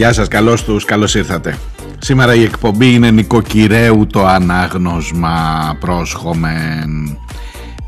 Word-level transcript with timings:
Γεια 0.00 0.12
σας, 0.12 0.28
καλώς 0.28 0.64
τους, 0.64 0.84
καλώς 0.84 1.14
ήρθατε. 1.14 1.58
Σήμερα 1.98 2.34
η 2.34 2.42
εκπομπή 2.42 2.92
είναι 2.94 3.10
νοικοκυρέου 3.10 4.06
το 4.06 4.26
ανάγνωσμα 4.26 5.76
πρόσχομεν 5.80 7.18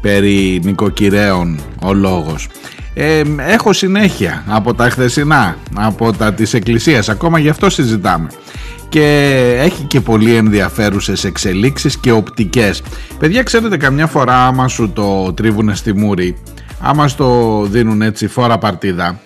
περί 0.01 0.61
νοικοκυρέων 0.65 1.61
ο 1.83 1.93
λόγος. 1.93 2.49
Ε, 2.95 3.23
έχω 3.37 3.73
συνέχεια 3.73 4.45
από 4.47 4.75
τα 4.75 4.91
χθεσινά, 4.91 5.57
από 5.75 6.13
τα 6.13 6.33
της 6.33 6.55
εκκλησίας, 6.55 7.09
ακόμα 7.09 7.39
γι' 7.39 7.49
αυτό 7.49 7.71
συζητάμε 7.71 8.29
και 8.89 9.37
έχει 9.59 9.83
και 9.83 10.01
πολύ 10.01 10.35
ενδιαφέρουσες 10.35 11.25
εξελίξεις 11.25 11.99
και 11.99 12.11
οπτικές. 12.11 12.83
Παιδιά 13.19 13.43
ξέρετε 13.43 13.77
καμιά 13.77 14.07
φορά 14.07 14.47
άμα 14.47 14.69
σου 14.69 14.91
το 14.95 15.33
τρίβουνε 15.33 15.75
στη 15.75 15.93
μούρη, 15.93 16.37
άμα 16.81 17.09
στο 17.09 17.61
δίνουν 17.71 18.03
έτσι 18.03 18.27
φόρα 18.27 18.59
παρτίδα, 18.59 19.21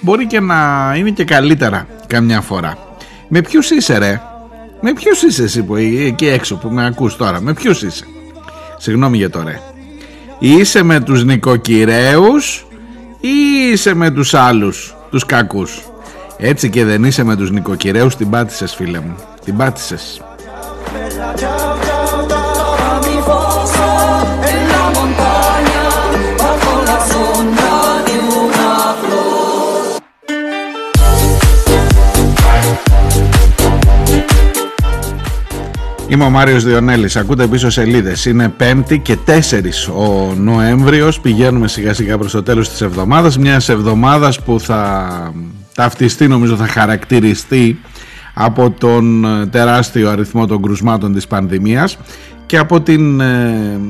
μπορεί 0.00 0.26
και 0.26 0.40
να 0.40 0.92
είναι 0.96 1.10
και 1.10 1.24
καλύτερα 1.24 1.86
καμιά 2.08 2.40
φορά. 2.40 2.78
Με 3.28 3.40
ποιους 3.40 3.70
είσαι 3.70 3.98
ρε, 3.98 4.20
με 4.80 4.92
ποιους 4.92 5.22
είσαι 5.22 5.42
εσύ 5.42 5.62
που 5.62 5.76
εκεί 5.76 6.26
έξω 6.26 6.56
που 6.56 6.68
με 6.68 6.86
ακούς 6.86 7.16
τώρα, 7.16 7.40
με 7.40 7.52
ποιους 7.52 7.82
είσαι; 7.82 8.04
Συγγνώμη 8.76 9.16
για 9.16 9.30
το 9.30 9.42
ρε. 9.42 9.60
Είσαι 10.38 10.82
με 10.82 11.00
τους 11.00 11.24
νοικοκυρέους 11.24 12.66
ή 13.20 13.28
είσαι 13.72 13.94
με 13.94 14.10
τους 14.10 14.34
άλλους, 14.34 14.96
τους 15.10 15.26
κακούς; 15.26 15.82
Έτσι 16.38 16.70
και 16.70 16.84
δεν 16.84 17.04
είσαι 17.04 17.24
με 17.24 17.36
τους 17.36 17.50
νοικοκυρέους 17.50 18.16
την 18.16 18.30
πάτησες 18.30 18.74
φίλε 18.74 19.00
μου, 19.00 19.14
την 19.44 19.56
πάτησες. 19.56 20.22
Είμαι 36.10 36.24
ο 36.24 36.30
Μάριος 36.30 36.64
Διονέλης, 36.64 37.16
ακούτε 37.16 37.46
πίσω 37.46 37.70
σελίδες. 37.70 38.24
Είναι 38.24 38.54
5η 38.58 38.98
και 39.02 39.16
4 39.26 39.88
ο 39.88 40.34
Νοέμβριος. 40.34 41.20
Πηγαίνουμε 41.20 41.68
σιγά 41.68 41.94
σιγά 41.94 42.18
προς 42.18 42.32
το 42.32 42.42
τέλος 42.42 42.68
της 42.68 42.80
εβδομάδας. 42.80 43.38
Μιας 43.38 43.68
εβδομάδας 43.68 44.42
που 44.42 44.60
θα 44.60 45.32
ταυτιστεί 45.74 46.28
νομίζω 46.28 46.56
θα 46.56 46.66
χαρακτηριστεί 46.66 47.80
από 48.34 48.70
τον 48.70 49.26
τεράστιο 49.50 50.10
αριθμό 50.10 50.46
των 50.46 50.62
κρουσμάτων 50.62 51.12
της 51.12 51.26
πανδημίας 51.26 51.98
και 52.46 52.58
από 52.58 52.80
την 52.80 53.20
ε, 53.20 53.80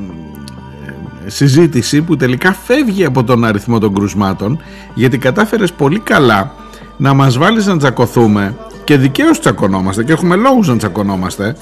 συζήτηση 1.25 2.01
που 2.01 2.15
τελικά 2.15 2.53
φεύγει 2.53 3.05
από 3.05 3.23
τον 3.23 3.45
αριθμό 3.45 3.79
των 3.79 3.93
κρουσμάτων 3.93 4.61
γιατί 4.93 5.17
κατάφερες 5.17 5.71
πολύ 5.71 5.99
καλά 5.99 6.51
να 6.97 7.13
μας 7.13 7.37
βάλεις 7.37 7.65
να 7.65 7.77
τσακωθούμε 7.77 8.55
και 8.83 8.97
δικαίως 8.97 9.39
τσακωνόμαστε 9.39 10.03
και 10.03 10.11
έχουμε 10.11 10.35
λόγους 10.35 10.67
να 10.67 10.77
τσακωνόμαστε 10.77 11.55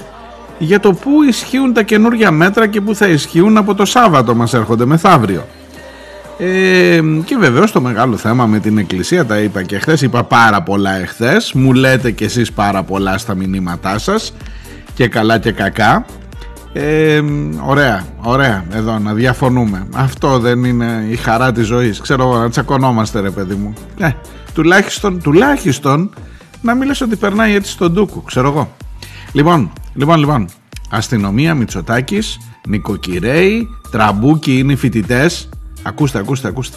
για 0.58 0.80
το 0.80 0.92
πού 0.92 1.22
ισχύουν 1.22 1.72
τα 1.72 1.82
καινούργια 1.82 2.30
μέτρα 2.30 2.66
και 2.66 2.80
πού 2.80 2.94
θα 2.94 3.06
ισχύουν 3.06 3.56
από 3.56 3.74
το 3.74 3.84
Σάββατο 3.84 4.34
μας 4.34 4.54
έρχονται 4.54 4.84
μεθαύριο. 4.84 5.46
Ε, 6.38 7.00
και 7.24 7.36
βεβαίως 7.36 7.72
το 7.72 7.80
μεγάλο 7.80 8.16
θέμα 8.16 8.46
με 8.46 8.58
την 8.58 8.78
εκκλησία 8.78 9.26
τα 9.26 9.38
είπα 9.38 9.62
και 9.62 9.78
χθες. 9.78 10.02
είπα 10.02 10.24
πάρα 10.24 10.62
πολλά 10.62 10.96
εχθές 10.96 11.52
μου 11.52 11.72
λέτε 11.72 12.10
κι 12.10 12.24
εσείς 12.24 12.52
πάρα 12.52 12.82
πολλά 12.82 13.18
στα 13.18 13.34
μηνύματά 13.34 13.98
σας 13.98 14.32
και 14.94 15.08
καλά 15.08 15.38
και 15.38 15.52
κακά 15.52 16.04
ε, 16.72 17.22
ωραία, 17.66 18.04
ωραία 18.16 18.64
εδώ 18.72 18.98
να 18.98 19.14
διαφωνούμε 19.14 19.86
αυτό 19.94 20.38
δεν 20.38 20.64
είναι 20.64 21.06
η 21.10 21.16
χαρά 21.16 21.52
της 21.52 21.66
ζωής 21.66 22.00
ξέρω 22.00 22.38
να 22.38 22.50
τσακωνόμαστε 22.50 23.20
ρε 23.20 23.30
παιδί 23.30 23.54
μου 23.54 23.72
ε, 23.98 24.10
τουλάχιστον, 24.54 25.22
τουλάχιστον 25.22 26.10
να 26.60 26.74
μην 26.74 26.86
λες 26.86 27.00
ότι 27.00 27.16
περνάει 27.16 27.54
έτσι 27.54 27.70
στο 27.70 27.92
ντούκου 27.92 28.22
ξέρω 28.22 28.48
εγώ 28.48 28.76
λοιπόν 29.32 29.70
Λοιπόν, 29.98 30.18
λοιπόν, 30.18 30.48
αστυνομία, 30.90 31.54
Μητσοτάκης, 31.54 32.38
νοικοκυραίοι, 32.66 33.68
τραμπούκοι 33.90 34.58
είναι 34.58 34.72
οι 34.72 34.76
φοιτητές. 34.76 35.48
Ακούστε, 35.82 36.18
ακούστε, 36.18 36.48
ακούστε. 36.48 36.76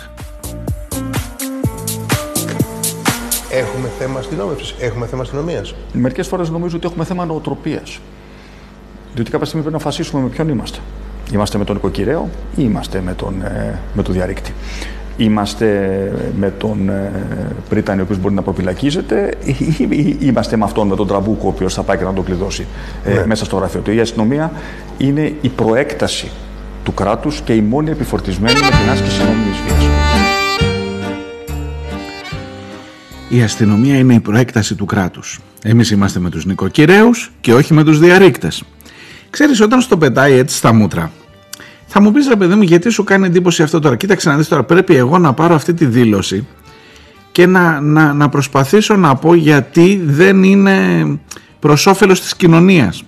Έχουμε 3.51 3.89
θέμα 3.99 4.19
αστυνόμευσης, 4.19 4.75
έχουμε 4.79 5.05
θέμα 5.05 5.21
αστυνομίας. 5.21 5.75
Μερικές 5.93 6.27
φορές 6.27 6.49
νομίζω 6.49 6.77
ότι 6.77 6.87
έχουμε 6.87 7.03
θέμα 7.03 7.25
νοοτροπίας. 7.25 7.99
Διότι 9.13 9.31
κάποια 9.31 9.45
στιγμή 9.45 9.65
πρέπει 9.65 9.77
να 9.77 9.81
αποφασίσουμε 9.81 10.21
με 10.21 10.29
ποιον 10.29 10.49
είμαστε. 10.49 10.79
Είμαστε 11.31 11.57
με 11.57 11.63
τον 11.63 11.75
νοικοκυραίο 11.75 12.29
ή 12.55 12.61
είμαστε 12.63 13.01
με 13.01 13.13
τον, 13.13 13.41
ε, 13.41 13.79
με 13.93 14.03
το 14.03 14.11
διαρρήκτη. 14.11 14.53
Είμαστε 15.17 16.11
με 16.39 16.53
τον 16.57 16.89
ε, 16.89 17.11
Πρίτανη 17.69 17.99
ο 17.99 18.03
οποίος 18.03 18.19
μπορεί 18.19 18.33
να 18.33 18.41
προφυλακίζεται 18.41 19.33
ή 19.45 20.17
είμαστε 20.19 20.57
με 20.57 20.63
αυτόν, 20.63 20.87
με 20.87 20.95
τον 20.95 21.07
Τραμπούκο 21.07 21.45
ο 21.45 21.47
οποίος 21.47 21.73
θα 21.73 21.83
πάει 21.83 21.97
και 21.97 22.03
να 22.03 22.13
το 22.13 22.21
κλειδώσει 22.21 22.65
ε, 23.05 23.13
ναι. 23.13 23.25
μέσα 23.25 23.45
στο 23.45 23.55
γραφείο 23.55 23.79
του. 23.79 23.91
Η 23.91 23.99
αστυνομία 23.99 24.51
είναι 24.97 25.33
η 25.41 25.49
προέκταση 25.49 26.31
του 26.83 26.93
κράτους 26.93 27.41
και 27.41 27.53
η 27.53 27.61
μόνη 27.61 27.89
επιφορτισμένη 27.89 28.59
με 28.59 28.67
την 28.67 28.89
άσκηση 28.91 29.21
νόμιμης 29.23 29.57
βίας. 29.67 29.89
Η 33.29 33.41
αστυνομία 33.41 33.97
είναι 33.97 34.13
η 34.13 34.19
προέκταση 34.19 34.75
του 34.75 34.85
κράτους. 34.85 35.39
Εμείς 35.63 35.91
είμαστε 35.91 36.19
με 36.19 36.29
τους 36.29 36.45
νοικοκυρέους 36.45 37.31
και 37.41 37.53
όχι 37.53 37.73
με 37.73 37.83
τους 37.83 37.99
διαρρήκτες. 37.99 38.63
Ξέρεις 39.29 39.61
όταν 39.61 39.81
στο 39.81 39.97
πετάει 39.97 40.33
έτσι 40.33 40.57
στα 40.57 40.73
μούτρα 40.73 41.11
θα 41.93 42.01
μου 42.01 42.11
πεις 42.11 42.27
ρε 42.27 42.35
παιδί 42.35 42.55
μου, 42.55 42.61
γιατί 42.61 42.89
σου 42.89 43.03
κάνει 43.03 43.25
εντύπωση 43.25 43.63
αυτό 43.63 43.79
τώρα; 43.79 43.95
Κοίταξε 43.95 44.29
να 44.29 44.37
δεις 44.37 44.47
τώρα, 44.47 44.63
πρέπει 44.63 44.95
εγώ 44.95 45.17
να 45.17 45.33
πάρω 45.33 45.55
αυτή 45.55 45.73
τη 45.73 45.85
δήλωση 45.85 46.47
και 47.31 47.45
να, 47.45 47.81
να, 47.81 48.13
να 48.13 48.29
προσπαθήσω 48.29 48.95
να 48.95 49.15
πω 49.15 49.33
γιατί 49.33 50.01
δεν 50.05 50.43
είναι 50.43 51.05
προς 51.59 51.85
όφελος 51.85 52.21
της 52.21 52.35
κοινωνίας. 52.35 53.03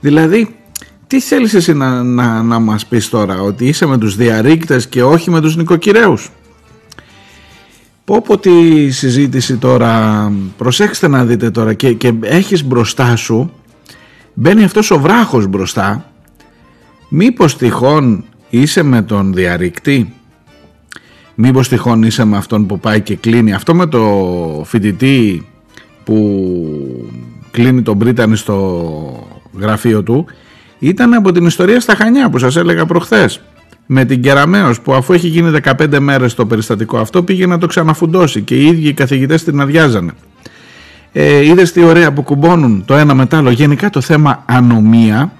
Δηλαδή, 0.00 0.56
τι 1.06 1.20
θέλεις 1.20 1.54
εσύ 1.54 1.72
να, 1.72 2.02
να, 2.02 2.42
να 2.42 2.58
μας 2.58 2.86
πεις 2.86 3.08
τώρα, 3.08 3.40
ότι 3.40 3.66
είσαι 3.66 3.86
με 3.86 3.98
τους 3.98 4.16
διαρρήκτες 4.16 4.86
και 4.86 5.02
όχι 5.02 5.30
με 5.30 5.40
τους 5.40 5.56
νοικοκυρέους; 5.56 6.30
Πω 8.04 8.22
πω 8.22 8.38
τη 8.38 8.90
συζήτηση 8.90 9.56
τώρα, 9.56 10.32
προσέξτε 10.56 11.08
να 11.08 11.24
δείτε 11.24 11.50
τώρα 11.50 11.74
και, 11.74 11.92
και 11.92 12.12
έχεις 12.20 12.64
μπροστά 12.64 13.16
σου, 13.16 13.52
μπαίνει 14.34 14.64
αυτός 14.64 14.90
ο 14.90 14.98
βράχος 14.98 15.46
μπροστά 15.46 16.12
Μήπως 17.08 17.56
τυχόν 17.56 18.24
είσαι 18.50 18.82
με 18.82 19.02
τον 19.02 19.34
διαρρηκτή; 19.34 20.12
Μήπως 21.34 21.68
τυχόν 21.68 22.02
είσαι 22.02 22.24
με 22.24 22.36
αυτόν 22.36 22.66
που 22.66 22.78
πάει 22.78 23.00
και 23.00 23.16
κλείνει; 23.16 23.52
Αυτό 23.52 23.74
με 23.74 23.86
το 23.86 24.62
φοιτητή 24.64 25.46
που 26.04 26.38
κλείνει 27.50 27.82
τον 27.82 27.98
Πρίτανη 27.98 28.36
στο 28.36 29.28
γραφείο 29.58 30.02
του 30.02 30.26
Ήταν 30.78 31.14
από 31.14 31.32
την 31.32 31.46
ιστορία 31.46 31.80
στα 31.80 31.94
Χανιά 31.94 32.30
που 32.30 32.38
σας 32.38 32.56
έλεγα 32.56 32.86
προχθές 32.86 33.40
με 33.86 34.04
την 34.04 34.22
Κεραμέως 34.22 34.80
που 34.80 34.94
αφού 34.94 35.12
έχει 35.12 35.28
γίνει 35.28 35.58
15 35.64 35.98
μέρες 35.98 36.34
το 36.34 36.46
περιστατικό 36.46 36.98
αυτό 36.98 37.22
πήγε 37.22 37.46
να 37.46 37.58
το 37.58 37.66
ξαναφουντώσει 37.66 38.42
και 38.42 38.54
οι 38.54 38.66
ίδιοι 38.66 38.88
οι 38.88 38.92
καθηγητές 38.92 39.44
την 39.44 39.60
αδειάζανε. 39.60 40.12
Ε, 41.12 41.44
είδες 41.44 41.72
τι 41.72 41.82
ωραία 41.82 42.12
που 42.12 42.22
κουμπώνουν 42.22 42.84
το 42.84 42.94
ένα 42.94 43.14
μετάλλο. 43.14 43.50
Γενικά 43.50 43.90
το 43.90 44.00
θέμα 44.00 44.42
ανομία 44.46 45.32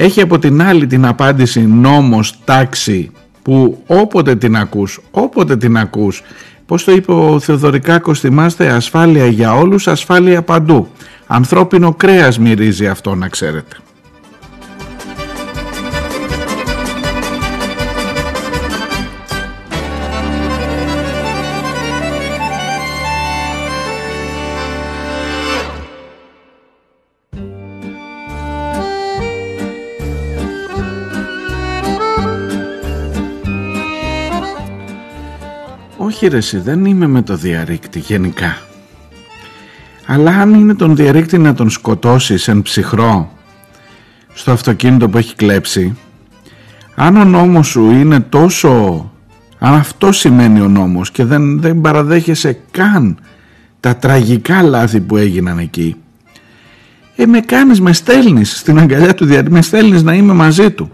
έχει 0.00 0.20
από 0.20 0.38
την 0.38 0.62
άλλη 0.62 0.86
την 0.86 1.06
απάντηση 1.06 1.66
νόμος, 1.66 2.34
τάξη 2.44 3.10
που 3.42 3.82
όποτε 3.86 4.36
την 4.36 4.56
ακούς, 4.56 5.00
όποτε 5.10 5.56
την 5.56 5.76
ακούς, 5.76 6.22
πώς 6.66 6.84
το 6.84 6.92
είπε 6.92 7.12
ο 7.12 7.40
Θεοδωρικάκος 7.40 8.20
θυμάστε, 8.20 8.68
ασφάλεια 8.68 9.26
για 9.26 9.54
όλους, 9.54 9.88
ασφάλεια 9.88 10.42
παντού. 10.42 10.88
Ανθρώπινο 11.26 11.94
κρέας 11.94 12.38
μυρίζει 12.38 12.86
αυτό 12.86 13.14
να 13.14 13.28
ξέρετε. 13.28 13.76
Όχι 36.20 36.28
ρε 36.28 36.36
εσύ, 36.36 36.58
δεν 36.58 36.84
είμαι 36.84 37.06
με 37.06 37.22
το 37.22 37.36
διαρρήκτη 37.36 37.98
γενικά. 37.98 38.56
Αλλά 40.06 40.30
αν 40.30 40.54
είναι 40.54 40.74
τον 40.74 40.96
διαρρήκτη 40.96 41.38
να 41.38 41.54
τον 41.54 41.70
σκοτώσεις 41.70 42.48
εν 42.48 42.62
ψυχρό 42.62 43.32
στο 44.34 44.50
αυτοκίνητο 44.50 45.08
που 45.08 45.18
έχει 45.18 45.34
κλέψει, 45.34 45.96
αν 46.94 47.16
ο 47.16 47.24
νόμος 47.24 47.66
σου 47.66 47.90
είναι 47.90 48.20
τόσο... 48.20 49.12
Αν 49.58 49.74
αυτό 49.74 50.12
σημαίνει 50.12 50.60
ο 50.60 50.68
νόμος 50.68 51.10
και 51.10 51.24
δεν, 51.24 51.60
δεν 51.60 51.80
παραδέχεσαι 51.80 52.58
καν 52.70 53.18
τα 53.80 53.96
τραγικά 53.96 54.62
λάθη 54.62 55.00
που 55.00 55.16
έγιναν 55.16 55.58
εκεί, 55.58 55.96
ε 57.16 57.26
με 57.26 57.40
κάνεις, 57.40 57.80
με 57.80 57.92
στέλνεις 57.92 58.58
στην 58.58 58.78
αγκαλιά 58.78 59.14
του 59.14 59.24
διαρρήκτη, 59.24 59.52
με 59.52 59.62
στέλνεις 59.62 60.02
να 60.02 60.14
είμαι 60.14 60.32
μαζί 60.32 60.70
του. 60.70 60.90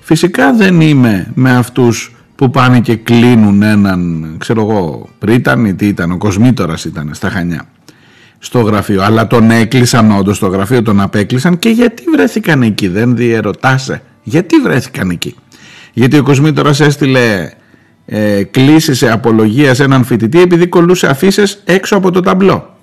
Φυσικά 0.00 0.52
δεν 0.52 0.80
είμαι 0.80 1.30
με 1.34 1.56
αυτούς 1.56 2.15
που 2.36 2.50
πάνε 2.50 2.80
και 2.80 2.96
κλείνουν 2.96 3.62
έναν, 3.62 4.34
ξέρω 4.38 4.60
εγώ, 4.60 5.08
πρίταν 5.18 5.64
ή 5.64 5.74
τι 5.74 5.86
ήταν, 5.86 6.10
ο 6.10 6.16
Κοσμήτορας 6.16 6.84
ήταν 6.84 7.10
στα 7.12 7.30
Χανιά 7.30 7.68
στο 8.38 8.60
γραφείο, 8.60 9.02
αλλά 9.02 9.26
τον 9.26 9.50
έκλεισαν 9.50 10.10
όντως 10.10 10.36
στο 10.36 10.46
γραφείο, 10.46 10.82
τον 10.82 11.00
απέκλεισαν 11.00 11.58
και 11.58 11.68
γιατί 11.68 12.04
βρέθηκαν 12.14 12.62
εκεί, 12.62 12.88
δεν 12.88 13.16
διερωτάσαι, 13.16 14.02
γιατί 14.22 14.56
βρέθηκαν 14.56 15.10
εκεί. 15.10 15.34
Γιατί 15.92 16.18
ο 16.18 16.22
Κοσμήτορας 16.22 16.80
έστειλε 16.80 17.50
ε, 18.06 18.42
κλήση 18.42 18.94
σε 18.94 19.10
απολογία 19.10 19.74
σε 19.74 19.84
έναν 19.84 20.04
φοιτητή 20.04 20.40
επειδή 20.40 20.66
κολούσε 20.66 21.06
αφήσεις 21.06 21.62
έξω 21.64 21.96
από 21.96 22.10
το 22.10 22.20
ταμπλό. 22.20 22.76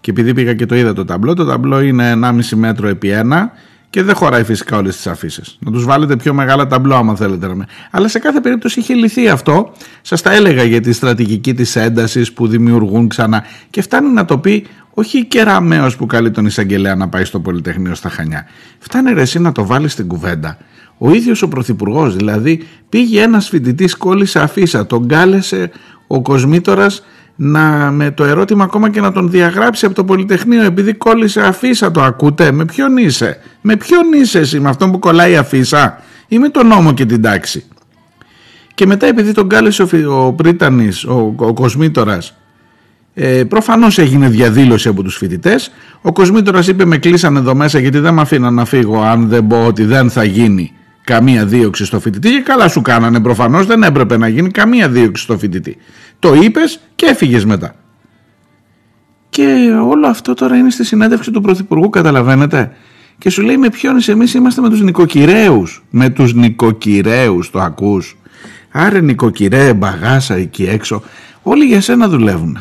Και 0.00 0.10
επειδή 0.10 0.34
πήγα 0.34 0.54
και 0.54 0.66
το 0.66 0.74
είδα 0.74 0.92
το 0.92 1.04
ταμπλό, 1.04 1.34
το 1.34 1.44
ταμπλό 1.44 1.80
είναι 1.80 2.18
1,5 2.22 2.30
μέτρο 2.54 2.88
επί 2.88 3.10
1 3.30 3.48
και 3.90 4.02
δεν 4.02 4.14
χωράει 4.14 4.44
φυσικά 4.44 4.76
όλες 4.76 4.96
τις 4.96 5.06
αφήσεις. 5.06 5.56
Να 5.60 5.70
τους 5.70 5.84
βάλετε 5.84 6.16
πιο 6.16 6.34
μεγάλα 6.34 6.66
ταμπλό, 6.66 6.94
άμα 6.94 7.16
θέλετε. 7.16 7.54
Να 7.54 7.66
Αλλά 7.90 8.08
σε 8.08 8.18
κάθε 8.18 8.40
περίπτωση 8.40 8.80
είχε 8.80 8.94
λυθεί 8.94 9.28
αυτό. 9.28 9.72
Σας 10.02 10.22
τα 10.22 10.32
έλεγα 10.32 10.62
για 10.62 10.80
τη 10.80 10.92
στρατηγική 10.92 11.54
της 11.54 11.76
έντασης 11.76 12.32
που 12.32 12.46
δημιουργούν 12.46 13.08
ξανά. 13.08 13.44
Και 13.70 13.82
φτάνει 13.82 14.08
να 14.08 14.24
το 14.24 14.38
πει 14.38 14.66
όχι 14.90 15.18
η 15.18 15.24
κεραμαίο 15.24 15.90
που 15.98 16.06
καλεί 16.06 16.30
τον 16.30 16.46
εισαγγελέα 16.46 16.94
να 16.94 17.08
πάει 17.08 17.24
στο 17.24 17.40
Πολυτεχνείο 17.40 17.94
στα 17.94 18.08
Χανιά. 18.08 18.46
Φτάνει 18.78 19.12
ρε 19.12 19.20
εσύ 19.20 19.38
να 19.38 19.52
το 19.52 19.66
βάλεις 19.66 19.92
στην 19.92 20.06
κουβέντα. 20.06 20.58
Ο 20.98 21.12
ίδιος 21.12 21.42
ο 21.42 21.48
Πρωθυπουργός, 21.48 22.16
δηλαδή, 22.16 22.66
πήγε 22.88 23.22
ένας 23.22 23.48
φοιτητής, 23.48 23.96
κόλλησε 23.96 24.40
αφίσα, 24.40 24.86
τον 24.86 25.08
κάλεσε 25.08 25.70
ο 26.06 26.22
Κοσμήτορας 26.22 27.04
να, 27.40 27.90
με 27.90 28.10
το 28.10 28.24
ερώτημα 28.24 28.64
ακόμα 28.64 28.90
και 28.90 29.00
να 29.00 29.12
τον 29.12 29.30
διαγράψει 29.30 29.86
από 29.86 29.94
το 29.94 30.04
Πολυτεχνείο 30.04 30.62
επειδή 30.62 30.92
κόλλησε 30.94 31.40
αφίσα 31.40 31.90
το 31.90 32.02
ακούτε; 32.02 32.52
Με 32.52 32.64
ποιον 32.64 32.96
είσαι; 32.96 33.40
Με 33.60 33.76
ποιον 33.76 34.12
είσαι 34.12 34.38
εσύ 34.38 34.60
με 34.60 34.68
αυτόν 34.68 34.90
που 34.90 34.98
κολλάει 34.98 35.36
αφίσα; 35.36 35.98
Ή 36.28 36.38
με 36.38 36.48
τον 36.48 36.66
νόμο 36.66 36.92
και 36.92 37.06
την 37.06 37.22
τάξη; 37.22 37.64
Και 38.74 38.86
μετά 38.86 39.06
επειδή 39.06 39.32
τον 39.32 39.48
κάλεσε 39.48 39.82
ο, 39.82 40.26
ο 40.26 40.32
Πρίτανης 40.32 41.04
ο, 41.04 41.34
ο 41.36 41.52
Κοσμήτορας 41.52 42.36
ε, 43.14 43.44
προφανώς 43.44 43.98
έγινε 43.98 44.28
διαδήλωση 44.28 44.88
από 44.88 45.02
τους 45.02 45.16
φοιτητές. 45.16 45.70
ο 46.02 46.12
Κοσμήτορας 46.12 46.68
είπε 46.68 46.84
με 46.84 46.98
κλείσαν 46.98 47.36
εδώ 47.36 47.54
μέσα 47.54 47.78
γιατί 47.78 47.98
δεν 47.98 48.14
με 48.14 48.20
αφήναν 48.20 48.54
να 48.54 48.64
φύγω 48.64 49.02
αν 49.02 49.28
δεν 49.28 49.46
πω 49.46 49.66
ότι 49.66 49.84
δεν 49.84 50.10
θα 50.10 50.24
γίνει 50.24 50.72
καμία 51.08 51.46
δίωξη 51.46 51.84
στο 51.84 52.00
φοιτητή 52.00 52.30
και 52.30 52.40
καλά 52.40 52.68
σου 52.68 52.82
κάνανε 52.82 53.20
προφανώς 53.20 53.66
δεν 53.66 53.82
έπρεπε 53.82 54.16
να 54.16 54.28
γίνει 54.28 54.50
καμία 54.50 54.88
δίωξη 54.88 55.22
στο 55.22 55.38
φοιτητή 55.38 55.76
το 56.18 56.34
είπες 56.34 56.80
και 56.94 57.06
έφυγες 57.06 57.44
μετά. 57.44 57.74
Και 59.30 59.78
όλο 59.84 60.06
αυτό 60.06 60.34
τώρα 60.34 60.56
είναι 60.56 60.70
στη 60.70 60.84
συνέντευξη 60.84 61.30
του 61.30 61.40
Πρωθυπουργού, 61.40 61.88
καταλαβαίνετε; 61.88 62.72
Και 63.18 63.30
σου 63.30 63.42
λέει 63.42 63.56
με 63.56 63.68
ποιον 63.68 63.96
είσαι, 63.96 64.12
εμείς 64.12 64.34
είμαστε 64.34 64.60
με 64.60 64.68
τους 64.68 64.80
νοικοκυρέους. 64.80 65.84
Με 65.90 66.08
τους 66.08 66.34
νοικοκυρέους, 66.34 67.50
το 67.50 67.60
ακούς; 67.60 68.16
Άρε 68.70 69.00
νοικοκυρέ, 69.00 69.74
μπαγάσα 69.74 70.34
εκεί 70.34 70.64
έξω. 70.64 71.02
Όλοι 71.42 71.64
για 71.64 71.80
σένα 71.80 72.08
δουλεύουν. 72.08 72.58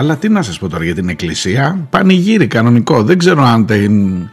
Άλλα 0.00 0.16
τι 0.16 0.28
να 0.28 0.42
σας 0.42 0.58
πω 0.58 0.68
τώρα 0.68 0.84
για 0.84 0.94
την 0.94 1.08
εκκλησία; 1.08 1.86
Πανηγύρι 1.90 2.46
κανονικό 2.46 3.02
δεν 3.02 3.18
ξέρω 3.18 3.42
αν, 3.42 3.66
την, 3.66 4.28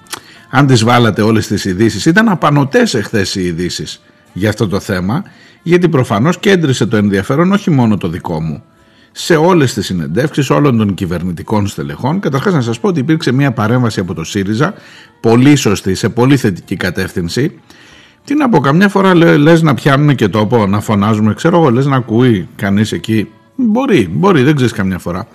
αν 0.49 0.67
τις 0.67 0.83
βάλατε 0.83 1.21
όλες 1.21 1.47
τις 1.47 1.65
ειδήσεις. 1.65 2.05
ήταν 2.05 2.29
απανοτές 2.29 2.93
εχθές 2.93 3.35
οι 3.35 3.45
ειδήσεις 3.45 4.01
για 4.33 4.49
αυτό 4.49 4.67
το 4.67 4.79
θέμα 4.79 5.23
γιατί 5.63 5.89
προφανώς 5.89 6.39
κέντρισε 6.39 6.85
το 6.85 6.97
ενδιαφέρον 6.97 7.51
όχι 7.51 7.71
μόνο 7.71 7.97
το 7.97 8.07
δικό 8.07 8.41
μου 8.41 8.63
σε 9.11 9.35
όλες 9.35 9.73
τις 9.73 9.85
συνεντεύξεις 9.85 10.49
όλων 10.49 10.77
των 10.77 10.93
κυβερνητικών 10.93 11.67
στελεχών 11.67 12.19
καταρχάς 12.19 12.53
να 12.53 12.61
σας 12.61 12.79
πω 12.79 12.87
ότι 12.87 12.99
υπήρξε 12.99 13.31
μια 13.31 13.51
παρέμβαση 13.51 13.99
από 13.99 14.13
το 14.13 14.23
ΣΥΡΙΖΑ 14.23 14.73
πολύ 15.21 15.55
σωστή, 15.55 15.95
σε 15.95 16.09
πολύ 16.09 16.37
θετική 16.37 16.75
κατεύθυνση 16.75 17.59
τι 18.23 18.35
να 18.35 18.49
πω, 18.49 18.59
καμιά 18.59 18.89
φορά 18.89 19.15
λες 19.15 19.61
να 19.61 19.73
πιάνουμε 19.73 20.13
και 20.13 20.27
τόπο, 20.27 20.67
να 20.67 20.79
φωνάζουμε, 20.79 21.33
ξέρω 21.33 21.57
εγώ, 21.57 21.69
λες 21.69 21.85
να 21.85 21.95
ακούει 21.95 22.47
κανείς 22.55 22.91
εκεί. 22.91 23.27
Μπορεί, 23.55 24.09
μπορεί, 24.11 24.43
δεν 24.43 24.55
ξέρεις 24.55 24.73
καμιά 24.73 24.97
φορά 24.99 25.27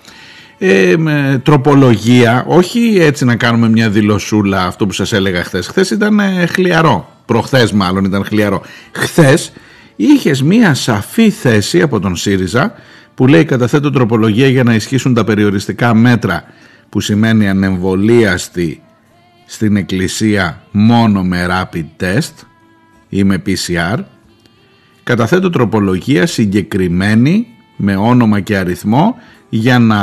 ε, 0.57 0.95
με 0.97 1.41
τροπολογία, 1.43 2.43
όχι 2.47 2.97
έτσι 2.99 3.25
να 3.25 3.35
κάνουμε 3.35 3.69
μια 3.69 3.89
δηλωσούλα 3.89 4.65
αυτό 4.65 4.85
που 4.85 4.93
σας 4.93 5.13
έλεγα 5.13 5.43
χθες. 5.43 5.67
Χθες 5.67 5.89
ήταν 5.89 6.19
ε, 6.19 6.45
χλιαρό, 6.45 7.09
προχθές 7.25 7.71
μάλλον 7.71 8.05
ήταν 8.05 8.25
χλιαρό. 8.25 8.61
Χθες 8.91 9.51
είχες 9.95 10.43
μια 10.43 10.73
σαφή 10.73 11.29
θέση 11.29 11.81
από 11.81 11.99
τον 11.99 12.15
ΣΥΡΙΖΑ 12.15 12.73
που 13.15 13.27
λέει 13.27 13.45
καταθέτω 13.45 13.91
τροπολογία 13.91 14.47
για 14.47 14.63
να 14.63 14.73
ισχύσουν 14.73 15.13
τα 15.13 15.23
περιοριστικά 15.23 15.93
μέτρα 15.93 16.43
που 16.89 16.99
σημαίνει 16.99 17.49
ανεμβολίαστη 17.49 18.81
στην 19.45 19.75
εκκλησία 19.75 20.61
μόνο 20.71 21.23
με 21.23 21.47
rapid 21.49 22.03
test 22.03 22.33
ή 23.09 23.23
με 23.23 23.41
PCR 23.45 23.97
καταθέτω 25.03 25.49
τροπολογία 25.49 26.25
συγκεκριμένη 26.25 27.47
με 27.75 27.95
όνομα 27.95 28.39
και 28.39 28.57
αριθμό 28.57 29.15
για 29.55 29.79
να 29.79 29.99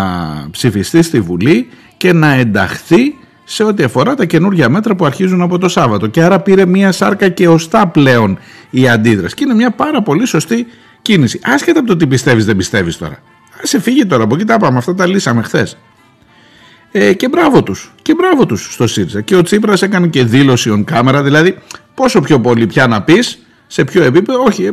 ψηφιστεί 0.50 1.02
στη 1.02 1.20
Βουλή 1.20 1.69
και 1.97 2.12
να 2.12 2.32
ενταχθεί 2.32 3.17
σε 3.44 3.64
ό,τι 3.64 3.82
αφορά 3.82 4.14
τα 4.14 4.25
καινούργια 4.25 4.69
μέτρα 4.69 4.94
που 4.94 5.05
αρχίζουν 5.05 5.43
από 5.43 5.58
το 5.58 5.69
Σάββατο. 5.69 6.07
Και 6.07 6.23
άρα 6.23 6.40
πήρε 6.40 6.66
μια 6.66 6.92
σάρκα 6.92 7.28
και 7.28 7.49
οστά 7.49 7.87
πλέον 7.87 8.38
η 8.71 8.88
αντίδραση. 8.88 9.35
Και 9.35 9.45
είναι 9.45 9.54
μια 9.54 9.71
πάρα 9.71 10.02
πολύ 10.02 10.26
σωστή 10.26 10.66
κίνηση. 11.02 11.40
Άσχετα 11.42 11.78
από 11.78 11.88
το 11.88 11.97
τι 11.97 12.07
πιστεύεις, 12.07 12.45
δεν 12.45 12.57
πιστεύεις 12.57 12.99
τώρα. 12.99 13.12
Α 13.12 13.61
σε 13.62 13.80
φύγει 13.80 14.07
τώρα 14.07 14.25
από 14.25 14.35
εκεί 14.35 14.45
τα 14.45 14.59
πάμε. 14.59 14.78
Αυτά 14.78 14.95
τα 14.95 15.07
λύσαμε 15.07 15.42
χθες. 15.42 15.76
Ε, 16.92 17.12
και 17.12 17.28
μπράβο 17.28 17.62
τους. 17.62 17.92
Και 18.02 18.14
μπράβο 18.14 18.47
τους 18.47 18.73
στο 18.73 18.87
ΣΥΡΙΖΑ. 18.87 19.21
Και 19.21 19.37
ο 19.37 19.42
Τσίπρας 19.42 19.83
έκανε 19.83 20.07
και 20.07 20.25
δήλωση 20.25 20.85
on 20.87 20.95
camera. 20.95 21.21
Δηλαδή, 21.23 21.57
πόσο 21.95 22.21
πιο 22.21 22.40
πολύ 22.40 22.66
πια 22.66 22.87
να 22.87 23.02
πεις, 23.02 23.38
σε 23.66 23.85
ποιο 23.85 24.02
επίπεδο. 24.02 24.42
Όχι, 24.42 24.71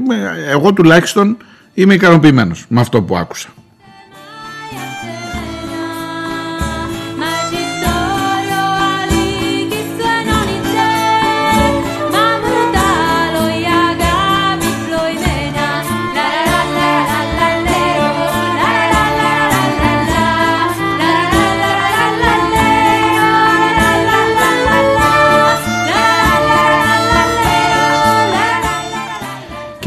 εγώ 0.49 0.73
τουλάχιστον 0.73 1.37
είμαι 1.73 1.93
ικανοποιημένος 1.93 2.65
με 2.69 2.79
αυτό 2.79 3.01
που 3.01 3.17
άκουσα. 3.17 3.49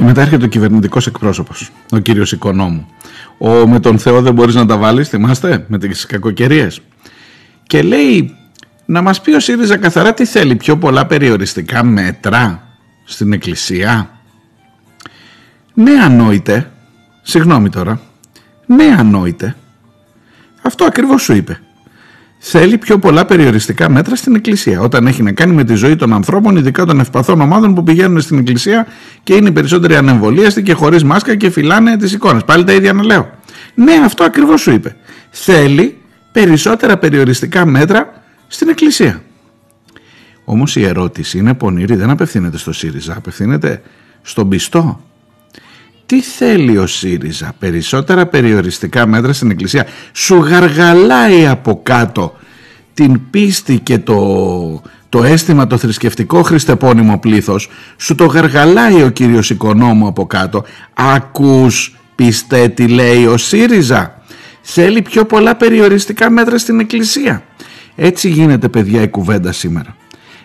Μετά 0.03 0.21
έρχεται 0.21 0.45
ο 0.45 0.49
κυβερνητικός 0.49 1.07
εκπρόσωπος, 1.07 1.71
ο 1.91 1.99
κύριος 1.99 2.33
Οικονόμου. 2.33 2.87
Ο 3.39 3.69
με 3.69 3.81
τον 3.81 3.99
Θεό 3.99 4.23
δεν 4.23 4.35
μπορείς 4.35 4.55
να 4.55 4.67
τα 4.67 4.77
βάλεις, 4.77 5.09
θυμάστε, 5.09 5.65
με 5.69 5.79
τις 5.79 6.07
κακοκαιρίες. 6.07 6.81
Και 7.63 7.83
λέει 7.83 8.37
να 8.85 9.03
μας 9.03 9.21
πει 9.21 9.33
ο 9.35 9.41
ΣΥΡΙΖΑ 9.41 9.77
καθαρά 9.77 10.15
τι 10.15 10.25
θέλει, 10.25 10.57
πιο 10.57 10.79
πολλά 10.79 11.07
περιοριστικά 11.07 11.85
μέτρα 11.85 12.63
στην 13.05 13.33
εκκλησία. 13.33 14.11
Ναι 15.75 15.93
ανόητε, 15.93 16.71
συγγνώμη 17.23 17.69
τώρα, 17.69 18.01
ναι 18.67 18.97
ανόητε, 18.99 19.57
αυτό 20.63 20.85
ακριβώς 20.85 21.23
σου 21.23 21.35
είπε 21.35 21.61
θέλει 22.43 22.79
πιο 22.79 22.99
πολλά 22.99 23.25
περιοριστικά 23.25 23.91
μέτρα 23.91 24.17
στην 24.17 24.35
Εκκλησία. 24.35 24.81
Όταν 24.81 25.07
έχει 25.07 25.23
να 25.23 25.33
κάνει 25.33 25.55
με 25.55 25.65
τη 25.65 25.75
ζωή 25.75 25.97
των 25.97 26.13
ανθρώπων, 26.13 26.57
ειδικά 26.57 26.85
των 26.85 27.01
ευπαθών 27.01 27.41
ομάδων 27.41 27.75
που 27.75 27.83
πηγαίνουν 27.83 28.21
στην 28.21 28.39
Εκκλησία 28.39 28.87
και 29.23 29.35
είναι 29.35 29.49
οι 29.49 29.53
περισσότεροι 29.53 29.97
ανεμβολίαστοι 29.97 30.63
και 30.63 30.73
χωρίς 30.73 31.05
μάσκα 31.05 31.37
και 31.37 31.51
φυλάνε 31.51 31.97
τις 31.97 32.13
εικόνες. 32.13 32.45
Πάλι 32.45 32.65
τα 32.65 32.73
ίδια 32.73 32.93
να 32.93 33.05
λέω. 33.05 33.31
Ναι, 33.75 33.93
αυτό 34.05 34.25
ακριβώς 34.25 34.61
σου 34.61 34.71
είπε. 34.71 34.97
Θέλει 35.31 35.97
περισσότερα 36.33 36.97
περιοριστικά 36.99 37.67
μέτρα 37.67 38.23
στην 38.47 38.69
Εκκλησία. 38.69 39.23
Όμως 40.45 40.77
η 40.77 40.85
ερώτηση 40.85 41.39
είναι 41.39 41.55
πονηρή, 41.55 41.95
δεν 41.95 42.11
απευθύνεται 42.11 42.59
στο 42.59 42.73
ΣΥΡΙΖΑ, 42.73 43.15
απευθύνεται 43.17 43.83
στον 44.23 44.49
πιστό. 44.49 45.01
Τι 46.11 46.21
θέλει 46.21 46.79
ο 46.79 46.87
ΣΥΡΙΖΑ, 46.87 47.53
περισσότερα 47.59 48.27
περιοριστικά 48.27 49.07
μέτρα 49.07 49.33
στην 49.33 49.51
Εκκλησία. 49.51 49.87
Σου 50.13 50.37
γαργαλάει 50.37 51.47
από 51.47 51.81
κάτω 51.83 52.37
την 52.95 53.31
πίστη 53.31 53.79
και 53.79 53.99
το, 53.99 54.83
το 55.09 55.25
αίσθημα 55.25 55.67
το 55.67 55.77
θρησκευτικό 55.77 56.43
χριστεπώνυμο 56.43 57.19
πλήθος. 57.19 57.71
Σου 57.97 58.15
το 58.15 58.25
γαργαλάει 58.25 59.03
ο 59.03 59.09
κύριος 59.09 59.51
Οικονόμου 59.51 60.07
από 60.07 60.27
κάτω. 60.27 60.65
Ακούς 60.95 61.97
πιστέ 62.15 62.69
τι 62.69 62.89
λέει 62.89 63.27
ο 63.27 63.37
ΣΥΡΙΖΑ. 63.37 64.23
Θέλει 64.61 65.03
πιο 65.03 65.25
πολλά 65.25 65.57
περιοριστικά 65.57 66.31
μέτρα 66.31 66.59
στην 66.59 66.81
Εκκλησία. 66.81 67.43
Έτσι 67.97 68.29
γίνεται 68.29 68.69
παιδιά 68.69 69.03
η 69.03 69.09
κουβέντα 69.09 69.53
σήμερα. 69.53 69.97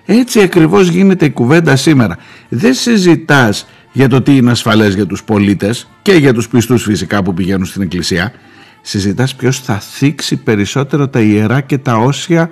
Έτσι 0.05 0.41
ακριβώς 0.41 0.87
γίνεται 0.87 1.25
η 1.25 1.31
κουβέντα 1.31 1.75
σήμερα. 1.75 2.17
Δεν 2.49 2.73
συζητάς 2.73 3.67
για 3.95 4.09
το 4.09 4.21
τι 4.21 4.35
είναι 4.35 4.51
ασφαλές 4.51 4.95
για 4.95 5.05
τους 5.05 5.23
πολίτες 5.23 5.89
και 6.01 6.13
για 6.13 6.33
τους 6.33 6.47
πιστούς 6.47 6.83
φυσικά 6.83 7.23
που 7.23 7.33
πηγαίνουν 7.33 7.65
στην 7.65 7.81
εκκλησία. 7.81 8.33
Συζητάς 8.81 9.35
ποιος 9.35 9.59
θα 9.59 9.79
θίξει 9.79 10.37
περισσότερο 10.37 11.07
τα 11.07 11.19
ιερά 11.19 11.61
και 11.61 11.77
τα 11.77 11.97
όσια 11.97 12.49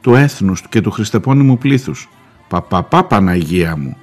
του 0.00 0.14
έθνους 0.14 0.62
και 0.68 0.80
του 0.80 0.90
χριστεπώνυμου 0.90 1.58
πλήθους. 1.58 2.08
Παπαπά 2.48 3.04
Παναγία 3.04 3.76
μου. 3.76 3.96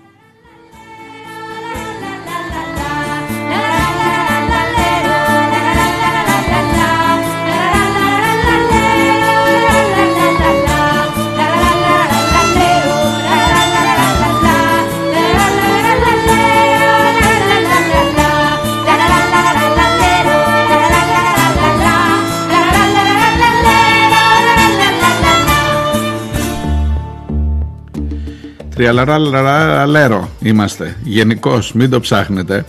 Τριαλαραλαραλέρο 28.82 30.30
είμαστε. 30.40 30.96
Γενικώς, 31.04 31.74
μην 31.74 31.90
το 31.90 32.00
ψάχνετε. 32.00 32.66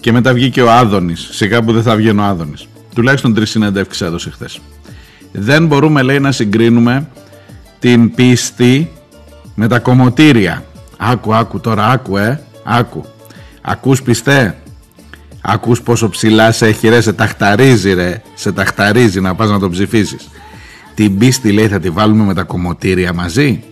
Και 0.00 0.12
μετά 0.12 0.32
βγήκε 0.32 0.62
ο 0.62 0.70
Άδωνης. 0.70 1.28
Σιγά 1.32 1.62
που 1.62 1.72
δεν 1.72 1.82
θα 1.82 1.96
βγαίνει 1.96 2.20
ο 2.20 2.22
Άδωνης. 2.22 2.68
Τουλάχιστον 2.94 3.34
τρεις 3.34 3.50
συνεντεύξεις 3.50 4.00
έδωσε 4.06 4.30
χθες. 4.30 4.60
Δεν 5.32 5.66
μπορούμε, 5.66 6.02
λέει, 6.02 6.20
να 6.20 6.32
συγκρίνουμε 6.32 7.08
την 7.78 8.14
πίστη 8.14 8.90
με 9.54 9.68
τα 9.68 9.78
κομμωτήρια. 9.78 10.64
Άκου, 10.96 11.34
άκου 11.34 11.60
τώρα, 11.60 11.86
άκου, 11.86 12.16
ε. 12.16 12.40
Άκου. 12.64 13.04
Ακούς 13.60 14.02
πιστέ; 14.02 14.56
Ακούς 15.40 15.82
πόσο 15.82 16.08
ψηλά 16.08 16.52
σε 16.52 16.66
έχει 16.66 16.88
ρε, 16.88 17.00
σε 17.00 17.12
ταχταρίζει 17.12 17.92
ρε. 17.94 18.22
Σε 18.34 18.52
ταχταρίζει 18.52 19.20
να 19.20 19.34
πας 19.34 19.50
να 19.50 19.58
το 19.58 19.70
ψηφίσεις. 19.70 20.28
Την 20.94 21.18
πίστη 21.18 21.52
λέει 21.52 21.68
θα 21.68 21.80
τη 21.80 21.90
βάλουμε 21.90 22.24
με 22.24 22.34
τα 22.34 22.42
κομμωτήρια 22.42 23.12
μαζί; 23.12 23.64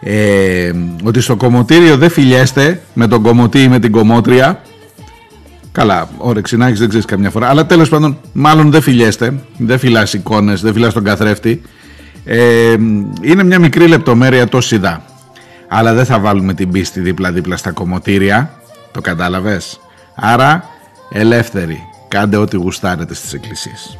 Ε, 0.00 0.72
ότι 1.04 1.20
στο 1.20 1.36
κομμωτήριο 1.36 1.96
δεν 1.96 2.10
φιλιέστε 2.10 2.82
με 2.94 3.06
τον 3.06 3.22
κομμωτή 3.22 3.62
ή 3.62 3.68
με 3.68 3.78
την 3.78 3.92
κομμότρια 3.92 4.60
Καλά, 5.76 6.08
όρεξη 6.16 6.56
να 6.56 6.70
δεν 6.70 6.88
ξέρεις 6.88 7.04
καμιά 7.04 7.30
φορά. 7.30 7.48
Αλλά 7.48 7.66
τέλος 7.66 7.88
πάντων, 7.88 8.18
μάλλον 8.32 8.70
δεν 8.70 8.82
φιλιέστε. 8.82 9.34
Δεν 9.56 9.78
φυλάς 9.78 10.12
εικόνες, 10.12 10.60
δεν 10.60 10.72
φυλάς 10.72 10.92
τον 10.92 11.04
καθρέφτη. 11.04 11.62
Ε, 12.24 12.72
είναι 13.20 13.42
μια 13.44 13.58
μικρή 13.58 13.88
λεπτομέρεια 13.88 14.48
το 14.48 14.60
σιδά. 14.60 15.04
Αλλά 15.68 15.94
δεν 15.94 16.04
θα 16.04 16.18
βάλουμε 16.18 16.54
την 16.54 16.70
πίστη 16.70 17.00
δίπλα-δίπλα 17.00 17.56
στα 17.56 17.70
κομμωτήρια. 17.70 18.60
Το 18.92 19.00
κατάλαβες; 19.00 19.80
Άρα, 20.14 20.64
ελεύθεροι. 21.10 21.78
Κάντε 22.08 22.36
ό,τι 22.36 22.56
γουστάρετε 22.56 23.14
στις 23.14 23.32
εκκλησίες. 23.32 23.98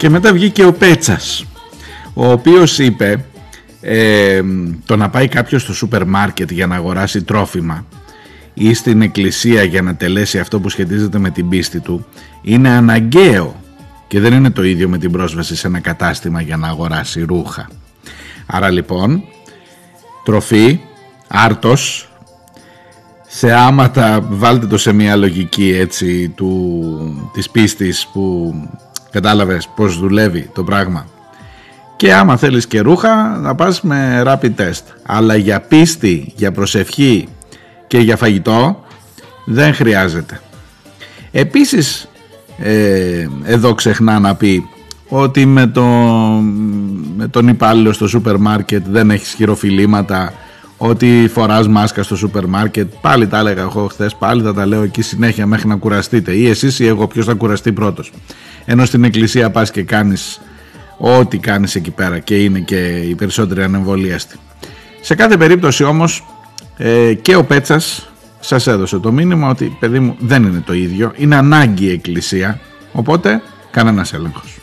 Και 0.00 0.08
μετά 0.08 0.32
βγήκε 0.32 0.64
ο 0.64 0.72
Πέτσας, 0.72 1.44
ο 2.14 2.30
οποίος 2.30 2.78
είπε 2.78 3.24
ε, 3.80 4.42
το 4.84 4.96
να 4.96 5.10
πάει 5.10 5.28
κάποιος 5.28 5.62
στο 5.62 5.74
σούπερ 5.74 6.06
μάρκετ 6.06 6.50
για 6.50 6.66
να 6.66 6.74
αγοράσει 6.74 7.22
τρόφιμα 7.22 7.86
ή 8.54 8.74
στην 8.74 9.02
εκκλησία 9.02 9.62
για 9.62 9.82
να 9.82 9.96
τελέσει 9.96 10.38
αυτό 10.38 10.60
που 10.60 10.68
σχετίζεται 10.68 11.18
με 11.18 11.30
την 11.30 11.48
πίστη 11.48 11.80
του 11.80 12.06
είναι 12.42 12.68
αναγκαίο 12.68 13.60
και 14.08 14.20
δεν 14.20 14.32
είναι 14.32 14.50
το 14.50 14.64
ίδιο 14.64 14.88
με 14.88 14.98
την 14.98 15.10
πρόσβαση 15.10 15.56
σε 15.56 15.66
ένα 15.66 15.80
κατάστημα 15.80 16.40
για 16.40 16.56
να 16.56 16.68
αγοράσει 16.68 17.22
ρούχα. 17.22 17.68
Άρα 18.46 18.70
λοιπόν 18.70 19.22
τροφή, 20.24 20.80
άρτος, 21.28 22.12
θεάματα 23.26 24.26
βάλτε 24.30 24.66
το 24.66 24.78
σε 24.78 24.92
μια 24.92 25.16
λογική 25.16 25.76
έτσι 25.78 26.28
του, 26.28 27.30
της 27.32 27.50
πίστης 27.50 28.06
που 28.12 28.54
Κατάλαβες 29.10 29.68
πώς 29.76 29.98
δουλεύει 29.98 30.50
το 30.54 30.64
πράγμα. 30.64 31.06
Και 31.96 32.14
άμα 32.14 32.36
θέλεις 32.36 32.66
και 32.66 32.80
ρούχα 32.80 33.38
να 33.38 33.54
πας 33.54 33.80
με 33.80 34.22
rapid 34.26 34.54
test. 34.56 34.82
Αλλά 35.06 35.36
για 35.36 35.60
πίστη, 35.60 36.32
για 36.36 36.52
προσευχή 36.52 37.28
και 37.86 37.98
για 37.98 38.16
φαγητό 38.16 38.84
δεν 39.44 39.74
χρειάζεται. 39.74 40.40
Επίσης 41.30 42.08
ε, 42.58 43.26
εδώ 43.44 43.74
ξεχνά 43.74 44.18
να 44.18 44.34
πει 44.34 44.68
ότι 45.08 45.46
με, 45.46 45.66
το, 45.66 45.84
με 47.16 47.28
τον 47.30 47.48
υπάλληλο 47.48 47.92
στο 47.92 48.08
σούπερ 48.08 48.36
μάρκετ 48.36 48.86
δεν 48.88 49.10
έχεις 49.10 49.32
χειροφιλήματα 49.32 50.32
ότι 50.76 51.30
φοράς 51.32 51.68
μάσκα 51.68 52.02
στο 52.02 52.16
σούπερ 52.16 52.46
μάρκετ 52.46 52.92
πάλι 53.00 53.26
τα 53.26 53.38
έλεγα 53.38 53.62
εγώ 53.62 53.86
χθες, 53.86 54.14
πάλι 54.14 54.42
θα 54.42 54.54
τα 54.54 54.66
λέω 54.66 54.82
εκεί 54.82 55.02
συνέχεια 55.02 55.46
μέχρι 55.46 55.68
να 55.68 55.76
κουραστείτε 55.76 56.32
ή 56.32 56.48
εσείς 56.48 56.78
ή 56.78 56.86
εγώ 56.86 57.06
ποιος 57.06 57.26
θα 57.26 57.34
κουραστεί 57.34 57.72
πρώτος 57.72 58.12
ενώ 58.70 58.84
στην 58.84 59.04
εκκλησία 59.04 59.50
πας 59.50 59.70
και 59.70 59.82
κάνεις 59.82 60.40
ό,τι 60.98 61.38
κάνεις 61.38 61.74
εκεί 61.74 61.90
πέρα 61.90 62.18
και 62.18 62.42
είναι 62.42 62.58
και 62.58 62.76
οι 62.86 63.14
περισσότεροι 63.14 63.62
ανεμβολίαστοι. 63.62 64.36
Σε 65.00 65.14
κάθε 65.14 65.36
περίπτωση 65.36 65.84
όμως 65.84 66.26
ε, 66.76 67.14
και 67.14 67.36
ο 67.36 67.44
Πέτσας 67.44 68.10
σας 68.40 68.66
έδωσε 68.66 68.98
το 68.98 69.12
μήνυμα 69.12 69.48
ότι 69.48 69.76
παιδί 69.80 69.98
μου 69.98 70.16
δεν 70.18 70.42
είναι 70.42 70.62
το 70.66 70.72
ίδιο, 70.72 71.12
είναι 71.16 71.36
ανάγκη 71.36 71.84
η 71.84 71.90
εκκλησία, 71.90 72.60
οπότε 72.92 73.42
κανένας 73.70 74.12
έλεγχος. 74.12 74.58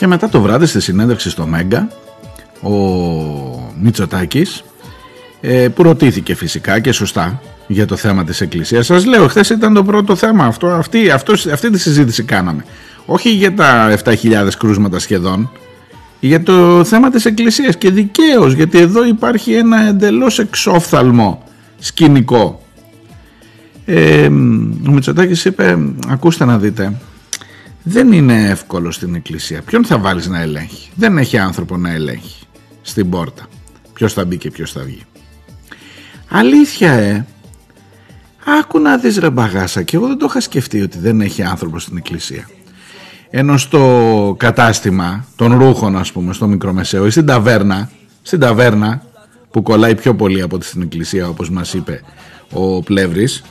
Και 0.00 0.06
μετά 0.06 0.28
το 0.28 0.40
βράδυ 0.40 0.66
στη 0.66 0.80
συνέντευξη 0.80 1.30
στο 1.30 1.46
Μέγκα 1.46 1.88
ο 2.62 2.70
Μητσοτάκης 3.80 4.64
ε, 5.40 5.68
που 5.68 5.82
ρωτήθηκε 5.82 6.34
φυσικά 6.34 6.80
και 6.80 6.92
σωστά 6.92 7.40
για 7.66 7.86
το 7.86 7.96
θέμα 7.96 8.24
της 8.24 8.40
Εκκλησίας. 8.40 8.86
Σας 8.86 9.04
λέω, 9.04 9.28
χθες 9.28 9.50
ήταν 9.50 9.74
το 9.74 9.84
πρώτο 9.84 10.16
θέμα 10.16 10.44
αυτό, 10.44 10.66
αυτή, 10.66 11.10
αυτός, 11.10 11.46
αυτή 11.46 11.70
τη 11.70 11.78
συζήτηση 11.78 12.22
κάναμε. 12.22 12.64
Όχι 13.06 13.30
για 13.30 13.54
τα 13.54 13.98
7.000 14.04 14.14
κρούσματα 14.58 14.98
σχεδόν, 14.98 15.50
για 16.20 16.42
το 16.42 16.84
θέμα 16.84 17.10
της 17.10 17.24
Εκκλησίας 17.24 17.76
και 17.76 17.90
δικαίως, 17.90 18.52
γιατί 18.52 18.78
εδώ 18.78 19.04
υπάρχει 19.04 19.52
ένα 19.52 19.88
εντελώς 19.88 20.38
εξόφθαλμο 20.38 21.42
σκηνικό. 21.78 22.62
Ε, 23.84 24.26
ο 24.26 24.90
Μητσοτάκης 24.90 25.44
είπε, 25.44 25.78
ακούστε 26.08 26.44
να 26.44 26.58
δείτε, 26.58 26.92
δεν 27.82 28.12
είναι 28.12 28.48
εύκολο 28.48 28.90
στην 28.90 29.14
εκκλησία. 29.14 29.62
Ποιον 29.62 29.84
θα 29.84 29.98
βάλεις 29.98 30.26
να 30.26 30.40
ελέγχει; 30.40 30.90
Δεν 30.94 31.18
έχει 31.18 31.38
άνθρωπο 31.38 31.76
να 31.76 31.92
ελέγχει 31.92 32.46
στην 32.82 33.10
πόρτα. 33.10 33.46
Ποιος 33.92 34.12
θα 34.12 34.24
μπει 34.24 34.36
και 34.36 34.50
ποιος 34.50 34.72
θα 34.72 34.80
βγει. 34.80 35.02
Αλήθεια 36.28 36.92
ε. 36.92 37.26
Άκου 38.60 38.78
να 38.78 38.98
δεις 38.98 39.18
ρε 39.18 39.30
μπαγάσα 39.30 39.82
και 39.82 39.96
εγώ 39.96 40.06
δεν 40.06 40.18
το 40.18 40.26
είχα 40.28 40.40
σκεφτεί 40.40 40.82
ότι 40.82 40.98
δεν 40.98 41.20
έχει 41.20 41.42
άνθρωπο 41.42 41.78
στην 41.78 41.96
εκκλησία. 41.96 42.48
Ενώ 43.30 43.56
στο 43.56 44.34
κατάστημα 44.38 45.24
των 45.36 45.58
ρούχων 45.58 45.96
ας 45.96 46.12
πούμε 46.12 46.32
στο 46.32 46.46
μικρομεσαίο 46.46 47.06
ή 47.06 47.10
στην 47.10 47.26
ταβέρνα, 47.26 47.90
στην 48.22 48.40
ταβέρνα 48.40 49.02
που 49.50 49.62
κολλάει 49.62 49.94
πιο 49.94 50.14
πολύ 50.14 50.42
από 50.42 50.58
τη 50.58 50.66
στην 50.66 50.82
εκκλησία 50.82 51.28
όπως 51.28 51.50
μας 51.50 51.74
είπε 51.74 52.02
ο 52.52 52.82
Πλεύρης 52.82 53.42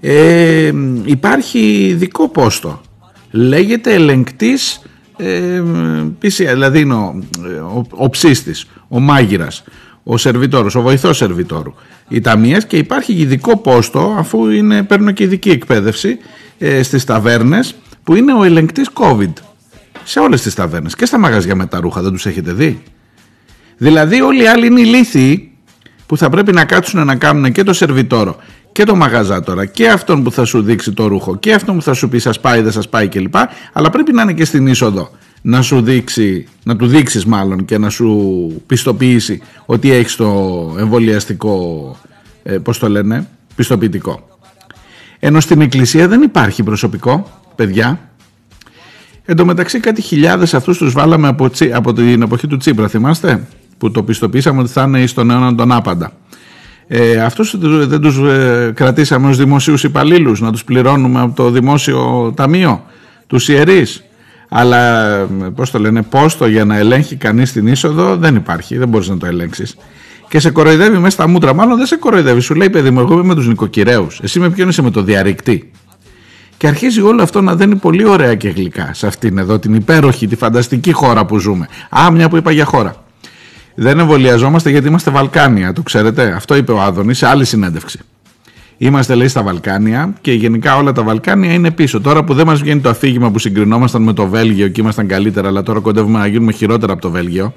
ε, 0.00 0.72
υπάρχει 1.04 1.86
ειδικό 1.86 2.28
πόστο 2.28 2.80
λέγεται 3.36 3.94
ελεγκτής 3.94 4.82
ε, 5.16 5.62
δηλαδή 6.36 6.80
είναι 6.80 6.94
ο, 6.94 7.22
ο, 7.74 7.84
ο 7.90 8.10
ψίστης, 8.10 8.66
ο 8.88 9.00
μάγειρας 9.00 9.64
ο 10.08 10.16
σερβιτόρος, 10.16 10.74
ο 10.74 10.80
βοηθός 10.80 11.16
σερβιτόρου. 11.16 11.74
Οι 12.08 12.20
ταμείες 12.20 12.66
και 12.66 12.76
υπάρχει 12.76 13.12
ειδικό 13.12 13.56
πόστο 13.56 14.14
αφού 14.18 14.50
είναι, 14.50 14.82
παίρνουν 14.82 15.12
και 15.12 15.22
ειδική 15.22 15.50
εκπαίδευση 15.50 16.18
ε, 16.58 16.82
στις 16.82 17.04
ταβέρνες 17.04 17.74
που 18.04 18.14
είναι 18.14 18.34
ο 18.34 18.42
ελεγκτής 18.42 18.90
COVID. 18.94 19.32
Σε 20.04 20.18
όλες 20.18 20.42
τις 20.42 20.54
ταβέρνες 20.54 20.94
και 20.94 21.06
στα 21.06 21.18
μαγαζιά 21.18 21.54
με 21.54 21.66
τα 21.66 21.80
ρούχα 21.80 22.02
δεν 22.02 22.12
τους 22.12 22.26
έχετε 22.26 22.52
δει. 22.52 22.82
Δηλαδή 23.76 24.20
όλοι 24.20 24.42
οι 24.42 24.46
άλλοι 24.46 24.66
είναι 24.66 24.80
ηλίθιοι 24.80 25.52
που 26.06 26.16
θα 26.16 26.30
πρέπει 26.30 26.52
να 26.52 26.64
κάτσουν 26.64 27.06
να 27.06 27.16
κάνουν 27.16 27.52
και 27.52 27.62
το 27.62 27.72
σερβιτόρο 27.72 28.36
και 28.76 28.84
το 28.84 28.96
μαγαζάτορα 28.96 29.66
και 29.66 29.88
αυτόν 29.88 30.22
που 30.22 30.32
θα 30.32 30.44
σου 30.44 30.62
δείξει 30.62 30.92
το 30.92 31.06
ρούχο 31.06 31.36
και 31.36 31.54
αυτόν 31.54 31.74
που 31.74 31.82
θα 31.82 31.94
σου 31.94 32.08
πει 32.08 32.18
σας 32.18 32.40
πάει 32.40 32.60
δεν 32.60 32.72
σας 32.72 32.88
πάει 32.88 33.08
κλπ 33.08 33.34
αλλά 33.72 33.90
πρέπει 33.90 34.12
να 34.12 34.22
είναι 34.22 34.32
και 34.32 34.44
στην 34.44 34.66
είσοδο 34.66 35.10
να 35.42 35.62
σου 35.62 35.80
δείξει, 35.80 36.46
να 36.62 36.76
του 36.76 36.86
δείξεις 36.86 37.24
μάλλον 37.24 37.64
και 37.64 37.78
να 37.78 37.90
σου 37.90 38.62
πιστοποιήσει 38.66 39.42
ότι 39.66 39.90
έχεις 39.90 40.16
το 40.16 40.26
εμβολιαστικό, 40.78 41.96
ε, 42.42 42.58
πώς 42.58 42.78
το 42.78 42.88
λένε, 42.88 43.28
πιστοποιητικό. 43.54 44.38
Ενώ 45.18 45.40
στην 45.40 45.60
εκκλησία 45.60 46.08
δεν 46.08 46.22
υπάρχει 46.22 46.62
προσωπικό, 46.62 47.30
παιδιά. 47.54 48.10
Εν 49.24 49.36
τω 49.36 49.44
μεταξύ 49.44 49.80
κάτι 49.80 50.02
χιλιάδες 50.02 50.54
αυτούς 50.54 50.78
τους 50.78 50.92
βάλαμε 50.92 51.28
από, 51.28 51.50
από 51.72 51.92
την 51.92 52.22
εποχή 52.22 52.46
του 52.46 52.56
Τσίπρα, 52.56 52.88
θυμάστε, 52.88 53.46
που 53.78 53.90
το 53.90 54.02
πιστοποιήσαμε 54.02 54.60
ότι 54.60 54.70
θα 54.70 54.82
είναι 54.82 55.06
στον 55.06 55.30
αιώνα 55.30 55.54
τον 55.54 55.72
άπαντα. 55.72 56.12
Ε, 56.88 57.20
αυτούς 57.20 57.58
δεν 57.58 58.00
τους 58.00 58.18
ε, 58.18 58.72
κρατήσαμε 58.74 59.28
ως 59.28 59.36
δημοσίους 59.36 59.84
υπαλλήλους, 59.84 60.40
να 60.40 60.52
τους 60.52 60.64
πληρώνουμε 60.64 61.20
από 61.20 61.36
το 61.36 61.50
δημόσιο 61.50 62.32
ταμείο, 62.36 62.84
τους 63.26 63.48
ιερείς. 63.48 64.04
Αλλά 64.48 65.12
πώς 65.54 65.70
το 65.70 65.78
λένε, 65.78 66.02
πόστο 66.02 66.46
για 66.46 66.64
να 66.64 66.76
ελέγχει 66.76 67.16
κανείς 67.16 67.52
την 67.52 67.66
είσοδο 67.66 68.16
δεν 68.16 68.34
υπάρχει, 68.34 68.76
δεν 68.76 68.88
μπορείς 68.88 69.08
να 69.08 69.16
το 69.16 69.26
ελέγξεις. 69.26 69.76
Και 70.28 70.38
σε 70.38 70.50
κοροϊδεύει 70.50 70.96
μέσα 70.96 71.10
στα 71.10 71.28
μούτρα. 71.28 71.54
Μάλλον 71.54 71.76
δεν 71.76 71.86
σε 71.86 71.96
κοροϊδεύει. 71.96 72.40
Σου 72.40 72.54
λέει, 72.54 72.70
παιδί 72.70 72.90
μου, 72.90 73.00
εγώ 73.00 73.12
είμαι 73.12 73.22
με 73.22 73.34
τους 73.34 73.46
νοικοκυρέους. 73.46 74.20
Εσύ 74.22 74.40
με 74.40 74.50
ποιον 74.50 74.68
είσαι 74.68 74.82
με 74.82 74.90
το 74.90 75.02
διαρρηκτή. 75.02 75.70
Και 76.56 76.66
αρχίζει 76.66 77.00
όλο 77.00 77.22
αυτό 77.22 77.40
να 77.40 77.54
δένει 77.54 77.76
πολύ 77.76 78.06
ωραία 78.06 78.34
και 78.34 78.48
γλυκά 78.48 78.90
σε 78.94 79.06
αυτήν 79.06 79.38
εδώ 79.38 79.58
την 79.58 79.74
υπέροχη, 79.74 80.26
τη 80.26 80.36
φανταστική 80.36 80.92
χώρα 80.92 81.24
που 81.24 81.38
ζούμε. 81.38 81.68
Α, 81.98 82.10
μια 82.10 82.28
που 82.28 82.36
είπα 82.36 82.50
για 82.50 82.64
χώρα. 82.64 83.05
Δεν 83.78 83.98
εμβολιαζόμαστε 83.98 84.70
γιατί 84.70 84.88
είμαστε 84.88 85.10
Βαλκάνια, 85.10 85.72
το 85.72 85.82
ξέρετε. 85.82 86.32
Αυτό 86.36 86.56
είπε 86.56 86.72
ο 86.72 86.80
Άδωνη 86.80 87.14
σε 87.14 87.26
άλλη 87.26 87.44
συνέντευξη. 87.44 87.98
Είμαστε 88.78 89.14
λέει 89.14 89.28
στα 89.28 89.42
Βαλκάνια 89.42 90.14
και 90.20 90.32
γενικά 90.32 90.76
όλα 90.76 90.92
τα 90.92 91.02
Βαλκάνια 91.02 91.52
είναι 91.52 91.70
πίσω. 91.70 92.00
Τώρα 92.00 92.24
που 92.24 92.34
δεν 92.34 92.46
μας 92.46 92.60
βγαίνει 92.60 92.80
το 92.80 92.88
αφήγημα 92.88 93.30
που 93.30 93.38
συγκρινόμασταν 93.38 94.02
με 94.02 94.12
το 94.12 94.26
Βέλγιο 94.26 94.68
και 94.68 94.80
ήμασταν 94.80 95.06
καλύτερα, 95.06 95.48
αλλά 95.48 95.62
τώρα 95.62 95.80
κοντεύουμε 95.80 96.18
να 96.18 96.26
γίνουμε 96.26 96.52
χειρότερα 96.52 96.92
από 96.92 97.02
το 97.02 97.10
Βέλγιο, 97.10 97.54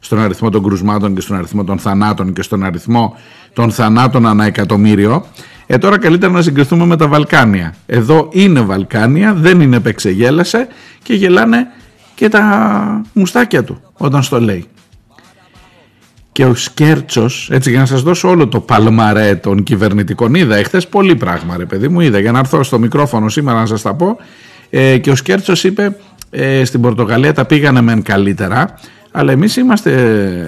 στον 0.00 0.18
αριθμό 0.18 0.50
των 0.50 0.62
κρουσμάτων 0.62 1.14
και 1.14 1.20
στον 1.20 1.36
αριθμό 1.36 1.64
των 1.64 1.78
θανάτων 1.78 2.32
και 2.32 2.42
στον 2.42 2.64
αριθμό 2.64 3.16
των 3.52 3.70
θανάτων 3.70 4.26
ανά 4.26 4.44
εκατομμύριο. 4.44 5.26
Ε, 5.66 5.78
τώρα 5.78 5.98
καλύτερα 5.98 6.32
να 6.32 6.42
συγκριθούμε 6.42 6.86
με 6.86 6.96
τα 6.96 7.06
Βαλκάνια. 7.06 7.74
Εδώ 7.86 8.28
είναι 8.32 8.60
Βαλκάνια, 8.60 9.34
δεν 9.34 9.60
είναι 9.60 9.76
επεξεγέλασε 9.76 10.68
και 11.02 11.14
γελάνε 11.14 11.66
και 12.14 12.28
τα 12.28 13.02
μουστάκια 13.12 13.64
του 13.64 13.80
όταν 13.92 14.22
στο 14.22 14.40
λέει 14.40 14.66
και 16.32 16.44
ο 16.44 16.54
Σκέρτσος, 16.54 17.48
έτσι 17.52 17.70
για 17.70 17.78
να 17.78 17.86
σας 17.86 18.02
δώσω 18.02 18.28
όλο 18.28 18.48
το 18.48 18.60
παλμαρέ 18.60 19.34
των 19.34 19.62
κυβερνητικών, 19.62 20.34
είδα 20.34 20.56
εχθές 20.56 20.88
πολύ 20.88 21.16
πράγμα, 21.16 21.56
ρε 21.56 21.64
παιδί 21.64 21.88
μου, 21.88 22.00
είδα 22.00 22.18
για 22.18 22.32
να 22.32 22.38
έρθω 22.38 22.62
στο 22.62 22.78
μικρόφωνο 22.78 23.28
σήμερα 23.28 23.60
να 23.60 23.66
σας 23.66 23.82
τα 23.82 23.94
πω. 23.94 24.16
Ε, 24.70 24.98
και 24.98 25.10
ο 25.10 25.14
Σκέρτσος 25.14 25.64
είπε 25.64 25.96
ε, 26.30 26.64
στην 26.64 26.80
Πορτογαλία 26.80 27.32
τα 27.32 27.44
πήγανε 27.44 27.80
μεν 27.80 28.02
καλύτερα, 28.02 28.78
αλλά 29.10 29.32
εμείς 29.32 29.56
είμαστε 29.56 29.92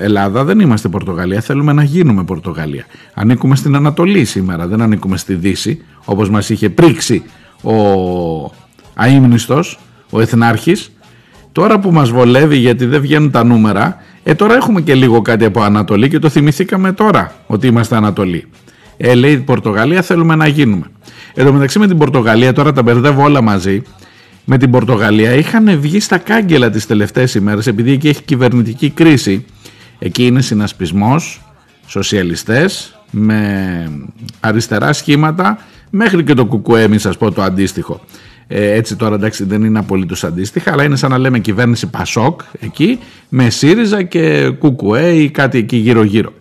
Ελλάδα, 0.00 0.44
δεν 0.44 0.60
είμαστε 0.60 0.88
Πορτογαλία. 0.88 1.40
Θέλουμε 1.40 1.72
να 1.72 1.82
γίνουμε 1.82 2.24
Πορτογαλία. 2.24 2.84
Ανήκουμε 3.14 3.56
στην 3.56 3.76
Ανατολή 3.76 4.24
σήμερα, 4.24 4.66
δεν 4.66 4.80
ανήκουμε 4.82 5.16
στη 5.16 5.34
Δύση, 5.34 5.84
όπως 6.04 6.30
μας 6.30 6.48
είχε 6.48 6.70
πρίξει 6.70 7.22
ο 7.62 7.74
αείμνηστος, 8.94 9.78
ο 10.10 10.20
Εθνάρχης. 10.20 10.92
Τώρα 11.52 11.78
που 11.78 11.92
μας 11.92 12.10
βολεύει 12.10 12.56
γιατί 12.56 12.86
δεν 12.86 13.00
βγαίνουν 13.00 13.30
τα 13.30 13.44
νούμερα, 13.44 13.96
ε, 14.24 14.34
τώρα 14.34 14.54
έχουμε 14.54 14.80
και 14.80 14.94
λίγο 14.94 15.22
κάτι 15.22 15.44
από 15.44 15.62
Ανατολή 15.62 16.08
και 16.08 16.18
το 16.18 16.28
θυμηθήκαμε 16.28 16.92
τώρα 16.92 17.34
ότι 17.46 17.66
είμαστε 17.66 17.96
Ανατολή. 17.96 18.46
Ε, 18.96 19.14
λέει 19.14 19.36
Πορτογαλία 19.36 20.02
θέλουμε 20.02 20.34
να 20.34 20.48
γίνουμε. 20.48 20.86
Εδώ 21.34 21.52
μεταξύ 21.52 21.78
με 21.78 21.86
την 21.86 21.98
Πορτογαλία, 21.98 22.52
τώρα 22.52 22.72
τα 22.72 22.82
μπερδεύω 22.82 23.22
όλα 23.22 23.42
μαζί, 23.42 23.82
με 24.44 24.58
την 24.58 24.70
Πορτογαλία 24.70 25.32
είχαν 25.32 25.80
βγει 25.80 26.00
στα 26.00 26.18
κάγκελα 26.18 26.70
τις 26.70 26.86
τελευταίες 26.86 27.34
ημέρες 27.34 27.66
επειδή 27.66 27.92
εκεί 27.92 28.08
έχει 28.08 28.22
κυβερνητική 28.22 28.90
κρίση. 28.90 29.44
Εκεί 29.98 30.26
είναι 30.26 30.40
συνασπισμός, 30.40 31.42
σοσιαλιστές, 31.86 32.98
με 33.10 33.90
αριστερά 34.40 34.92
σχήματα, 34.92 35.58
μέχρι 35.90 36.24
και 36.24 36.34
το 36.34 36.44
κουκουέ, 36.44 36.88
μην 36.88 36.98
σας 36.98 37.16
πω 37.16 37.32
το 37.32 37.42
αντίστοιχο. 37.42 38.00
Ε, 38.46 38.72
έτσι 38.72 38.96
τώρα 38.96 39.14
εντάξει 39.14 39.44
δεν 39.44 39.62
είναι 39.62 39.78
απολύτως 39.78 40.24
αντίστοιχα 40.24 40.72
αλλά 40.72 40.84
είναι 40.84 40.96
σαν 40.96 41.10
να 41.10 41.18
λέμε 41.18 41.38
κυβέρνηση 41.38 41.86
Πασόκ 41.86 42.40
εκεί 42.60 42.98
με 43.28 43.50
ΣΥΡΙΖΑ 43.50 44.02
και 44.02 44.52
ΚΚΕ 44.60 45.14
ή 45.14 45.30
κάτι 45.30 45.58
εκεί 45.58 45.76
γύρω 45.76 46.02
γύρω. 46.02 46.32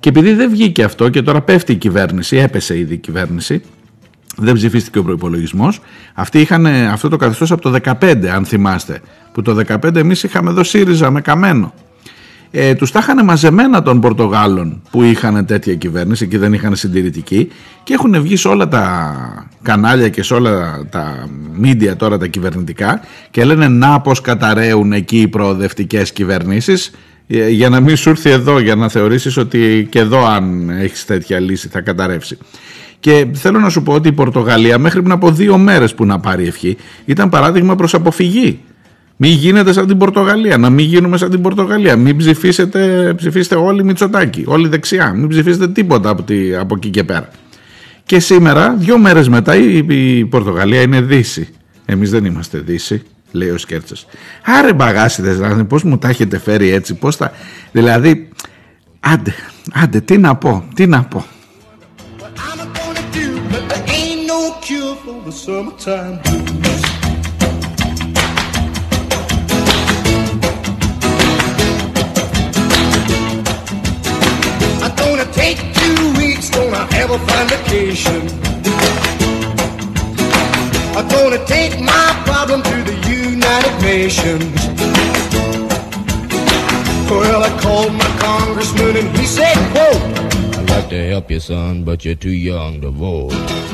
Και 0.00 0.08
επειδή 0.08 0.32
δεν 0.32 0.50
βγήκε 0.50 0.84
αυτό 0.84 1.08
και 1.08 1.22
τώρα 1.22 1.42
πέφτει 1.42 1.72
η 1.72 1.76
κυβέρνηση, 1.76 2.36
έπεσε 2.36 2.78
ήδη 2.78 2.94
η 2.94 2.98
κυβέρνηση, 2.98 3.62
δεν 4.36 4.54
ψηφίστηκε 4.54 4.98
ο 4.98 5.02
προπολογισμό. 5.02 5.72
Αυτοί 6.14 6.40
είχαν 6.40 6.66
αυτό 6.66 7.08
το 7.08 7.16
καθεστώς 7.16 7.50
από 7.50 7.62
το 7.62 7.78
2015, 8.00 8.26
αν 8.26 8.44
θυμάστε. 8.44 9.00
Που 9.32 9.42
το 9.42 9.56
2015 9.68 9.94
εμείς 9.96 10.22
είχαμε 10.22 10.50
εδώ 10.50 10.64
ΣΥΡΙΖΑ 10.64 11.10
με 11.10 11.20
καμένο 11.20 11.72
ε, 12.54 12.74
τους 12.74 12.90
τα 12.90 12.98
είχαν 12.98 13.24
μαζεμένα 13.24 13.82
των 13.82 14.00
Πορτογάλων 14.00 14.82
που 14.90 15.02
είχαν 15.02 15.46
τέτοια 15.46 15.74
κυβέρνηση 15.74 16.28
και 16.28 16.38
δεν 16.38 16.52
είχαν 16.52 16.76
συντηρητική 16.76 17.48
και 17.82 17.94
έχουν 17.94 18.22
βγει 18.22 18.36
σε 18.36 18.48
όλα 18.48 18.68
τα 18.68 19.48
κανάλια 19.62 20.08
και 20.08 20.22
σε 20.22 20.34
όλα 20.34 20.86
τα 20.90 21.28
μίντια 21.52 21.96
τώρα 21.96 22.18
τα 22.18 22.26
κυβερνητικά 22.26 23.00
και 23.30 23.44
λένε 23.44 23.68
να 23.68 24.00
πως 24.00 24.20
καταραίουν 24.20 24.92
εκεί 24.92 25.20
οι 25.20 25.28
προοδευτικές 25.28 26.12
κυβερνήσεις 26.12 26.90
ε, 27.26 27.48
για 27.48 27.68
να 27.68 27.80
μην 27.80 27.96
σου 27.96 28.08
έρθει 28.08 28.30
εδώ 28.30 28.58
για 28.58 28.74
να 28.74 28.88
θεωρήσεις 28.88 29.36
ότι 29.36 29.86
και 29.90 29.98
εδώ 29.98 30.26
αν 30.26 30.70
έχεις 30.70 31.04
τέτοια 31.04 31.40
λύση 31.40 31.68
θα 31.68 31.80
καταρρεύσει. 31.80 32.38
Και 33.00 33.26
θέλω 33.32 33.58
να 33.58 33.68
σου 33.68 33.82
πω 33.82 33.92
ότι 33.92 34.08
η 34.08 34.12
Πορτογαλία 34.12 34.78
μέχρι 34.78 35.00
πριν 35.00 35.12
από 35.12 35.30
δύο 35.30 35.58
μέρες 35.58 35.94
που 35.94 36.04
να 36.04 36.20
πάρει 36.20 36.46
ευχή 36.46 36.76
ήταν 37.04 37.28
παράδειγμα 37.28 37.74
προς 37.74 37.94
αποφυγή 37.94 38.60
μην 39.24 39.32
γίνετε 39.32 39.72
σαν 39.72 39.86
την 39.86 39.98
Πορτογαλία, 39.98 40.58
να 40.58 40.70
μην 40.70 40.86
γίνουμε 40.86 41.16
σαν 41.16 41.30
την 41.30 41.42
Πορτογαλία. 41.42 41.96
Μην 41.96 42.16
ψηφίσετε, 42.16 43.12
ψηφίστε 43.16 43.54
όλοι 43.54 43.84
Μητσοτάκη, 43.84 44.44
όλοι 44.46 44.68
δεξιά. 44.68 45.12
Μην 45.12 45.28
ψηφίσετε 45.28 45.68
τίποτα 45.68 46.08
από, 46.08 46.22
τη, 46.22 46.54
από 46.54 46.74
εκεί 46.76 46.90
και 46.90 47.04
πέρα. 47.04 47.28
Και 48.04 48.20
σήμερα, 48.20 48.74
δύο 48.78 48.98
μέρες 48.98 49.28
μετά, 49.28 49.56
η, 49.56 49.76
η 49.88 50.24
Πορτογαλία 50.24 50.82
είναι 50.82 51.00
Δύση. 51.00 51.48
Εμείς 51.84 52.10
δεν 52.10 52.24
είμαστε 52.24 52.58
Δύση, 52.58 53.02
λέει 53.32 53.48
ο 53.48 53.58
Σκέρτσος. 53.58 54.06
Άρε 54.44 54.72
μπαγάσιδες, 54.72 55.36
δηλαδή, 55.36 55.64
πώς 55.64 55.82
μου 55.82 55.98
τα 55.98 56.08
έχετε 56.08 56.38
φέρει 56.38 56.68
έτσι, 56.68 56.94
πώς 56.94 57.16
τα... 57.16 57.32
Δηλαδή, 57.72 58.28
άντε, 59.00 59.34
άντε, 59.72 60.00
τι 60.00 60.18
να 60.18 60.36
πω, 60.36 60.64
τι 60.74 60.86
να 60.86 61.02
πω. 61.02 61.24
Have 76.90 77.10
a 77.10 77.18
fine 77.18 77.48
vacation. 77.48 78.22
I'm 80.96 81.08
gonna 81.08 81.44
take 81.46 81.80
my 81.80 82.22
problem 82.24 82.62
to 82.62 82.76
the 82.82 82.96
United 83.08 83.82
Nations. 83.82 84.54
Well, 87.10 87.42
I 87.42 87.50
called 87.60 87.92
my 87.92 88.10
congressman 88.18 88.96
and 88.96 89.16
he 89.16 89.26
said, 89.26 89.54
quote, 89.72 90.02
I'd 90.58 90.70
like 90.70 90.88
to 90.90 91.08
help 91.08 91.30
you, 91.30 91.40
son, 91.40 91.84
but 91.84 92.04
you're 92.04 92.14
too 92.14 92.30
young 92.30 92.80
to 92.80 92.90
vote. 92.90 93.32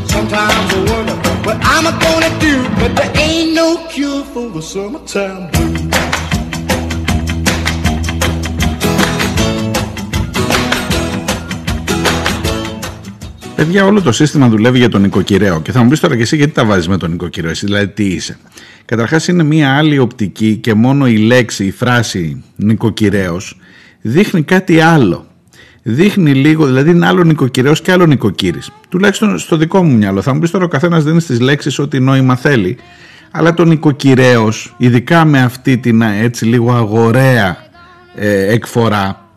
Sometimes 0.08 0.74
I 0.74 0.84
wonder 0.90 1.16
what 1.46 1.58
I'm 1.62 1.84
gonna 2.00 2.32
do, 2.40 2.62
but 2.80 2.96
there 2.96 3.12
ain't 3.16 3.54
no 3.54 3.86
cure 3.88 4.24
for 4.24 4.48
the 4.50 4.60
summertime 4.62 5.50
blues. 5.52 5.97
Παιδιά, 13.58 13.84
όλο 13.84 14.02
το 14.02 14.12
σύστημα 14.12 14.48
δουλεύει 14.48 14.78
για 14.78 14.88
τον 14.88 15.00
νοικοκυρέο. 15.00 15.60
Και 15.60 15.72
θα 15.72 15.82
μου 15.82 15.88
πεις 15.88 16.00
τώρα 16.00 16.16
και 16.16 16.22
εσύ 16.22 16.36
γιατί 16.36 16.52
τα 16.52 16.64
βάζεις 16.64 16.88
με 16.88 16.96
τον 16.96 17.10
νοικοκυρέο, 17.10 17.50
εσύ 17.50 17.66
δηλαδή 17.66 17.88
τι 17.88 18.04
είσαι; 18.04 18.38
Καταρχάς 18.84 19.28
είναι 19.28 19.42
μία 19.42 19.76
άλλη 19.76 19.98
οπτική 19.98 20.56
και 20.56 20.74
μόνο 20.74 21.08
η 21.08 21.16
λέξη, 21.16 21.64
η 21.64 21.70
φράση 21.70 22.44
νοικοκυρέος 22.56 23.56
δείχνει 24.00 24.42
κάτι 24.42 24.80
άλλο. 24.80 25.26
δείχνει 25.82 26.34
λίγο, 26.34 26.66
δηλαδή 26.66 26.90
είναι 26.90 27.06
άλλο 27.06 27.24
νοικοκυρέο 27.24 27.72
και 27.72 27.92
άλλο 27.92 28.06
νοικοκύρη. 28.06 28.60
Τουλάχιστον 28.88 29.38
στο 29.38 29.56
δικό 29.56 29.84
μου 29.84 29.96
μυαλό. 29.96 30.22
Θα 30.22 30.34
μου 30.34 30.40
πεις 30.40 30.50
τώρα 30.50 30.64
ο 30.64 30.68
καθένας 30.68 31.04
δίνει 31.04 31.20
στις 31.20 31.40
λέξεις 31.40 31.78
ό,τι 31.78 32.00
νόημα 32.00 32.36
θέλει. 32.36 32.76
Αλλά 33.30 33.54
το 33.54 33.64
νοικοκυρέο, 33.64 34.52
ειδικά 34.76 35.24
με 35.24 35.42
αυτή 35.42 35.78
την 35.78 36.02
έτσι 36.02 36.44
λίγο 36.44 36.72
αγοραία 36.72 37.56
ε, 38.14 38.52
εκφορά, 38.52 39.27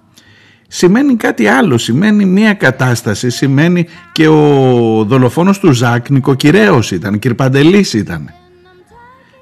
σημαίνει 0.74 1.16
κάτι 1.16 1.48
άλλο, 1.48 1.78
σημαίνει 1.78 2.26
μία 2.26 2.54
κατάσταση, 2.54 3.30
σημαίνει 3.30 3.88
και 4.12 4.28
ο 4.28 5.04
δολοφόνος 5.08 5.60
του 5.60 5.72
Ζακ 5.72 6.10
νοικοκυρέος 6.10 6.92
ήταν, 6.92 7.20
κυρπαντελής 7.20 7.94
ήταν. 7.94 8.30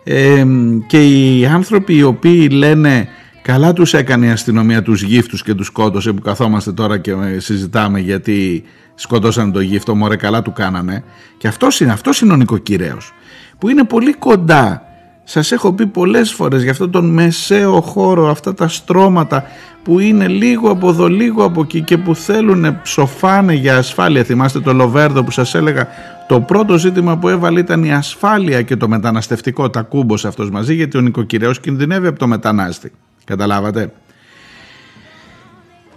Ε, 0.04 0.46
και 0.88 1.08
οι 1.08 1.46
άνθρωποι 1.46 1.96
οι 1.96 2.04
οποίοι 2.04 2.50
λένε 2.52 3.08
καλά 3.42 3.74
τους 3.74 3.94
έκανε 3.94 4.26
η 4.26 4.30
αστυνομία 4.30 4.82
τους 4.82 5.02
γύφτους 5.02 5.44
και 5.44 5.54
τους 5.54 5.68
σκότωσε 5.68 6.12
που 6.12 6.22
καθόμαστε 6.22 6.72
τώρα 6.72 6.98
και 6.98 7.13
συζητάμε 7.38 8.00
γιατί 8.00 8.63
σκότωσαν 8.96 9.52
το 9.52 9.60
γύφτο, 9.60 9.96
μωρέ 9.96 10.15
καλά 10.15 10.42
του 10.42 10.54
κάνανε 10.54 11.04
και 11.38 11.48
αυτός 11.48 11.80
είναι, 11.80 11.92
αυτός 11.92 12.22
είναι 12.22 12.34
ο 12.34 12.36
νοικοκυρέος 12.36 13.13
που 13.58 13.70
είναι 13.70 13.84
πολύ 13.84 14.13
κοντά 14.13 14.89
σας 15.32 15.52
έχω 15.52 15.74
πει 15.74 15.88
πολλές 15.88 16.32
φορές 16.32 16.62
για 16.62 16.72
αυτόν 16.72 16.92
τον 16.92 17.10
μεσαίο 17.10 17.82
χώρο, 17.82 18.30
αυτά 18.30 18.54
τα 18.54 18.68
στρώματα 18.68 19.44
που 19.89 19.99
είναι 19.99 20.28
λίγο 20.28 20.69
από 20.69 20.89
εδώ, 20.89 21.08
λίγο 21.08 21.43
από 21.43 21.62
εκεί 21.62 21.82
και 21.82 21.97
που 21.97 22.15
θέλουν 22.15 22.82
ψοφάνε 22.82 23.54
για 23.54 23.78
ασφάλεια. 23.78 24.23
Θυμάστε 24.23 24.60
το 24.60 24.73
Λοβέρδο 24.73 25.23
που 25.23 25.32
σας 25.32 25.56
έλεγα 25.56 25.88
το 26.28 26.41
πρώτο 26.41 26.78
ζήτημα 26.78 27.17
που 27.17 27.28
έβαλε 27.28 27.60
ήταν 27.60 27.84
η 27.84 27.93
ασφάλεια 27.93 28.62
και 28.62 28.75
το 28.75 28.88
μεταναστευτικό, 28.88 29.69
τα 29.69 29.82
κούμπος 29.82 30.25
αυτός 30.25 30.49
μαζί 30.49 30.75
γιατί 30.75 30.97
ο 30.97 31.02
νοικοκυρέος 31.02 31.60
κινδυνεύει 31.60 32.08
από 32.08 32.19
το 32.19 32.28
μετανάστη. 32.28 32.91
Καταλάβατε. 33.23 33.93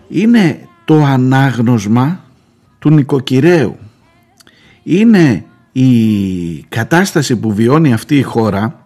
Είναι 0.09 0.68
το 0.85 1.05
ανάγνωσμα 1.05 2.20
του 2.78 2.90
νοικοκυρέου. 2.90 3.78
Είναι 4.83 5.44
η 5.72 5.90
κατάσταση 6.68 7.37
που 7.37 7.52
βιώνει 7.55 7.92
αυτή 7.92 8.16
η 8.16 8.22
χώρα 8.22 8.83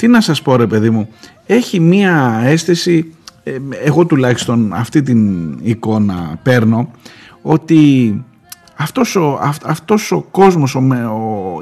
τι 0.00 0.08
να 0.08 0.20
σας 0.20 0.42
πω 0.42 0.56
ρε 0.56 0.66
παιδί 0.66 0.90
μου, 0.90 1.08
έχει 1.46 1.80
μία 1.80 2.40
αίσθηση, 2.44 2.96
ε, 2.98 3.19
εγώ 3.84 4.06
τουλάχιστον 4.06 4.72
αυτή 4.72 5.02
την 5.02 5.52
εικόνα 5.62 6.38
παίρνω, 6.42 6.90
ότι 7.42 8.24
αυτός 8.76 9.16
ο, 9.16 9.38
αυτός 9.64 10.12
ο 10.12 10.20
κόσμος, 10.30 10.74
ο, 10.74 10.82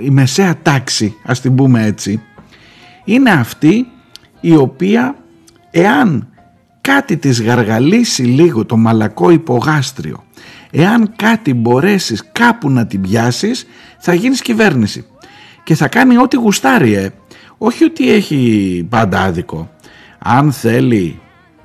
η 0.01 0.11
μεσαία 0.11 0.59
τάξη, 0.63 1.15
ας 1.25 1.41
την 1.41 1.55
πούμε 1.55 1.85
έτσι, 1.85 2.23
είναι 3.05 3.31
αυτή 3.31 3.87
η 4.41 4.57
οποία 4.57 5.17
εάν 5.71 6.29
κάτι 6.81 7.17
της 7.17 7.43
γαργαλίσει 7.43 8.23
λίγο 8.23 8.65
το 8.65 8.77
μαλακό 8.77 9.31
υπογάστριο, 9.31 10.25
εάν 10.71 11.13
κάτι 11.17 11.55
μπορέσεις 11.55 12.25
κάπου 12.33 12.71
να 12.71 12.87
την 12.87 13.01
πιάσεις, 13.01 13.67
θα 13.99 14.15
γίνεις 14.15 14.43
κυβέρνηση. 14.43 15.07
Και 15.65 15.75
θα 15.75 15.89
κάνει 15.89 16.19
ό,τι 16.19 16.37
γουστάρει, 16.37 16.95
ε 16.95 17.11
όχι 17.59 17.85
ότι 17.85 18.13
έχει 18.13 18.87
πάντα 18.89 19.21
άδικο. 19.23 19.71
Αν 20.19 20.53
θέλει 20.53 21.21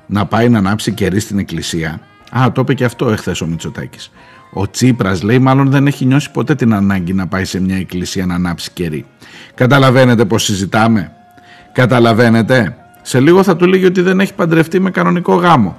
να 0.06 0.26
πάει 0.26 0.48
να 0.48 0.58
ανάψει 0.58 0.92
κερί 0.92 1.20
στην 1.20 1.38
εκκλησία, 1.38 2.00
α, 2.38 2.52
το 2.52 2.60
είπε 2.60 2.74
και 2.74 2.84
αυτό 2.84 3.08
εχθές 3.08 3.40
ο 3.40 3.46
Μητσοτάκης. 3.46 4.10
Ο 4.52 4.70
Τσίπρας 4.70 5.22
λέει, 5.22 5.38
μάλλον 5.38 5.70
δεν 5.70 5.86
έχει 5.86 6.04
νιώσει 6.04 6.30
ποτέ 6.30 6.54
την 6.54 6.74
ανάγκη 6.74 7.12
να 7.12 7.26
πάει 7.26 7.44
σε 7.44 7.60
μια 7.60 7.76
εκκλησία 7.76 8.26
να 8.26 8.34
ανάψει 8.34 8.70
κερί. 8.72 9.06
Καταλαβαίνετε 9.54 10.24
πώ 10.24 10.38
συζητάμε; 10.38 11.12
Καταλαβαίνετε; 11.72 12.76
Σε 13.02 13.20
λίγο 13.20 13.42
θα 13.42 13.56
του 13.56 13.66
λέγει 13.66 13.84
ότι 13.84 14.00
δεν 14.00 14.20
έχει 14.20 14.34
παντρευτεί 14.34 14.80
με 14.80 14.90
κανονικό 14.90 15.34
γάμο. 15.34 15.76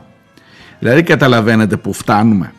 Δηλαδή 0.79 1.03
καταλαβαίνετε 1.03 1.77
που 1.77 1.93
φτάνουμε; 1.93 2.53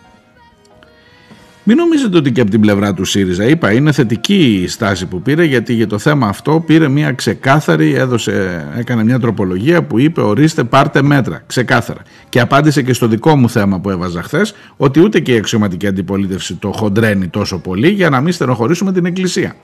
Μην 1.68 1.76
νομίζετε 1.76 2.16
ότι 2.16 2.33
και 2.33 2.40
από 2.40 2.50
την 2.50 2.61
πλευρά 2.61 2.94
του 2.94 3.05
ΣΥΡΙΖΑ, 3.05 3.44
είπα, 3.44 3.72
είναι 3.72 3.92
θετική 3.92 4.61
η 4.62 4.68
στάση 4.68 5.07
που 5.07 5.22
πήρε 5.22 5.44
γιατί 5.44 5.72
για 5.74 5.87
το 5.87 5.98
θέμα 5.98 6.26
αυτό 6.29 6.62
πήρε 6.66 6.88
μια 6.88 7.12
ξεκάθαρη, 7.12 7.94
έδωσε, 7.94 8.66
έκανε 8.76 9.05
μια 9.05 9.18
τροπολογία 9.18 9.83
που 9.83 9.98
είπε 9.98 10.20
ορίστε 10.20 10.64
πάρτε 10.64 11.02
μέτρα, 11.02 11.42
ξεκάθαρα. 11.46 12.00
Και 12.29 12.40
απάντησε 12.40 12.83
και 12.83 12.92
στο 12.92 13.07
δικό 13.07 13.37
μου 13.37 13.48
θέμα 13.48 13.81
που 13.81 13.90
έβαζα 13.90 14.22
χθες 14.22 14.55
ότι 14.76 15.00
ούτε 15.00 15.20
και 15.20 15.33
η 15.33 15.37
αξιωματική 15.37 15.87
αντιπολίτευση 15.87 16.55
το 16.55 16.72
χοντρένει 16.72 17.29
τόσο 17.29 17.59
πολύ 17.59 17.88
για 17.88 18.11
να 18.11 18.20
μην 18.20 18.33
στενοχωρήσουμε 18.33 18.92
την 18.92 19.05
Εκκλησία. 19.07 19.57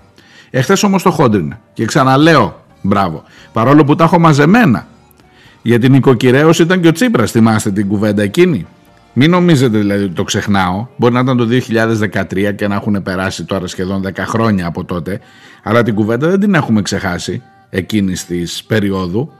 Εχθές 0.50 0.82
όμως 0.82 1.02
το 1.02 1.10
χόντρινε 1.10 1.58
και 1.72 1.84
ξαναλέω 1.84 2.64
μπράβο, 2.82 3.24
παρόλο 3.52 3.84
που 3.84 3.94
τα 3.94 4.04
έχω 4.04 4.18
μαζεμένα. 4.18 4.86
Γιατί 5.62 5.88
νοικοκυρέως 5.88 6.58
ήταν 6.58 6.80
και 6.80 6.88
ο 6.88 6.92
Τσίπρας, 6.92 7.30
θυμάστε 7.30 7.70
την 7.70 7.88
κουβέντα 7.88 8.22
εκείνη. 8.22 8.66
Μην 9.14 9.31
νομίζετε 9.31 9.79
δηλαδή 9.79 10.05
ότι 10.05 10.14
το 10.14 10.25
ξεχνάω. 10.25 10.87
Μπορεί 10.96 11.14
να 11.14 11.20
ήταν 11.20 11.37
το 11.37 11.48
2013 12.31 12.55
και 12.55 12.68
να 12.68 12.75
έχουν 12.75 13.03
περάσει 13.03 13.44
τώρα 13.44 13.66
σχεδόν 13.66 14.03
10 14.07 14.11
χρόνια 14.16 14.66
από 14.66 14.85
τότε. 14.85 15.20
Αλλά 15.62 15.83
την 15.83 15.94
κουβέντα 15.94 16.29
δεν 16.29 16.40
την 16.40 16.55
έχουμε 16.55 16.83
ξεχάσει 16.83 17.42
εκείνης 17.70 18.27
της 18.27 18.64
περίοδου 18.64 19.33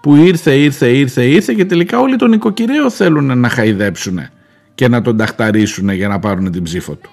που 0.00 0.16
ήρθε, 0.16 0.54
ήρθε, 0.54 0.88
ήρθε, 0.88 1.24
ήρθε 1.24 1.54
και 1.54 1.64
τελικά 1.64 1.98
όλοι 1.98 2.16
τον 2.16 2.32
οικοκυρέο 2.32 2.90
θέλουν 2.90 3.38
να 3.38 3.48
χαϊδέψουν 3.48 4.20
και 4.74 4.88
να 4.88 5.02
τον 5.02 5.16
ταχταρίσουν 5.16 5.90
για 5.90 6.08
να 6.08 6.18
πάρουν 6.18 6.50
την 6.50 6.62
ψήφο 6.62 6.94
του. 6.94 7.10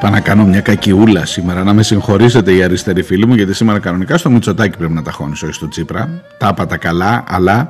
Είπα 0.00 0.10
να 0.10 0.20
κάνω 0.20 0.44
μια 0.44 0.60
κακιούλα 0.60 1.26
σήμερα, 1.26 1.64
να 1.64 1.72
με 1.72 1.82
συγχωρήσετε 1.82 2.52
οι 2.52 2.62
αριστεροί 2.62 3.02
φίλοι 3.02 3.26
μου, 3.26 3.34
γιατί 3.34 3.54
σήμερα 3.54 3.78
κανονικά 3.78 4.16
στο 4.16 4.30
Μητσοτάκι 4.30 4.76
πρέπει 4.76 4.92
να 4.92 5.02
τα 5.02 5.10
χώνεις, 5.10 5.42
όχι 5.42 5.52
στο 5.52 5.68
Τσίπρα. 5.68 6.22
Τα 6.38 6.54
τα 6.54 6.76
καλά, 6.76 7.24
αλλά 7.28 7.68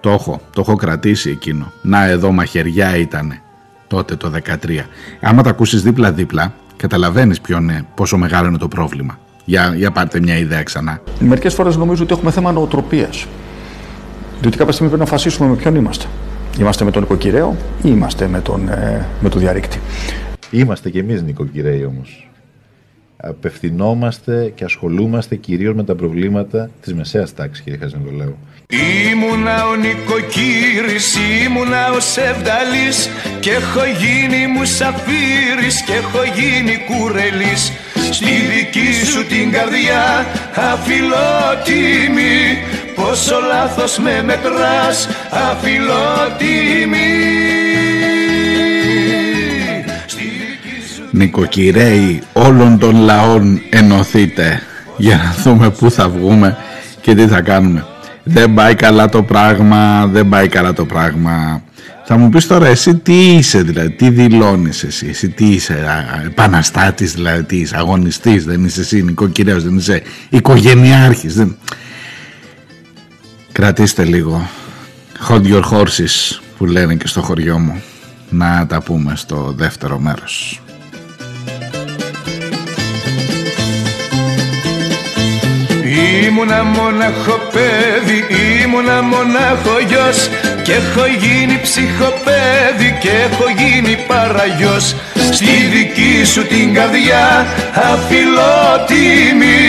το 0.00 0.10
έχω, 0.10 0.40
το 0.52 0.60
έχω 0.60 0.76
κρατήσει 0.76 1.30
εκείνο. 1.30 1.72
Να 1.82 2.04
εδώ 2.04 2.32
μαχαιριά 2.32 2.96
ήταν 2.96 3.40
τότε 3.86 4.16
το 4.16 4.30
13. 4.30 4.86
Άμα 5.20 5.42
τα 5.42 5.50
ακούσεις 5.50 5.82
δίπλα-δίπλα, 5.82 6.54
καταλαβαίνεις 6.76 7.40
ποιο 7.40 7.56
είναι, 7.56 7.86
πόσο 7.94 8.16
μεγάλο 8.16 8.48
είναι 8.48 8.58
το 8.58 8.68
πρόβλημα. 8.68 9.18
Για, 9.44 9.74
για 9.76 9.90
πάρτε 9.90 10.20
μια 10.20 10.38
ιδέα 10.38 10.62
ξανά. 10.62 11.00
Μερικές 11.18 11.54
φορές 11.54 11.76
νομίζω 11.76 12.02
ότι 12.02 12.12
έχουμε 12.12 12.30
θέμα 12.30 12.52
νοοτροπίας. 12.52 13.26
Διότι 14.40 14.56
κάποια 14.56 14.72
στιγμή 14.72 14.92
πρέπει 14.92 15.04
να 15.04 15.14
αποφασίσουμε 15.14 15.48
με 15.48 15.56
ποιον 15.56 15.74
είμαστε. 15.74 16.06
Είμαστε 16.58 16.84
με 16.84 16.90
τον 16.90 17.02
οικοκυρέο 17.02 17.56
ή 17.82 17.88
είμαστε 17.88 18.28
με 18.28 18.40
τον, 18.40 18.68
ε, 18.68 19.06
με 19.20 19.28
το 19.28 19.38
διαρρήκτη. 19.38 19.80
Είμαστε 20.54 20.90
κι 20.90 20.98
εμείς 20.98 21.22
νοικοκυρέοι 21.22 21.84
όμως. 21.84 22.30
Απευθυνόμαστε 23.16 24.52
και 24.54 24.64
ασχολούμαστε 24.64 25.36
κυρίως 25.36 25.74
με 25.74 25.84
τα 25.84 25.94
προβλήματα 25.94 26.70
της 26.82 26.94
μεσαίας 26.94 27.34
τάξης, 27.34 27.64
κύριε 27.64 27.78
Χαζηνδολέου. 27.78 28.36
Ήμουνα 29.12 29.66
ο 29.66 29.74
νοικοκύρης, 29.74 31.16
ήμουνα 31.44 31.90
ο 31.92 32.00
Σεβδαλής 32.00 33.08
και 33.40 33.50
έχω 33.50 33.80
γίνει 34.02 34.46
μουσαφύρης 34.46 35.82
και 35.86 35.92
έχω 35.92 36.22
γίνει 36.38 36.74
κουρελής 36.88 37.72
στη 38.10 38.34
δική 38.54 39.04
σου 39.04 39.26
την 39.26 39.50
καρδιά 39.52 40.26
αφιλότιμη 40.72 42.58
πόσο 42.94 43.40
λάθος 43.40 43.98
με 43.98 44.22
μετράς 44.22 45.08
αφιλότιμη 45.50 47.10
νοικοκυρέοι 51.12 52.22
όλων 52.32 52.78
των 52.78 52.96
λαών 52.96 53.60
ενωθείτε 53.70 54.62
για 54.96 55.16
να 55.16 55.34
δούμε 55.42 55.70
πού 55.70 55.90
θα 55.90 56.08
βγούμε 56.08 56.56
και 57.00 57.14
τι 57.14 57.26
θα 57.26 57.40
κάνουμε. 57.40 57.86
Δεν 58.24 58.54
πάει 58.54 58.74
καλά 58.74 59.08
το 59.08 59.22
πράγμα, 59.22 60.06
δεν 60.06 60.28
πάει 60.28 60.48
καλά 60.48 60.72
το 60.72 60.84
πράγμα. 60.84 61.62
Θα 62.04 62.16
μου 62.16 62.28
πεις 62.28 62.46
τώρα 62.46 62.66
εσύ 62.66 62.94
τι 62.94 63.34
είσαι 63.34 63.62
δηλαδή, 63.62 63.90
τι 63.90 64.10
δηλώνεις 64.10 64.82
εσύ, 64.82 65.06
εσύ 65.06 65.28
τι 65.28 65.46
είσαι, 65.46 65.84
επαναστάτης 66.24 67.14
δηλαδή, 67.14 67.42
τι 67.42 67.56
είσαι, 67.56 67.76
αγωνιστής, 67.76 68.44
δεν 68.44 68.64
είσαι 68.64 68.80
εσύ 68.80 69.02
νοικοκυρέος, 69.02 69.64
δεν 69.64 69.76
είσαι 69.76 70.02
οικογενειάρχης. 70.28 71.34
Δεν... 71.34 71.56
Κρατήστε 73.52 74.04
λίγο. 74.04 74.48
Hold 75.28 75.42
your 75.42 75.62
horses 75.62 76.40
που 76.58 76.66
λένε 76.66 76.94
και 76.94 77.06
στο 77.06 77.22
χωριό 77.22 77.58
μου. 77.58 77.82
Να 78.30 78.66
τα 78.66 78.82
πούμε 78.82 79.16
στο 79.16 79.54
δεύτερο 79.56 79.98
μέρος. 79.98 80.61
Ήμουνα 86.42 86.62
μοναχό 86.64 87.38
παιδί, 87.52 88.24
ήμουνα 88.62 89.02
μονάχο 89.02 89.78
γιος. 89.88 90.28
Και 90.62 90.72
έχω 90.72 91.06
γίνει 91.18 91.58
ψυχοπαίδι 91.62 92.98
και 93.00 93.08
έχω 93.08 93.44
γίνει 93.56 93.98
παραγιός. 94.06 94.94
Στη 95.30 95.46
δική 95.72 96.24
σου 96.24 96.46
την 96.46 96.74
καρδιά 96.74 97.46
αφιλότιμη 97.92 99.60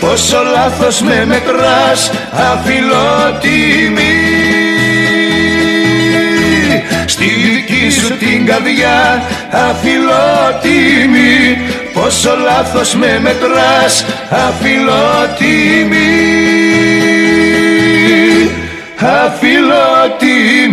Πόσο 0.00 0.42
λάθος 0.52 1.00
με 1.00 1.24
μετράς 1.26 2.10
αφιλότιμη 2.32 4.14
Στη 7.06 7.24
δική 7.24 7.90
σου 7.90 8.16
την 8.16 8.46
καρδιά 8.46 9.22
αφιλότιμη 9.70 11.58
Πόσο 11.92 12.36
λάθος 12.36 12.94
με 12.94 13.20
μετράς 13.22 14.04
αφιλότιμη 14.30 16.10
Αφιλότιμη 19.24 20.72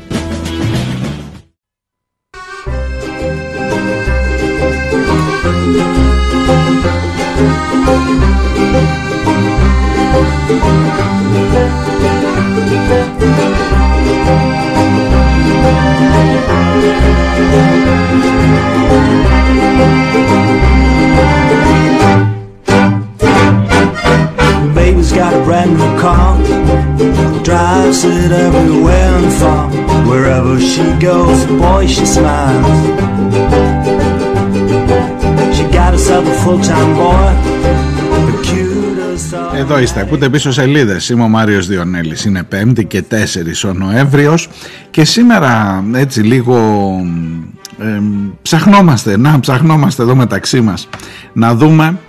Εδώ 39.55 39.79
είστε, 39.79 39.99
ακούτε 39.99 40.29
πίσω 40.29 40.51
σελίδες. 40.51 41.09
Είμαι 41.09 41.23
ο 41.23 41.27
Μάριος 41.27 41.67
Διονέλης. 41.67 42.25
Είναι 42.25 42.47
5η 42.51 42.85
και 42.87 43.03
4 43.09 43.69
ο 43.69 43.73
Νοέμβριος 43.73 44.49
και 44.91 45.05
σήμερα 45.05 45.83
έτσι 45.93 46.21
λίγο 46.21 46.55
ε, 47.79 47.99
ψαχνόμαστε, 48.41 49.17
να 49.17 49.39
ψαχνόμαστε 49.39 50.01
εδώ 50.03 50.15
μεταξύ 50.15 50.61
μας 50.61 50.89
να 51.33 51.55
δούμε 51.55 51.99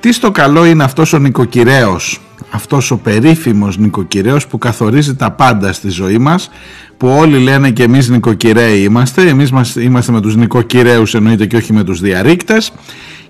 τι 0.00 0.12
στο 0.12 0.30
καλό 0.30 0.64
είναι 0.64 0.84
αυτός 0.84 1.12
ο 1.12 1.18
νοικοκυρέος 1.18 2.20
αυτός 2.50 2.90
ο 2.90 2.96
περίφημος 2.96 3.78
νοικοκυρέος 3.78 4.46
που 4.46 4.58
καθορίζει 4.58 5.14
τα 5.14 5.30
πάντα 5.30 5.72
στη 5.72 5.88
ζωή 5.88 6.18
μας 6.18 6.50
που 6.96 7.08
όλοι 7.08 7.38
λένε 7.38 7.70
και 7.70 7.82
εμείς 7.82 8.08
νοικοκυρέοι 8.08 8.80
είμαστε 8.82 9.28
εμείς 9.28 9.50
μας- 9.52 9.76
είμαστε 9.76 10.12
με 10.12 10.20
τους 10.20 10.36
νοικοκυρέους 10.36 11.14
εννοείται 11.14 11.46
και 11.46 11.56
όχι 11.56 11.72
με 11.72 11.84
τους 11.84 12.00
διαρρήκτες 12.00 12.72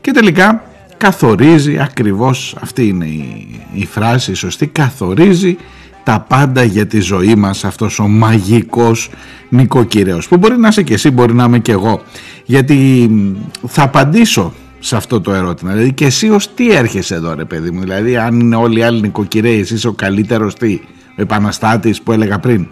και 0.06 0.12
τελικά 0.12 0.62
καθορίζει 0.96 1.78
ακριβώς 1.78 2.56
αυτή 2.60 2.88
είναι 2.88 3.04
η, 3.04 3.60
η 3.72 3.86
φράση 3.86 4.30
η 4.30 4.34
σωστή 4.34 4.66
καθορίζει 4.66 5.56
τα 6.02 6.24
πάντα 6.28 6.62
για 6.64 6.86
τη 6.86 7.00
ζωή 7.00 7.34
μας 7.34 7.64
αυτός 7.64 7.98
ο 7.98 8.08
μαγικός 8.08 9.10
νοικοκυρέος 9.48 10.28
που 10.28 10.36
μπορεί 10.36 10.56
να 10.56 10.68
είσαι 10.68 10.82
και 10.82 10.94
εσύ 10.94 11.10
μπορεί 11.10 11.34
να 11.34 11.44
είμαι 11.44 11.58
και 11.58 11.72
εγώ. 11.72 12.02
Γιατί 12.44 12.74
μ, 13.10 13.34
θα 13.66 13.82
απαντήσω 13.82 14.52
σε 14.78 14.96
αυτό 14.96 15.20
το 15.20 15.32
ερώτημα. 15.32 15.72
Δηλαδή 15.72 15.92
και 15.92 16.04
εσύ 16.04 16.30
ως 16.30 16.54
τι 16.54 16.70
έρχεσαι 16.70 17.14
εδώ 17.14 17.34
ρε 17.34 17.44
παιδί 17.44 17.70
μου; 17.70 17.80
Δηλαδή 17.80 18.16
αν 18.16 18.40
είναι 18.40 18.56
όλοι 18.56 18.78
οι 18.78 18.82
άλλοι 18.82 19.00
νοικοκυρέοι 19.00 19.60
εσύ 19.60 19.74
είσαι 19.74 19.88
ο 19.88 19.92
καλύτερος 19.92 20.54
τι 20.54 20.80
ο 21.18 21.22
επαναστάτης 21.22 22.02
που 22.02 22.12
έλεγα 22.12 22.38
πριν. 22.38 22.66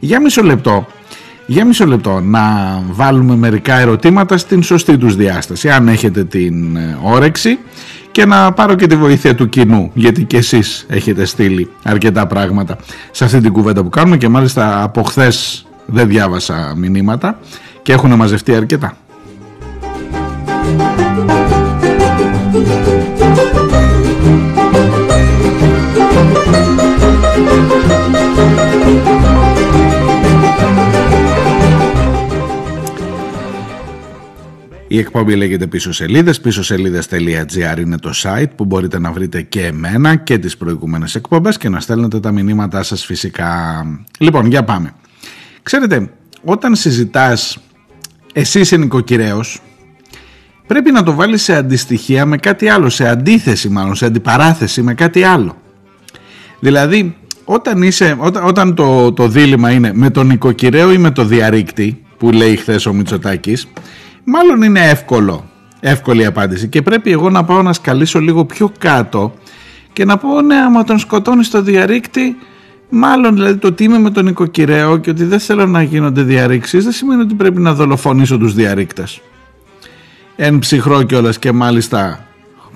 Για 0.00 0.20
μισό 0.20 0.42
λεπτό 0.42 0.86
για 1.46 1.64
μισό 1.64 1.86
λεπτό 1.86 2.20
να 2.20 2.42
βάλουμε 2.90 3.36
μερικά 3.36 3.78
ερωτήματα 3.78 4.38
στην 4.38 4.62
σωστή 4.62 4.98
τους 4.98 5.16
διάσταση 5.16 5.70
αν 5.70 5.88
έχετε 5.88 6.24
την 6.24 6.76
ε, 6.76 6.98
όρεξη 7.02 7.58
και 8.10 8.26
να 8.26 8.52
πάρω 8.52 8.74
και 8.74 8.86
τη 8.86 8.96
βοήθεια 8.96 9.34
του 9.34 9.48
κοινού 9.48 9.90
γιατί 9.94 10.24
και 10.24 10.36
εσείς 10.36 10.86
έχετε 10.88 11.24
στείλει 11.24 11.70
αρκετά 11.82 12.26
πράγματα 12.26 12.76
σε 13.10 13.24
αυτή 13.24 13.40
την 13.40 13.52
κουβέντα 13.52 13.82
που 13.82 13.88
κάνουμε 13.88 14.16
και 14.16 14.28
μάλιστα 14.28 14.82
από 14.82 15.02
χθες 15.02 15.66
δεν 15.86 16.08
διάβασα 16.08 16.74
μηνύματα 16.76 17.38
και 17.82 17.92
έχουν 17.92 18.14
μαζευτεί 18.14 18.54
αρκετά. 18.54 18.96
Η 34.88 34.98
εκπομπή 34.98 35.36
λέγεται 35.36 35.66
πίσω 35.66 35.92
σελίδες, 35.92 36.40
πίσω 36.40 36.62
σελίδες.gr 36.62 37.78
είναι 37.78 37.98
το 37.98 38.10
site 38.14 38.50
που 38.56 38.64
μπορείτε 38.64 38.98
να 38.98 39.12
βρείτε 39.12 39.42
και 39.42 39.66
εμένα 39.66 40.16
και 40.16 40.38
τις 40.38 40.56
προηγούμενες 40.56 41.14
εκπομπές 41.14 41.56
και 41.56 41.68
να 41.68 41.80
στέλνετε 41.80 42.20
τα 42.20 42.32
μηνύματά 42.32 42.82
σας 42.82 43.04
φυσικά. 43.04 43.84
Λοιπόν, 44.18 44.46
για 44.46 44.64
πάμε. 44.64 44.94
Ξέρετε, 45.62 46.10
όταν 46.44 46.74
συζητάς 46.74 47.58
εσύ 48.32 48.60
είσαι 48.60 48.76
νοικοκυρέος, 48.76 49.62
πρέπει 50.66 50.90
να 50.90 51.02
το 51.02 51.12
βάλεις 51.14 51.42
σε 51.42 51.54
αντιστοιχεία 51.54 52.26
με 52.26 52.36
κάτι 52.36 52.68
άλλο, 52.68 52.88
σε 52.88 53.08
αντίθεση 53.08 53.68
μάλλον, 53.68 53.94
σε 53.94 54.04
αντιπαράθεση 54.06 54.82
με 54.82 54.94
κάτι 54.94 55.22
άλλο. 55.22 55.56
Δηλαδή, 56.60 57.16
όταν, 57.44 57.82
είσαι, 57.82 58.16
όταν, 58.18 58.44
όταν 58.44 58.74
το, 58.74 59.12
το 59.12 59.28
δίλημα 59.28 59.70
είναι 59.70 59.92
με 59.94 60.10
τον 60.10 60.26
νοικοκυρέο 60.26 60.92
ή 60.92 60.98
με 60.98 61.10
το 61.10 61.24
διαρρήκτη, 61.24 62.04
που 62.18 62.30
λέει 62.30 62.56
χθες 62.56 62.86
ο 62.86 62.92
Μητσοτάκης, 62.92 63.68
μάλλον 64.24 64.62
είναι 64.62 64.88
εύκολο, 64.88 65.44
εύκολη 65.80 66.26
απάντηση. 66.26 66.68
Και 66.68 66.82
πρέπει 66.82 67.10
εγώ 67.10 67.30
να 67.30 67.44
πάω 67.44 67.62
να 67.62 67.72
σκαλίσω 67.72 68.20
λίγο 68.20 68.44
πιο 68.44 68.72
κάτω 68.78 69.34
και 69.92 70.04
να 70.04 70.16
πω 70.16 70.40
ναι 70.40 70.56
άμα 70.56 70.84
τον 70.84 70.98
σκοτώνεις 70.98 71.46
στο 71.46 71.62
διαρρήκτη 71.62 72.36
μάλλον 72.88 73.34
δηλαδή 73.34 73.56
το 73.56 73.66
ότι 73.66 73.84
είμαι 73.84 73.98
με 73.98 74.10
τον 74.10 74.24
νοικοκυρέο 74.24 74.96
και 74.96 75.10
ότι 75.10 75.24
δεν 75.24 75.38
θέλω 75.38 75.66
να 75.66 75.82
γίνονται 75.82 76.22
διαρρήξεις 76.22 76.84
δεν 76.84 76.92
σημαίνει 76.92 77.22
ότι 77.22 77.34
πρέπει 77.34 77.60
να 77.60 77.74
δολοφονήσω 77.74 78.38
τους 78.38 78.54
διαρρήκτες 78.54 79.20
εν 80.36 80.58
ψυχρό 80.58 81.02
κιόλας 81.02 81.38
και 81.38 81.52
μάλιστα 81.52 82.26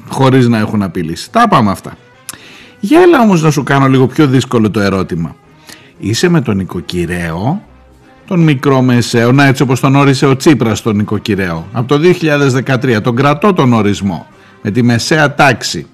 χωρίς 0.09 0.49
να 0.49 0.59
έχουν 0.59 0.83
απειλήσει. 0.83 1.31
Τα 1.31 1.49
πάμε 1.49 1.71
αυτά. 1.71 1.97
Για 2.81 3.01
έλα 3.01 3.21
όμως 3.21 3.43
να 3.43 3.51
σου 3.51 3.63
κάνω 3.63 3.89
λίγο 3.89 4.07
πιο 4.07 4.27
δύσκολο 4.27 4.71
το 4.71 4.81
ερώτημα. 4.81 5.37
Είσαι 5.99 6.29
με 6.29 6.41
τον 6.41 6.57
νοικοκυρέο 6.57 7.63
τον 8.29 8.41
μικρό 8.41 8.83
μεσαίο, 8.83 9.33
να 9.33 9.45
έτσι 9.45 9.63
όπως 9.63 9.81
τον 9.81 9.95
όρισε 9.95 10.27
ο 10.27 10.37
Τσίπρας 10.37 10.83
τον 10.83 10.97
νοικοκυρέο 10.97 11.67
από 11.73 11.89
το 11.89 12.01
2013, 12.65 13.03
τον 13.03 13.17
κρατώ 13.17 13.53
τον 13.53 13.73
ορισμό 13.73 14.27
με 14.63 14.71
τη 14.71 14.83
μεσαία 14.83 15.35
τάξη. 15.35 15.87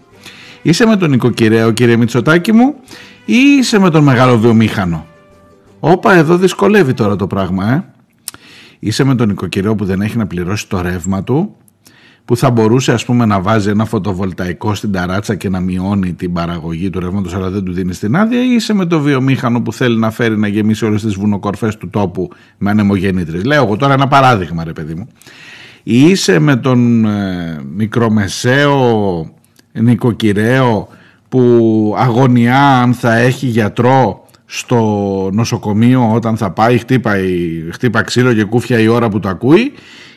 Είσαι 0.62 0.86
με 0.86 0.96
τον 0.96 1.10
νοικοκυρέο 1.10 1.70
κύριε 1.70 1.96
Μητσοτάκη 1.96 2.52
μου 2.52 2.74
ή 3.24 3.36
είσαι 3.58 3.78
με 3.78 3.90
τον 3.90 4.02
μεγάλο 4.02 4.38
βιομήχανο; 4.38 5.06
Όπα 5.80 6.14
εδώ 6.14 6.36
δυσκολεύει 6.36 6.94
τώρα 6.94 7.16
το 7.16 7.26
πράγμα 7.26 7.72
ε. 7.72 7.84
Είσαι 8.78 9.04
με 9.04 9.14
τον 9.14 9.28
νοικοκυρέο 9.28 9.74
που 9.74 9.84
δεν 9.84 10.00
έχει 10.00 10.16
να 10.16 10.26
πληρώσει 10.26 10.68
το 10.68 10.80
ρεύμα 10.80 11.24
του 11.24 11.56
που 12.24 12.36
θα 12.36 12.50
μπορούσε 12.50 12.92
ας 12.92 13.04
πούμε 13.04 13.24
να 13.24 13.40
βάζει 13.40 13.70
ένα 13.70 13.84
φωτοβολταϊκό 13.84 14.74
στην 14.74 14.92
ταράτσα 14.92 15.34
και 15.34 15.48
να 15.48 15.60
μειώνει 15.60 16.12
την 16.12 16.32
παραγωγή 16.32 16.90
του 16.90 17.00
ρεύματος 17.00 17.34
αλλά 17.34 17.50
δεν 17.50 17.64
του 17.64 17.72
δίνει 17.72 17.94
την 17.94 18.16
άδεια 18.16 18.42
ή 18.44 18.54
είσαι 18.54 18.74
με 18.74 18.86
το 18.86 19.00
βιομήχανο 19.00 19.62
που 19.62 19.72
θέλει 19.72 19.98
να 19.98 20.10
φέρει 20.10 20.38
να 20.38 20.48
γεμίσει 20.48 20.84
όλες 20.84 21.02
τις 21.02 21.14
βουνοκορφές 21.14 21.76
του 21.76 21.90
τόπου 21.90 22.30
με 22.58 22.70
ανεμογεννήτρες. 22.70 23.44
Λέω 23.44 23.64
εγώ 23.64 23.76
τώρα 23.76 23.92
ένα 23.92 24.08
παράδειγμα 24.08 24.64
ρε 24.64 24.72
παιδί 24.72 24.94
μου. 24.94 25.08
Ή 25.82 26.00
είσαι 26.00 26.38
με 26.38 26.56
τον 26.56 27.04
ε, 27.04 27.60
μικρομεσαίο 27.74 29.30
νοικοκυρέο 29.72 30.88
που 31.28 31.94
αγωνιά 31.98 32.80
αν 32.80 32.94
θα 32.94 33.14
έχει 33.16 33.46
γιατρό 33.46 34.26
στο 34.46 35.30
νοσοκομείο 35.32 36.12
όταν 36.12 36.36
θα 36.36 36.50
πάει 36.50 36.78
χτύπα, 36.78 37.14
χτύπα 37.70 38.02
ξύλο 38.02 38.34
και 38.34 38.44
κούφια 38.44 38.78
η 38.78 38.88
ώρα 38.88 39.08
που 39.08 39.20
το 39.20 39.28
ακούει 39.28 39.72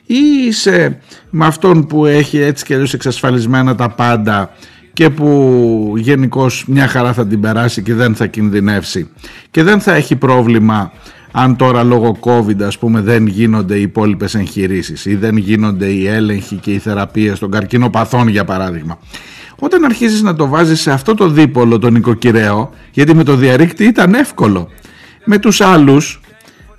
ή 0.08 0.46
είσαι 0.48 0.98
με 1.30 1.46
αυτόν 1.46 1.88
που 1.88 2.06
έχει 2.06 2.38
έτσι 2.38 2.66
και 2.66 2.74
αλλιώς 2.74 2.94
εξασφαλισμένα 2.94 3.76
τα 3.76 3.90
πάντα 3.90 4.52
και 4.94 5.10
που 5.10 5.94
γενικώς 5.98 6.66
μια 6.68 6.88
χαρά 6.88 7.14
θα 7.14 7.28
την 7.28 7.42
περάσει 7.42 7.82
και 7.82 7.94
δεν 7.94 8.16
θα 8.16 8.26
κινδυνεύσει 8.26 9.10
και 9.52 9.64
δεν 9.64 9.80
θα 9.80 9.94
έχει 9.94 10.16
πρόβλημα 10.16 10.92
αν 11.32 11.56
τώρα 11.56 11.84
λόγω 11.84 12.18
COVID 12.22 12.62
ας 12.62 12.78
πούμε 12.78 13.02
δεν 13.02 13.28
γίνονται 13.28 13.78
οι 13.78 13.82
υπόλοιπες 13.82 14.36
εγχειρήσεις 14.36 15.06
ή 15.06 15.16
δεν 15.16 15.38
γίνονται 15.38 15.86
οι 15.86 16.08
έλεγχοι 16.08 16.56
και 16.56 16.72
οι 16.72 16.78
θεραπείες 16.78 17.40
των 17.40 17.52
καρκινοπαθών 17.52 18.28
για 18.28 18.46
παράδειγμα. 18.46 19.00
Όταν 19.60 19.84
αρχίζεις 19.84 20.22
να 20.22 20.36
το 20.36 20.48
βάζεις 20.48 20.82
σε 20.82 20.92
αυτό 20.92 21.14
το 21.14 21.30
δίπολο 21.30 21.80
τον 21.80 21.94
νοικοκυρέο 21.94 22.74
γιατί 22.92 23.16
με 23.16 23.24
το 23.24 23.36
διαρρήκτη 23.36 23.84
ήταν 23.84 24.14
εύκολο 24.14 24.70
με 25.26 25.38
τους 25.38 25.62
άλλους 25.62 26.22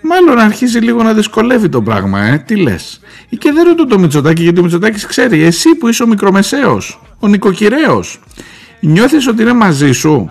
μάλλον 0.02 0.38
αρχίζει 0.38 0.78
λίγο 0.78 1.02
να 1.02 1.14
δυσκολεύει 1.14 1.68
το 1.68 1.82
πράγμα, 1.82 2.20
ε. 2.20 2.38
Τι 2.46 2.56
λες. 2.56 3.00
Και 3.38 3.52
δεν 3.52 3.64
ρωτώ 3.64 3.86
το 3.86 3.98
Μητσοτάκι, 3.98 4.42
γιατί 4.42 4.60
ο 4.60 4.62
Μητσοτάκης 4.62 5.06
ξέρει, 5.06 5.42
εσύ 5.42 5.74
που 5.74 5.88
είσαι 5.88 6.02
ο 6.02 6.06
μικρομεσαίος, 6.06 7.00
ο 7.18 7.28
νοικοκυρέος, 7.28 8.20
νιώθεις 8.80 9.26
ότι 9.26 9.42
είναι 9.42 9.52
μαζί 9.52 9.92
σου; 9.92 10.30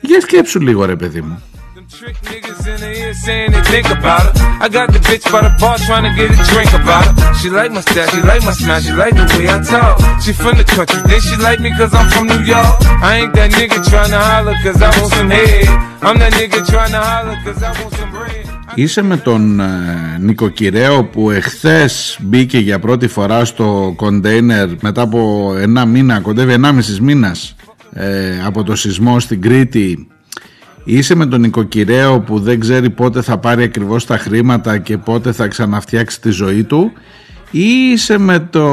Για 0.00 0.20
σκέψου 0.20 0.60
λίγο, 0.60 0.84
ρε 0.84 0.96
παιδί 0.96 1.20
μου. 1.20 1.42
Saying 3.14 3.52
they 3.52 3.62
think 3.62 3.88
about 3.90 4.22
her. 4.26 4.32
I 4.64 4.68
got 4.68 4.92
the 4.92 4.98
bitch 4.98 5.24
by 5.32 5.40
the 5.46 5.52
bar 5.60 5.76
trying 5.78 6.04
to 6.08 6.12
get 6.18 6.28
a 6.30 6.38
drink 6.50 6.72
about 6.72 7.04
her. 7.06 7.34
She 7.38 7.48
like 7.50 7.70
my 7.72 7.80
style, 7.80 8.08
she 8.12 8.20
like 8.22 8.42
my 8.44 8.52
smile, 8.52 8.80
she 8.80 8.92
like 8.92 9.14
the 9.14 9.26
way 9.36 9.46
I 9.48 9.58
talk. 9.62 9.94
She 10.22 10.32
from 10.32 10.56
the 10.60 10.64
country, 10.64 11.00
then 11.10 11.20
she 11.20 11.36
like 11.46 11.60
me 11.60 11.70
cause 11.78 11.92
I'm 11.94 12.08
from 12.10 12.26
New 12.32 12.42
York. 12.54 12.74
I 13.08 13.10
ain't 13.20 13.32
that 13.34 13.50
nigga 13.58 13.78
trying 13.90 14.12
to 14.16 14.20
holler 14.28 14.56
cause 14.64 14.80
I 14.82 14.90
want 14.98 15.12
some 15.12 15.30
head. 15.30 15.66
I'm 16.06 16.16
that 16.22 16.32
nigga 16.38 16.60
trying 16.72 16.92
to 16.96 17.00
holler 17.00 17.38
cause 17.44 17.62
I 17.62 17.70
want 17.80 17.94
some 17.94 18.10
bread. 18.10 18.48
Είσαι 18.74 19.02
με 19.02 19.16
τον 19.16 19.60
ε, 19.60 19.66
νοικοκυρέο 20.20 21.04
που 21.04 21.30
εχθές 21.30 22.18
μπήκε 22.20 22.58
για 22.58 22.78
πρώτη 22.78 23.08
φορά 23.08 23.44
στο 23.44 23.92
κοντέινερ 23.96 24.68
μετά 24.80 25.02
από 25.02 25.54
ένα 25.60 25.84
μήνα, 25.84 26.20
κοντεύει 26.20 26.52
ενάμιση 26.52 27.02
μήνας 27.02 27.56
ε, 27.92 28.42
από 28.44 28.62
το 28.62 28.76
σεισμό 28.76 29.20
στην 29.20 29.40
Κρήτη 29.40 30.08
είσαι 30.96 31.14
με 31.14 31.26
τον 31.26 31.40
νοικοκυρέο 31.40 32.20
που 32.20 32.40
δεν 32.40 32.60
ξέρει 32.60 32.90
πότε 32.90 33.22
θα 33.22 33.38
πάρει 33.38 33.62
ακριβώς 33.62 34.06
τα 34.06 34.18
χρήματα 34.18 34.78
και 34.78 34.98
πότε 34.98 35.32
θα 35.32 35.46
ξαναφτιάξει 35.46 36.20
τη 36.20 36.30
ζωή 36.30 36.64
του; 36.64 36.92
Ή 37.50 37.90
είσαι 37.92 38.18
με 38.18 38.38
το 38.50 38.66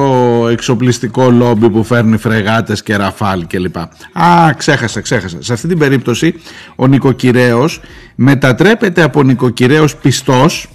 εξοπλιστικό 0.52 1.30
λόμπι 1.30 1.70
που 1.70 1.84
φέρνει 1.84 2.18
φρεγάτες 2.18 2.84
και 2.84 2.96
ραφάλ 2.96 3.48
κλπ. 3.48 3.78
Α, 4.14 4.54
ξέχασα, 4.58 5.02
ξέχασα. 5.02 5.38
Σε 5.40 5.54
αυτή 5.54 5.68
την 5.68 5.78
περίπτωση 5.78 6.34
ο 6.76 6.88
νοικοκυρέος 6.88 7.82
μετατρέπεται 8.16 9.02
από 9.02 9.24
νοικοκυρέος 9.24 9.96
πιστός 9.96 10.70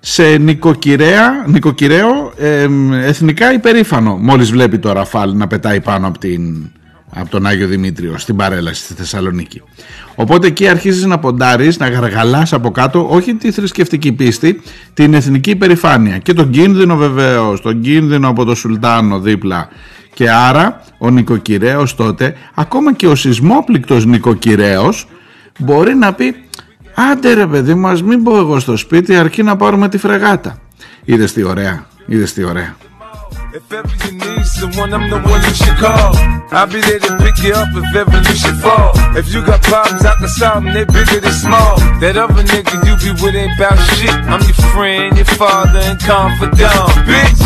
σε 0.00 0.36
νοικοκυρέα, 0.36 1.44
νοικοκυρέο 1.46 2.32
εθνικά 3.04 3.52
υπερήφανο 3.52 4.16
μόλις 4.16 4.50
βλέπει 4.50 4.78
το 4.78 4.92
ραφάλ 4.92 5.36
να 5.36 5.46
πετάει 5.46 5.80
πάνω 5.80 6.06
από, 6.06 6.18
την, 6.18 6.70
από 7.10 7.30
τον 7.30 7.46
Άγιο 7.46 7.66
Δημήτριο 7.66 8.18
στην 8.18 8.36
παρέλαση 8.36 8.82
στη 8.82 8.94
Θεσσαλονίκη. 8.94 9.62
Οπότε 10.14 10.46
εκεί 10.46 10.68
αρχίζεις 10.68 11.04
να 11.04 11.18
ποντάρεις, 11.18 11.78
να 11.78 11.88
γαργαλάς 11.88 12.52
από 12.52 12.70
κάτω 12.70 13.06
όχι 13.10 13.34
τη 13.34 13.50
θρησκευτική 13.50 14.12
πίστη, 14.12 14.60
την 14.94 15.14
εθνική 15.14 15.50
υπερηφάνεια 15.50 16.18
και 16.18 16.32
τον 16.32 16.50
κίνδυνο 16.50 16.96
βεβαίως, 16.96 17.60
τον 17.60 17.80
κίνδυνο 17.80 18.28
από 18.28 18.44
το 18.44 18.54
Σουλτάνο 18.54 19.20
δίπλα 19.20 19.68
και 20.14 20.30
άρα 20.30 20.80
ο 20.98 21.10
νοικοκυρέος 21.10 21.94
τότε, 21.94 22.34
ακόμα 22.54 22.92
και 22.92 23.06
ο 23.06 23.14
σεισμόπληκτος 23.14 24.06
νοικοκυρέος 24.06 25.06
μπορεί 25.58 25.94
να 25.94 26.12
πει 26.12 26.34
Άντε 26.94 27.34
ρε 27.34 27.46
παιδί 27.46 27.74
μου, 27.74 27.86
ας 27.86 28.02
μην 28.02 28.22
πω 28.22 28.36
εγώ 28.36 28.58
στο 28.58 28.76
σπίτι 28.76 29.16
αρκεί 29.16 29.42
να 29.42 29.56
πάρουμε 29.56 29.88
τη 29.88 29.98
φρεγάτα. 29.98 30.58
Είδες 31.04 31.32
τι 31.32 31.42
ωραία, 31.42 31.86
είδες 32.06 32.32
τι 32.32 32.44
ωραία. 32.44 32.76
If 33.54 33.70
ever 33.72 33.94
you 34.02 34.18
need 34.18 34.44
someone, 34.46 34.92
I'm 34.92 35.08
the 35.08 35.22
one 35.30 35.38
you 35.46 35.54
should 35.54 35.78
call. 35.78 36.10
I'll 36.50 36.66
be 36.66 36.82
there 36.82 36.98
to 36.98 37.14
pick 37.22 37.38
you 37.38 37.54
up 37.54 37.70
if 37.70 37.94
ever 37.94 38.18
you 38.18 38.34
should 38.34 38.58
fall. 38.58 38.90
If 39.14 39.30
you 39.30 39.46
got 39.46 39.62
problems, 39.62 40.02
I 40.02 40.18
can 40.18 40.26
solve 40.26 40.64
them, 40.64 40.74
they 40.74 40.82
bigger 40.82 41.22
than 41.22 41.30
small. 41.30 41.78
That 42.02 42.18
other 42.18 42.42
nigga 42.42 42.74
you 42.82 42.98
be 42.98 43.14
with 43.22 43.38
ain't 43.38 43.54
about 43.54 43.78
shit. 43.94 44.10
I'm 44.10 44.42
your 44.42 44.58
friend, 44.74 45.14
your 45.14 45.30
father, 45.38 45.86
and 45.86 46.02
confidant, 46.02 46.98
bitch. 47.06 47.42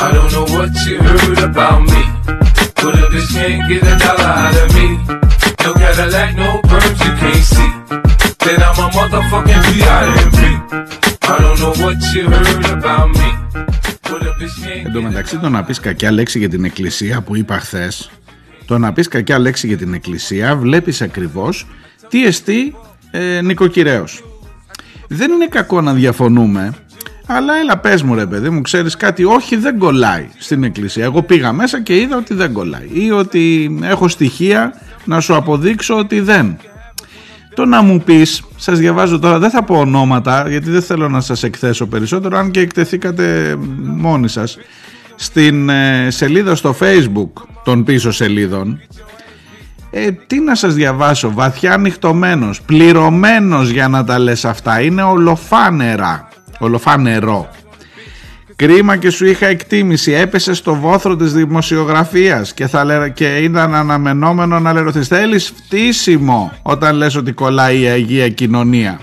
I 0.00 0.08
don't 0.08 0.32
know 0.32 0.48
what 0.56 0.72
you 0.88 0.96
heard 1.04 1.44
about 1.44 1.84
me. 1.84 2.00
But 2.80 2.96
a 2.96 3.04
bitch 3.12 3.28
can't 3.36 3.60
get 3.68 3.84
a 3.84 4.00
dollar 4.00 4.24
out 4.24 4.56
of 4.56 4.72
me. 4.72 4.88
No 5.60 5.76
Cadillac, 5.76 6.32
no 6.40 6.64
perms 6.64 6.96
you 6.96 7.12
can't 7.20 7.44
see. 7.44 7.72
Then 8.40 8.56
I'm 8.64 8.72
a 8.72 8.88
motherfucking 8.88 9.62
B.I.M.B. 9.68 10.40
I 11.28 11.34
don't 11.44 11.60
know 11.60 11.76
what 11.84 12.00
you 12.08 12.24
heard 12.24 12.72
about 12.72 13.12
me. 13.12 13.30
Εν 14.84 14.92
τω 14.92 15.02
μεταξύ 15.02 15.38
το 15.38 15.48
να 15.48 15.64
πεις 15.64 15.80
κακιά 15.80 16.10
λέξη 16.10 16.38
για 16.38 16.48
την 16.48 16.64
εκκλησία 16.64 17.20
που 17.20 17.36
είπα 17.36 17.58
χθες, 17.58 18.10
το 18.66 18.78
να 18.78 18.92
πεις 18.92 19.08
κακιά 19.08 19.38
λέξη 19.38 19.66
για 19.66 19.76
την 19.76 19.94
εκκλησία 19.94 20.56
βλέπεις 20.56 21.02
ακριβώς 21.02 21.66
τι 22.08 22.26
εστί 22.26 22.76
ε, 23.10 23.40
νοικοκυρέως. 23.40 24.24
Δεν 25.08 25.30
είναι 25.30 25.46
κακό 25.46 25.80
να 25.80 25.92
διαφωνούμε 25.92 26.74
αλλά 27.26 27.56
έλα 27.56 27.78
πες 27.78 28.02
μου 28.02 28.14
ρε 28.14 28.26
παιδί 28.26 28.50
μου 28.50 28.60
ξέρεις 28.60 28.96
κάτι 28.96 29.24
όχι 29.24 29.56
δεν 29.56 29.78
κολλάει 29.78 30.28
στην 30.38 30.64
εκκλησία 30.64 31.04
εγώ 31.04 31.22
πήγα 31.22 31.52
μέσα 31.52 31.82
και 31.82 31.96
είδα 31.96 32.16
ότι 32.16 32.34
δεν 32.34 32.52
κολλάει 32.52 32.88
ή 32.92 33.10
ότι 33.10 33.76
έχω 33.82 34.08
στοιχεία 34.08 34.72
να 35.04 35.20
σου 35.20 35.34
αποδείξω 35.34 35.98
ότι 35.98 36.20
δεν 36.20 36.56
το 37.54 37.64
να 37.64 37.82
μου 37.82 38.00
πεις, 38.00 38.44
σας 38.56 38.78
διαβάζω 38.78 39.18
τώρα, 39.18 39.38
δεν 39.38 39.50
θα 39.50 39.64
πω 39.64 39.78
ονόματα 39.78 40.48
γιατί 40.48 40.70
δεν 40.70 40.82
θέλω 40.82 41.08
να 41.08 41.20
σας 41.20 41.42
εκθέσω 41.42 41.86
περισσότερο 41.86 42.38
αν 42.38 42.50
και 42.50 42.60
εκτεθήκατε 42.60 43.56
μόνοι 43.82 44.28
σας. 44.28 44.58
Στην 45.14 45.68
ε, 45.68 46.10
σελίδα 46.10 46.54
στο 46.54 46.76
facebook 46.80 47.30
των 47.64 47.84
πίσω 47.84 48.10
σελίδων 48.10 48.80
ε, 49.90 50.10
τι 50.10 50.40
να 50.40 50.54
σας 50.54 50.74
διαβάσω, 50.74 51.32
βαθιά 51.32 51.72
ανοιχτωμένος, 51.72 52.62
πληρωμένος 52.62 53.68
για 53.68 53.88
να 53.88 54.04
τα 54.04 54.18
λες 54.18 54.44
αυτά, 54.44 54.80
είναι 54.80 55.02
ολοφάνερα, 55.02 56.28
ολοφάνερο 56.58 57.48
Κρίμα 58.60 58.96
και 58.96 59.10
σου 59.10 59.26
είχα 59.26 59.46
εκτίμηση. 59.46 60.12
Έπεσε 60.12 60.54
στο 60.54 60.74
βόθρο 60.74 61.16
της 61.16 61.32
δημοσιογραφίας 61.32 62.54
και, 62.54 62.66
θα 62.66 63.08
και 63.08 63.36
ήταν 63.36 63.74
αναμενόμενο 63.74 64.60
να 64.60 64.72
λερωθείς. 64.72 65.08
Θέλεις 65.08 65.52
φτύσιμο 65.56 66.52
όταν 66.62 66.96
λες 66.96 67.16
ότι 67.16 67.32
κολλάει 67.32 67.80
η 67.80 67.86
Αγία 67.86 68.28
Κοινωνία. 68.28 69.00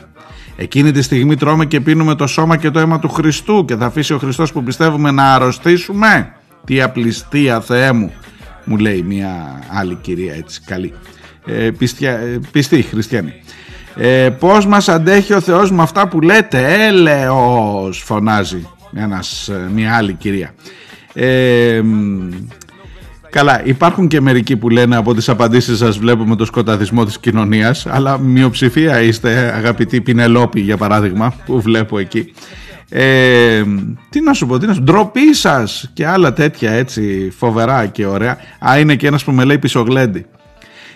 Εκείνη 0.56 0.92
τη 0.92 1.02
στιγμή 1.02 1.36
τρώμε 1.36 1.66
και 1.66 1.80
πίνουμε 1.80 2.16
το 2.16 2.28
σώμα 2.28 2.58
και 2.58 2.70
το 2.70 2.80
αίμα 2.80 3.00
του 3.00 3.10
Χριστού 3.10 3.66
και 3.66 3.76
θα 3.76 3.86
αφήσει 3.86 4.14
ο 4.14 4.18
Χριστός 4.18 4.52
που 4.52 4.64
πιστεύουμε 4.64 5.12
να 5.12 5.34
αρρωστήσουμε. 5.34 6.34
Τι 6.66 6.82
απληστία 6.82 7.62
Θεέ 7.62 7.92
μου, 7.92 8.12
μου 8.64 8.78
λέει 8.78 9.02
μια 9.02 9.60
άλλη 9.70 9.98
κυρία 10.02 10.34
έτσι 10.34 10.62
καλή. 10.66 10.94
Ε, 11.46 11.70
πιστια, 11.78 12.12
ε, 12.12 12.40
πιστή 12.52 12.82
χριστιανή. 12.82 13.34
Ε, 13.96 14.30
πώς 14.30 14.66
μας 14.66 14.90
αντέχει 14.90 15.34
ο 15.34 15.42
Θεός 15.42 15.72
με 15.72 15.82
αυτά 15.82 16.08
που 16.08 16.22
λέτε 16.22 16.86
έλεος 16.88 18.02
φωνάζει 18.06 18.68
ένας, 18.96 19.48
ε, 19.50 19.70
μια 19.74 19.96
άλλη 19.96 20.14
κυρία. 20.14 20.54
Ε, 21.14 21.82
καλά, 23.30 23.66
υπάρχουν 23.66 24.08
και 24.08 24.22
μερικοί 24.22 24.58
που 24.58 24.70
λένε 24.70 24.96
από 24.96 25.14
τις 25.14 25.30
απαντήσεις 25.30 25.78
σας 25.78 25.98
βλέπουμε 25.98 26.36
το 26.36 26.46
σκοταδισμό 26.46 27.06
της 27.06 27.20
κοινωνίας, 27.20 27.86
αλλά 27.86 28.18
μειοψηφία 28.18 29.02
είστε 29.02 29.54
αγαπητοί 29.56 30.02
Πινελόπη 30.02 30.60
για 30.60 30.78
παράδειγμα 30.78 31.34
που 31.46 31.62
βλέπω 31.62 32.00
εκεί. 32.00 32.34
Ε, 32.90 33.64
τι 34.10 34.22
να 34.22 34.34
σου 34.34 34.46
πω, 34.46 34.58
τι 34.58 34.66
να 34.66 34.74
σου 34.74 34.82
ντροπή 34.84 35.34
σας 35.34 35.92
και 35.94 36.08
άλλα 36.08 36.34
τέτοια 36.34 36.72
έτσι 36.72 37.34
φοβερά 37.38 37.86
και 37.86 38.06
ωραία. 38.06 38.38
Α, 38.70 38.80
είναι 38.80 38.96
και 38.96 39.08
ένας 39.08 39.24
που 39.24 39.32
με 39.32 39.44
λέει 39.44 39.58
πισογλέντι. 39.58 40.26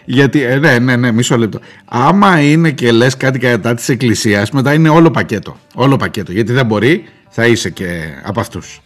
Γιατί, 0.06 0.44
ε, 0.44 0.56
ναι, 0.56 0.80
ναι, 0.80 0.96
ναι, 0.96 1.12
μισό 1.12 1.38
λεπτό. 1.38 1.60
Άμα 1.86 2.42
είναι 2.42 2.72
και 2.72 2.92
λες 2.92 3.18
κάτι 3.18 3.40
κατά 3.40 3.74
της 3.74 3.90
εκκλησίας, 3.90 4.52
μετά 4.52 4.74
είναι 4.74 4.90
όλο 4.90 5.12
πακέτο. 5.12 5.58
Όλο 5.76 5.98
πακέτο. 5.98 6.32
Γιατί 6.32 6.54
δεν 6.54 6.66
μπορεί 6.66 7.04
θα 7.30 7.46
είσαι 7.46 7.70
και 7.70 8.04
από 8.24 8.40
αυτούς. 8.40 8.82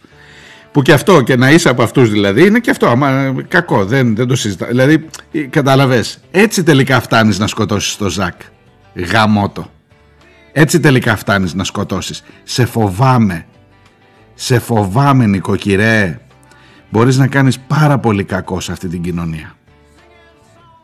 Που 0.72 0.82
και 0.82 0.92
αυτό 0.92 1.22
και 1.22 1.36
να 1.36 1.50
είσαι 1.50 1.68
από 1.68 1.82
αυτούς 1.82 2.10
δηλαδή 2.10 2.46
είναι 2.46 2.58
και 2.58 2.70
αυτό 2.70 2.86
άμα, 2.86 3.34
κακό 3.48 3.84
δεν, 3.84 4.16
δεν 4.16 4.26
το 4.26 4.36
συζητά. 4.36 4.66
Δηλαδή 4.66 5.06
κατάλαβες 5.50 6.18
έτσι 6.30 6.62
τελικά 6.62 7.00
φτάνεις 7.00 7.38
να 7.38 7.46
σκοτώσεις 7.46 7.96
το 7.96 8.08
Ζακ. 8.08 8.40
Γαμότο. 8.94 9.70
Έτσι 10.52 10.80
τελικά 10.80 11.16
φτάνεις 11.16 11.54
να 11.54 11.64
σκοτώσεις. 11.64 12.22
Σε 12.42 12.66
φοβάμαι. 12.66 13.46
Σε 14.34 14.58
φοβάμαι 14.58 15.26
νοικοκυρέ. 15.26 16.20
Μπορείς 16.90 17.16
να 17.16 17.26
κάνεις 17.26 17.58
πάρα 17.58 17.98
πολύ 17.98 18.24
κακό 18.24 18.60
σε 18.60 18.72
αυτή 18.72 18.88
την 18.88 19.02
κοινωνία. 19.02 19.56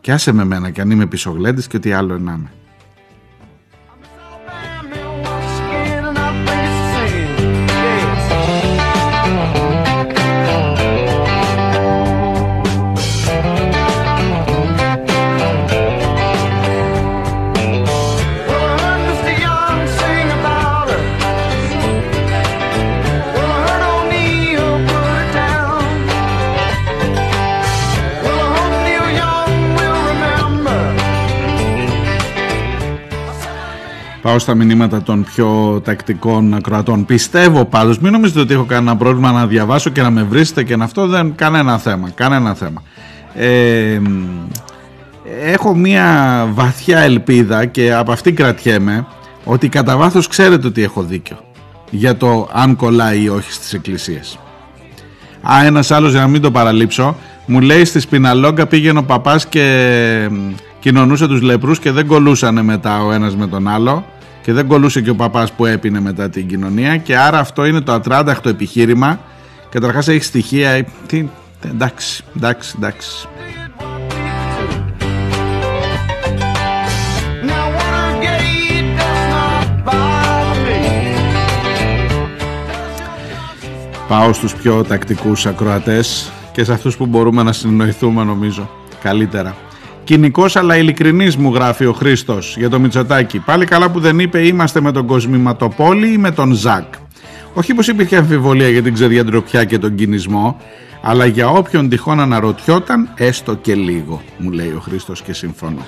Και 0.02 0.12
άσε 0.12 0.32
με 0.32 0.44
μένα 0.44 0.70
και 0.70 0.80
αν 0.80 0.90
είμαι 0.90 1.06
πισωγλέντης 1.06 1.66
και 1.66 1.76
ό,τι 1.76 1.92
άλλο 1.92 2.18
να 2.18 2.50
Πάω 34.22 34.38
στα 34.38 34.54
μηνύματα 34.54 35.02
των 35.02 35.24
πιο 35.24 35.80
τακτικών 35.84 36.54
ακροατών. 36.54 37.04
Πιστεύω 37.04 37.64
πάντως, 37.64 37.98
μην 37.98 38.12
νομίζετε 38.12 38.40
ότι 38.40 38.54
έχω 38.54 38.64
κανένα 38.64 38.96
πρόβλημα 38.96 39.32
να 39.32 39.46
διαβάσω 39.46 39.90
και 39.90 40.02
να 40.02 40.10
με 40.10 40.22
βρίσετε 40.22 40.62
και 40.62 40.76
να 40.76 40.84
αυτό 40.84 41.06
δεν 41.06 41.34
κανένα 41.34 41.78
θέμα. 41.78 42.10
Κανένα 42.10 42.54
θέμα. 42.54 42.82
Ε, 43.34 44.00
έχω 45.42 45.74
μία 45.74 46.48
βαθιά 46.52 46.98
ελπίδα 46.98 47.64
και 47.64 47.92
από 47.94 48.12
αυτή 48.12 48.32
κρατιέμαι 48.32 49.06
ότι 49.44 49.68
κατά 49.68 49.96
βάθος 49.96 50.26
ξέρετε 50.26 50.66
ότι 50.66 50.82
έχω 50.82 51.02
δίκιο 51.02 51.36
για 51.90 52.16
το 52.16 52.48
αν 52.52 52.76
κολλάει 52.76 53.22
ή 53.22 53.28
όχι 53.28 53.52
στις 53.52 53.72
εκκλησίες. 53.72 54.38
Α, 55.52 55.64
ένας 55.64 55.90
άλλος 55.90 56.10
για 56.10 56.20
να 56.20 56.26
μην 56.26 56.40
το 56.40 56.50
παραλείψω 56.50 57.16
μου 57.46 57.60
λέει 57.60 57.84
στη 57.84 58.00
Σπιναλόγκα 58.00 58.66
πήγαινε 58.66 58.98
ο 58.98 59.04
παπάς 59.04 59.46
και 59.46 60.28
κοινωνούσε 60.82 61.26
τους 61.26 61.40
λεπρούς 61.40 61.78
και 61.78 61.90
δεν 61.90 62.06
κολούσανε 62.06 62.62
μετά 62.62 63.04
ο 63.04 63.12
ένας 63.12 63.36
με 63.36 63.46
τον 63.46 63.68
άλλο 63.68 64.04
και 64.42 64.52
δεν 64.52 64.66
κολούσε 64.66 65.00
και 65.00 65.10
ο 65.10 65.14
παπάς 65.14 65.52
που 65.52 65.66
έπινε 65.66 66.00
μετά 66.00 66.28
την 66.28 66.46
κοινωνία 66.46 66.96
και 66.96 67.16
άρα 67.16 67.38
αυτό 67.38 67.64
είναι 67.64 67.80
το 67.80 67.92
ατράνταχτο 67.92 68.48
επιχείρημα. 68.48 69.20
Καταρχάς 69.68 70.08
έχει 70.08 70.24
στοιχεία 70.24 70.86
τι, 71.06 71.28
εντάξει, 71.64 72.24
εντάξει, 72.36 72.74
εντάξει. 72.76 73.28
Πάω 84.08 84.32
στους 84.32 84.54
πιο 84.54 84.84
τακτικούς 84.84 85.46
ακροατές 85.46 86.30
και 86.52 86.64
σε 86.64 86.72
αυτούς 86.72 86.96
που 86.96 87.06
μπορούμε 87.06 87.42
να 87.42 87.52
συνοηθούμε 87.52 88.24
νομίζω 88.24 88.70
καλύτερα 89.02 89.56
Κοινικό 90.12 90.46
αλλά 90.54 90.76
ειλικρινής 90.76 91.36
μου 91.36 91.54
γράφει 91.54 91.86
ο 91.86 91.92
Χρήστος 91.92 92.56
για 92.58 92.68
το 92.68 92.80
Μητσοτάκι. 92.80 93.38
Πάλι 93.38 93.64
καλά 93.64 93.90
που 93.90 94.00
δεν 94.00 94.18
είπε 94.18 94.46
είμαστε 94.46 94.80
με 94.80 94.92
τον 94.92 95.06
Κοσμηματοπόλη 95.06 96.12
ή 96.12 96.18
με 96.18 96.30
τον 96.30 96.52
Ζακ. 96.52 96.94
Όχι 97.54 97.74
πως 97.74 97.88
υπήρχε 97.88 98.16
αμφιβολία 98.16 98.68
για 98.68 98.82
την 98.82 98.94
ξεδιαντροπιά 98.94 99.64
και 99.64 99.78
τον 99.78 99.94
κινησμό, 99.94 100.60
αλλά 101.02 101.26
για 101.26 101.48
όποιον 101.48 101.88
τυχόν 101.88 102.20
αναρωτιόταν, 102.20 103.08
έστω 103.14 103.54
και 103.54 103.74
λίγο, 103.74 104.22
μου 104.38 104.50
λέει 104.50 104.68
ο 104.76 104.80
Χρήστος 104.80 105.22
και 105.22 105.32
συμφωνώ. 105.32 105.86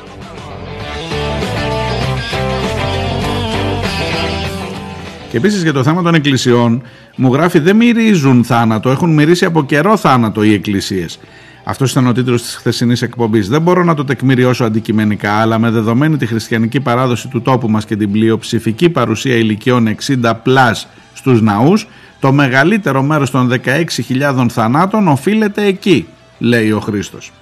Και 5.30 5.36
επίσης 5.36 5.62
για 5.62 5.72
το 5.72 5.82
θέμα 5.82 6.02
των 6.02 6.14
εκκλησιών, 6.14 6.82
μου 7.16 7.32
γράφει 7.32 7.58
δεν 7.58 7.76
μυρίζουν 7.76 8.44
θάνατο, 8.44 8.90
έχουν 8.90 9.14
μυρίσει 9.14 9.44
από 9.44 9.64
καιρό 9.64 9.96
θάνατο 9.96 10.42
οι 10.42 10.52
εκκλησίες. 10.52 11.18
Αυτός 11.64 11.90
ήταν 11.90 12.06
ο 12.06 12.12
τίτλος 12.12 12.42
της 12.42 12.54
χθεσινής 12.54 13.02
εκπομπής. 13.02 13.48
Δεν 13.48 13.62
μπορώ 13.62 13.84
να 13.84 13.94
το 13.94 14.04
τεκμηριώσω 14.04 14.64
αντικειμενικά, 14.64 15.32
αλλά 15.32 15.58
με 15.58 15.70
δεδομένη 15.70 16.16
τη 16.16 16.26
χριστιανική 16.26 16.80
παράδοση 16.80 17.28
του 17.28 17.42
τόπου 17.42 17.70
μας 17.70 17.84
και 17.84 17.96
την 17.96 18.12
πλειοψηφική 18.12 18.88
παρουσία 18.88 19.34
ηλικιών 19.34 19.88
60 20.22 20.32
πλάς 20.42 20.88
στους 21.12 21.42
ναούς, 21.42 21.86
το 22.20 22.32
μεγαλύτερο 22.32 23.02
μέρος 23.02 23.30
των 23.30 23.48
16.000 23.48 24.46
θανάτων 24.48 25.08
οφείλεται 25.08 25.64
εκεί, 25.64 26.06
λέει 26.38 26.72
ο 26.72 26.80
Χρήστος. 26.80 27.32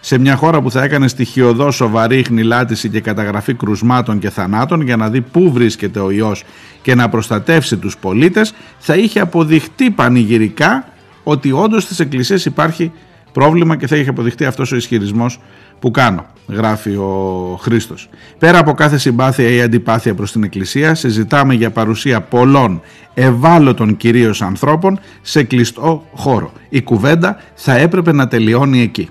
Σε 0.00 0.18
μια 0.18 0.36
χώρα 0.36 0.60
που 0.60 0.70
θα 0.70 0.82
έκανε 0.82 1.08
στοιχειοδό 1.08 1.70
σοβαρή 1.70 2.24
χνηλάτιση 2.24 2.88
και 2.88 3.00
καταγραφή 3.00 3.54
κρουσμάτων 3.54 4.18
και 4.18 4.30
θανάτων 4.30 4.80
για 4.80 4.96
να 4.96 5.10
δει 5.10 5.20
πού 5.20 5.52
βρίσκεται 5.52 5.98
ο 5.98 6.10
ιός 6.10 6.44
και 6.82 6.94
να 6.94 7.08
προστατεύσει 7.08 7.76
τους 7.76 7.96
πολίτες, 7.96 8.54
θα 8.78 8.96
είχε 8.96 9.20
αποδειχτεί 9.20 9.90
πανηγυρικά 9.90 10.88
ότι 11.22 11.52
όντως 11.52 11.82
στις 11.82 12.00
εκκλησίες 12.00 12.44
υπάρχει 12.44 12.92
πρόβλημα 13.36 13.76
και 13.76 13.86
θα 13.86 13.96
είχε 13.96 14.10
αποδειχτεί 14.10 14.44
αυτός 14.44 14.72
ο 14.72 14.76
ισχυρισμός 14.76 15.40
που 15.78 15.90
κάνω, 15.90 16.26
γράφει 16.48 16.90
ο 16.90 17.58
Χρήστος. 17.60 18.08
Πέρα 18.38 18.58
από 18.58 18.72
κάθε 18.72 18.98
συμπάθεια 18.98 19.48
ή 19.48 19.60
αντιπάθεια 19.60 20.14
προς 20.14 20.32
την 20.32 20.42
Εκκλησία, 20.42 20.94
συζητάμε 20.94 21.54
για 21.54 21.70
παρουσία 21.70 22.20
πολλών 22.20 22.80
ευάλωτων 23.14 23.96
κυρίως 23.96 24.42
ανθρώπων 24.42 24.98
σε 25.22 25.42
κλειστό 25.42 26.06
χώρο. 26.14 26.52
Η 26.68 26.82
κουβέντα 26.82 27.40
θα 27.54 27.76
έπρεπε 27.76 28.12
να 28.12 28.28
τελειώνει 28.28 28.80
εκεί. 28.80 29.08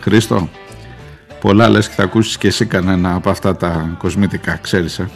Χρήστο, 0.00 0.48
πολλά 1.40 1.68
λες 1.68 1.88
και 1.88 1.94
θα 1.94 2.02
ακούσεις 2.02 2.38
και 2.38 2.46
εσύ 2.46 2.66
κανένα 2.66 3.14
από 3.14 3.30
αυτά 3.30 3.56
τα 3.56 3.94
κοσμητικά, 3.98 4.56
ξέρεις, 4.56 4.98
ε; 4.98 5.08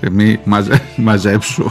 Ε 0.00 0.10
μη 0.10 0.40
μαζε, 0.44 0.82
μαζέψου. 0.96 1.70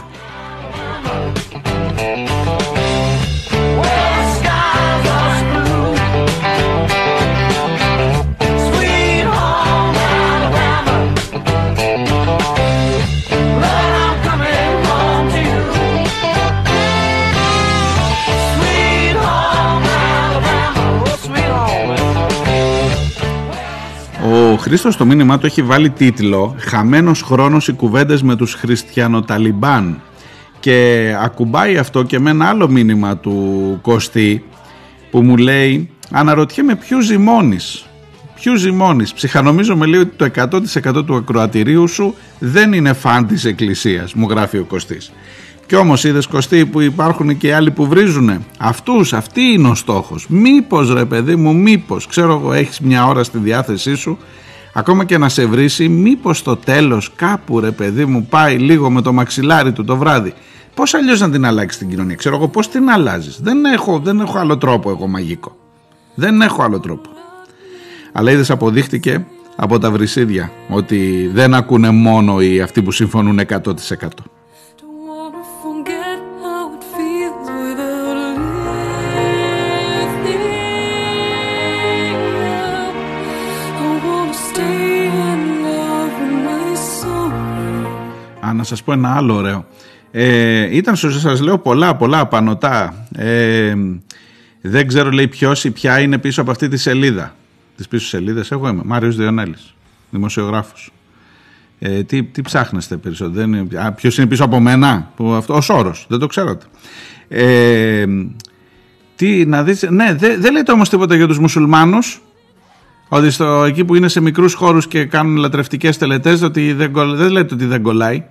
Χρήστο 24.66 24.90
στο 24.90 25.04
μήνυμά 25.04 25.38
του 25.38 25.46
έχει 25.46 25.62
βάλει 25.62 25.90
τίτλο 25.90 26.54
«Χαμένος 26.58 27.22
χρόνος 27.22 27.68
οι 27.68 27.72
κουβέντες 27.72 28.22
με 28.22 28.36
τους 28.36 28.54
χριστιανοταλιμπάν» 28.54 30.00
και 30.60 31.08
ακουμπάει 31.20 31.78
αυτό 31.78 32.02
και 32.02 32.18
με 32.18 32.30
ένα 32.30 32.48
άλλο 32.48 32.68
μήνυμα 32.68 33.16
του 33.16 33.78
Κωστή 33.82 34.44
που 35.10 35.22
μου 35.22 35.36
λέει 35.36 35.90
«Αναρωτιέμαι 36.10 36.74
ποιου 36.74 37.00
ζυμώνεις, 37.00 37.86
ποιου 38.34 38.56
ζυμώνεις, 38.56 39.12
ψυχανομίζομαι 39.12 39.86
λέει 39.86 40.00
ότι 40.00 40.16
το 40.16 40.24
100% 40.24 41.06
του 41.06 41.14
ακροατηρίου 41.14 41.88
σου 41.88 42.14
δεν 42.38 42.72
είναι 42.72 42.92
φαν 42.92 43.26
της 43.26 43.44
εκκλησίας», 43.44 44.14
μου 44.14 44.28
γράφει 44.30 44.58
ο 44.58 44.64
Κωστής. 44.64 45.12
Κι 45.66 45.74
όμως 45.74 46.04
είδες 46.04 46.26
Κωστή 46.26 46.66
που 46.66 46.80
υπάρχουν 46.80 47.36
και 47.36 47.54
άλλοι 47.54 47.70
που 47.70 47.86
βρίζουνε. 47.86 48.40
Αυτούς, 48.58 49.12
αυτή 49.12 49.40
είναι 49.40 49.68
ο 49.68 49.74
στόχος. 49.74 50.26
Μήπως 50.28 50.92
ρε 50.92 51.04
παιδί 51.04 51.36
μου, 51.36 51.54
μήπως, 51.56 52.06
ξέρω 52.06 52.32
εγώ 52.32 52.52
έχεις 52.52 52.80
μια 52.80 53.06
ώρα 53.06 53.24
στη 53.24 53.38
διάθεσή 53.38 53.94
σου, 53.94 54.18
ακόμα 54.78 55.04
και 55.04 55.18
να 55.18 55.28
σε 55.28 55.46
βρίσει, 55.46 55.88
μήπως 55.88 56.38
στο 56.38 56.56
τέλος 56.56 57.12
κάπου 57.16 57.60
ρε 57.60 57.70
παιδί 57.70 58.04
μου 58.04 58.26
πάει 58.30 58.58
λίγο 58.58 58.90
με 58.90 59.02
το 59.02 59.12
μαξιλάρι 59.12 59.72
του 59.72 59.84
το 59.84 59.96
βράδυ. 59.96 60.34
Πώς 60.74 60.94
αλλιώς 60.94 61.20
να 61.20 61.30
την 61.30 61.44
αλλάξεις 61.44 61.78
την 61.78 61.88
κοινωνία, 61.88 62.14
ξέρω 62.14 62.36
εγώ 62.36 62.48
πώς 62.48 62.68
την 62.68 62.90
αλλάζεις; 62.90 63.40
Δεν 63.42 63.64
έχω, 63.64 63.98
δεν 63.98 64.20
έχω 64.20 64.38
άλλο 64.38 64.58
τρόπο 64.58 64.90
εγώ 64.90 65.06
μαγικό. 65.06 65.56
Δεν 66.14 66.40
έχω 66.40 66.62
άλλο 66.62 66.80
τρόπο. 66.80 67.08
Αλλά 68.12 68.30
είδες 68.30 68.50
αποδείχτηκε 68.50 69.26
από 69.56 69.78
τα 69.78 69.90
βρυσίδια 69.90 70.50
ότι 70.68 71.30
δεν 71.32 71.54
ακούνε 71.54 71.90
μόνο 71.90 72.40
οι 72.40 72.60
αυτοί 72.60 72.82
που 72.82 72.90
συμφωνούν 72.90 73.40
100%. 73.48 73.72
Να 88.56 88.62
σας 88.62 88.82
πω 88.82 88.92
ένα 88.92 89.16
άλλο 89.16 89.34
ωραίο. 89.34 89.66
Ε, 90.10 90.76
ήταν 90.76 90.96
στο 90.96 91.10
σας 91.10 91.40
λέω 91.40 91.58
πολλά 91.58 91.96
πολλά 91.96 92.26
πανωτά. 92.26 93.06
Ε, 93.16 93.74
δεν 94.60 94.86
ξέρω 94.86 95.10
λέει 95.10 95.28
ποιος 95.28 95.64
ή 95.64 95.70
ποια 95.70 96.00
είναι 96.00 96.18
πίσω 96.18 96.40
από 96.40 96.50
αυτή 96.50 96.68
τη 96.68 96.76
σελίδα. 96.76 97.34
Τις 97.76 97.88
πίσω 97.88 98.06
σελίδες 98.06 98.50
εγώ 98.50 98.68
είμαι, 98.68 98.82
Μάριος 98.84 99.16
Διονέλης, 99.16 99.74
δημοσιογράφος. 100.10 100.90
Ε, 101.78 102.02
τι, 102.02 102.22
τι 102.22 102.42
ψάχνεστε 102.42 102.96
περισσότερο, 102.96 103.46
δεν 103.46 103.68
ποιος 103.94 104.18
είναι 104.18 104.26
πίσω 104.26 104.44
από 104.44 104.60
μένα, 104.60 105.12
που 105.16 105.32
αυτό, 105.32 105.54
ο 105.54 105.60
Σόρος, 105.60 106.06
δεν 106.08 106.18
το 106.18 106.26
ξέρατε. 106.26 106.66
Ε, 107.28 108.04
τι 109.16 109.46
να 109.46 109.62
δεις, 109.62 109.82
ναι, 109.82 110.14
δεν 110.14 110.40
δε 110.40 110.50
λέτε 110.50 110.72
όμως 110.72 110.88
τίποτα 110.88 111.14
για 111.14 111.26
τους 111.26 111.38
μουσουλμάνους, 111.38 112.20
ότι 113.08 113.30
στο, 113.30 113.64
εκεί 113.64 113.84
που 113.84 113.94
είναι 113.94 114.08
σε 114.08 114.20
μικρούς 114.20 114.54
χώρους 114.54 114.86
και 114.86 115.04
κάνουν 115.04 115.36
λατρευτικές 115.36 115.98
τελετές, 115.98 116.42
ότι 116.42 116.72
δεν, 116.72 116.92
δεν 116.94 117.30
λέτε 117.30 117.54
ότι 117.54 117.64
δεν 117.64 117.82
κολλάει. 117.82 118.24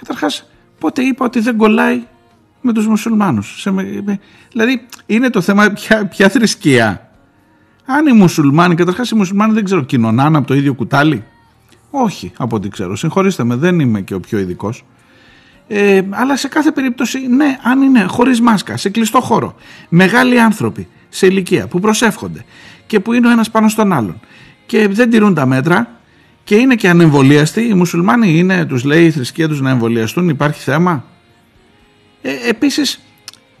Καταρχάς, 0.00 0.50
πότε 0.78 1.02
είπα 1.02 1.24
ότι 1.24 1.40
δεν 1.40 1.56
κολλάει 1.56 2.02
με 2.60 2.72
τους 2.72 2.86
μουσουλμάνους; 2.86 3.60
Σε, 3.60 3.70
δηλαδή, 4.52 4.86
είναι 5.06 5.30
το 5.30 5.40
θέμα 5.40 5.70
ποια, 5.70 6.06
ποια 6.06 6.28
θρησκεία. 6.28 7.10
Αν 7.86 8.06
οι 8.06 8.12
μουσουλμάνοι, 8.12 8.74
καταρχάς 8.74 9.10
οι 9.10 9.14
μουσουλμάνοι 9.14 9.52
δεν 9.52 9.64
ξέρω, 9.64 9.82
κοινωνάνε 9.82 10.38
από 10.38 10.46
το 10.46 10.54
ίδιο 10.54 10.74
κουτάλι; 10.74 11.24
Όχι, 11.90 12.32
από 12.36 12.56
ό,τι 12.56 12.68
ξέρω. 12.68 12.96
Συγχωρήστε 12.96 13.44
με, 13.44 13.54
δεν 13.54 13.80
είμαι 13.80 14.00
και 14.00 14.14
ο 14.14 14.20
πιο 14.20 14.38
ειδικός. 14.38 14.84
Ε, 15.68 16.02
αλλά 16.10 16.36
σε 16.36 16.48
κάθε 16.48 16.70
περίπτωση, 16.70 17.26
ναι, 17.26 17.58
αν 17.62 17.82
είναι 17.82 18.02
χωρίς 18.02 18.40
μάσκα, 18.40 18.76
σε 18.76 18.88
κλειστό 18.90 19.20
χώρο, 19.20 19.54
μεγάλοι 19.88 20.40
άνθρωποι 20.40 20.88
σε 21.08 21.26
ηλικία 21.26 21.66
που 21.66 21.80
προσεύχονται 21.80 22.44
και 22.86 23.00
που 23.00 23.12
είναι 23.12 23.28
ο 23.28 23.30
ένας 23.30 23.50
πάνω 23.50 23.68
στον 23.68 23.92
άλλον 23.92 24.20
και 24.66 24.88
δεν 24.88 25.10
τηρούν 25.10 25.34
τα 25.34 25.46
μέτρα, 25.46 25.90
και 26.46 26.54
είναι 26.54 26.74
και 26.74 26.88
ανεμβολίαστοι. 26.88 27.68
Οι 27.68 27.74
μουσουλμάνοι 27.74 28.38
είναι, 28.38 28.64
τους 28.64 28.84
λέει 28.84 29.04
η 29.04 29.10
θρησκεία 29.10 29.48
τους 29.48 29.60
να 29.60 29.70
εμβολιαστούν, 29.70 30.28
υπάρχει 30.28 30.60
θέμα; 30.60 31.04
Ε, 32.22 32.30
επίσης, 32.48 33.00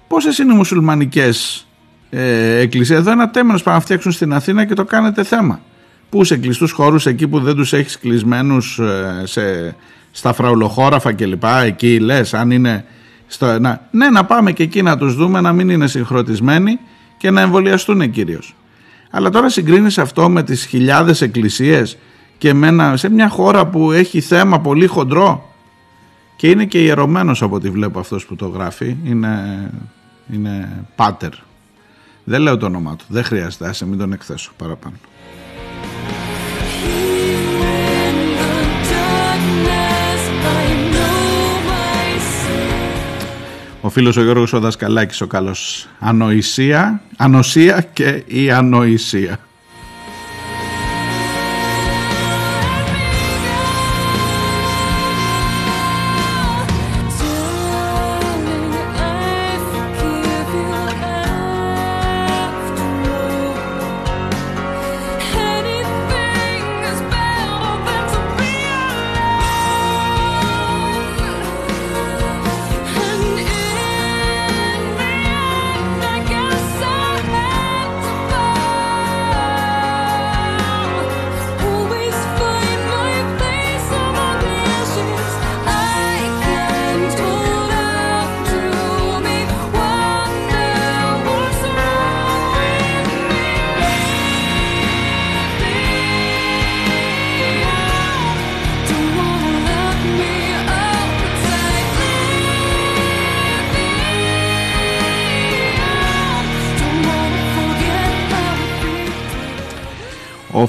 πόσες 0.08 0.38
είναι 0.38 0.52
οι 0.52 0.56
μουσουλμανικές 0.56 1.66
ε, 2.10 2.58
εκκλησίες; 2.58 2.98
Εδώ 2.98 3.10
ένα 3.10 3.30
τέμενος 3.30 3.62
πάνε 3.62 3.76
να 3.76 3.82
φτιάξουν 3.82 4.12
στην 4.12 4.32
Αθήνα 4.32 4.64
και 4.64 4.74
το 4.74 4.84
κάνετε 4.84 5.24
θέμα. 5.24 5.60
Πού 6.08 6.24
σε 6.24 6.36
κλειστούς 6.36 6.72
χώρους 6.72 7.06
εκεί 7.06 7.28
που 7.28 7.40
δεν 7.40 7.54
τους 7.54 7.72
έχεις 7.72 7.98
κλεισμένους 7.98 8.78
ε, 8.78 9.22
σε, 9.24 9.76
στα 10.10 10.32
φραουλοχώραφα 10.32 11.12
κλπ. 11.12 11.44
Εκεί 11.64 11.98
λες 11.98 12.34
αν 12.34 12.50
είναι... 12.50 12.84
Στο, 13.26 13.58
να, 13.60 13.88
ναι, 13.90 14.10
να 14.10 14.24
πάμε 14.24 14.52
και 14.52 14.62
εκεί 14.62 14.82
να 14.82 14.98
τους 14.98 15.14
δούμε, 15.14 15.40
να 15.40 15.52
μην 15.52 15.68
είναι 15.68 15.86
συγχρονισμένοι 15.86 16.78
και 17.16 17.30
να 17.30 17.40
εμβολιαστούν 17.40 18.10
κυρίως. 18.10 18.54
Αλλά 19.10 19.30
τώρα 19.30 19.48
συγκρίνεις 19.48 19.98
αυτό 19.98 20.28
με 20.28 20.42
τις 20.42 20.64
χιλιάδες 20.64 21.20
εκκλησίες 21.20 21.96
και 22.38 22.54
σε 22.94 23.08
μια 23.10 23.28
χώρα 23.28 23.66
που 23.66 23.92
έχει 23.92 24.20
θέμα 24.20 24.60
πολύ 24.60 24.86
χοντρό 24.86 25.54
και 26.36 26.50
είναι 26.50 26.64
και 26.64 26.82
ιερωμένος 26.82 27.42
από 27.42 27.54
ό,τι 27.54 27.70
βλέπω 27.70 27.98
αυτός 27.98 28.26
που 28.26 28.36
το 28.36 28.46
γράφει 28.46 28.96
είναι, 29.04 29.70
είναι 30.32 30.84
πάτερ. 30.96 31.32
Δεν 32.24 32.40
λέω 32.40 32.56
το 32.56 32.66
όνομά 32.66 32.96
του 32.96 33.04
δεν 33.08 33.24
χρειάζεται 33.24 33.68
άσε 33.68 33.86
μην 33.86 33.98
τον 33.98 34.12
εκθέσω 34.12 34.52
παραπάνω. 34.56 34.96
Ο 43.80 43.88
φίλος 43.88 44.16
ο 44.16 44.22
Γιώργος 44.22 44.52
ο 44.52 44.60
Δασκαλάκης 44.60 45.20
ο 45.20 45.26
καλός. 45.26 45.88
Ανοησία, 45.98 47.00
ανοσία 47.16 47.80
και 47.92 48.22
η 48.26 48.50
ανοησία 48.50 49.38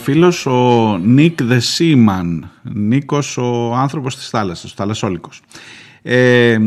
φίλος 0.09 0.45
ο 0.45 0.97
Νίκ 1.03 1.39
The 1.49 1.59
Seaman, 1.77 2.39
Νίκος 2.61 3.37
ο 3.37 3.73
άνθρωπος 3.75 4.15
της 4.15 4.29
θάλασσας, 4.29 4.71
ο 4.71 4.73
θαλασσόλικος. 4.77 5.41
Ε, 6.01 6.57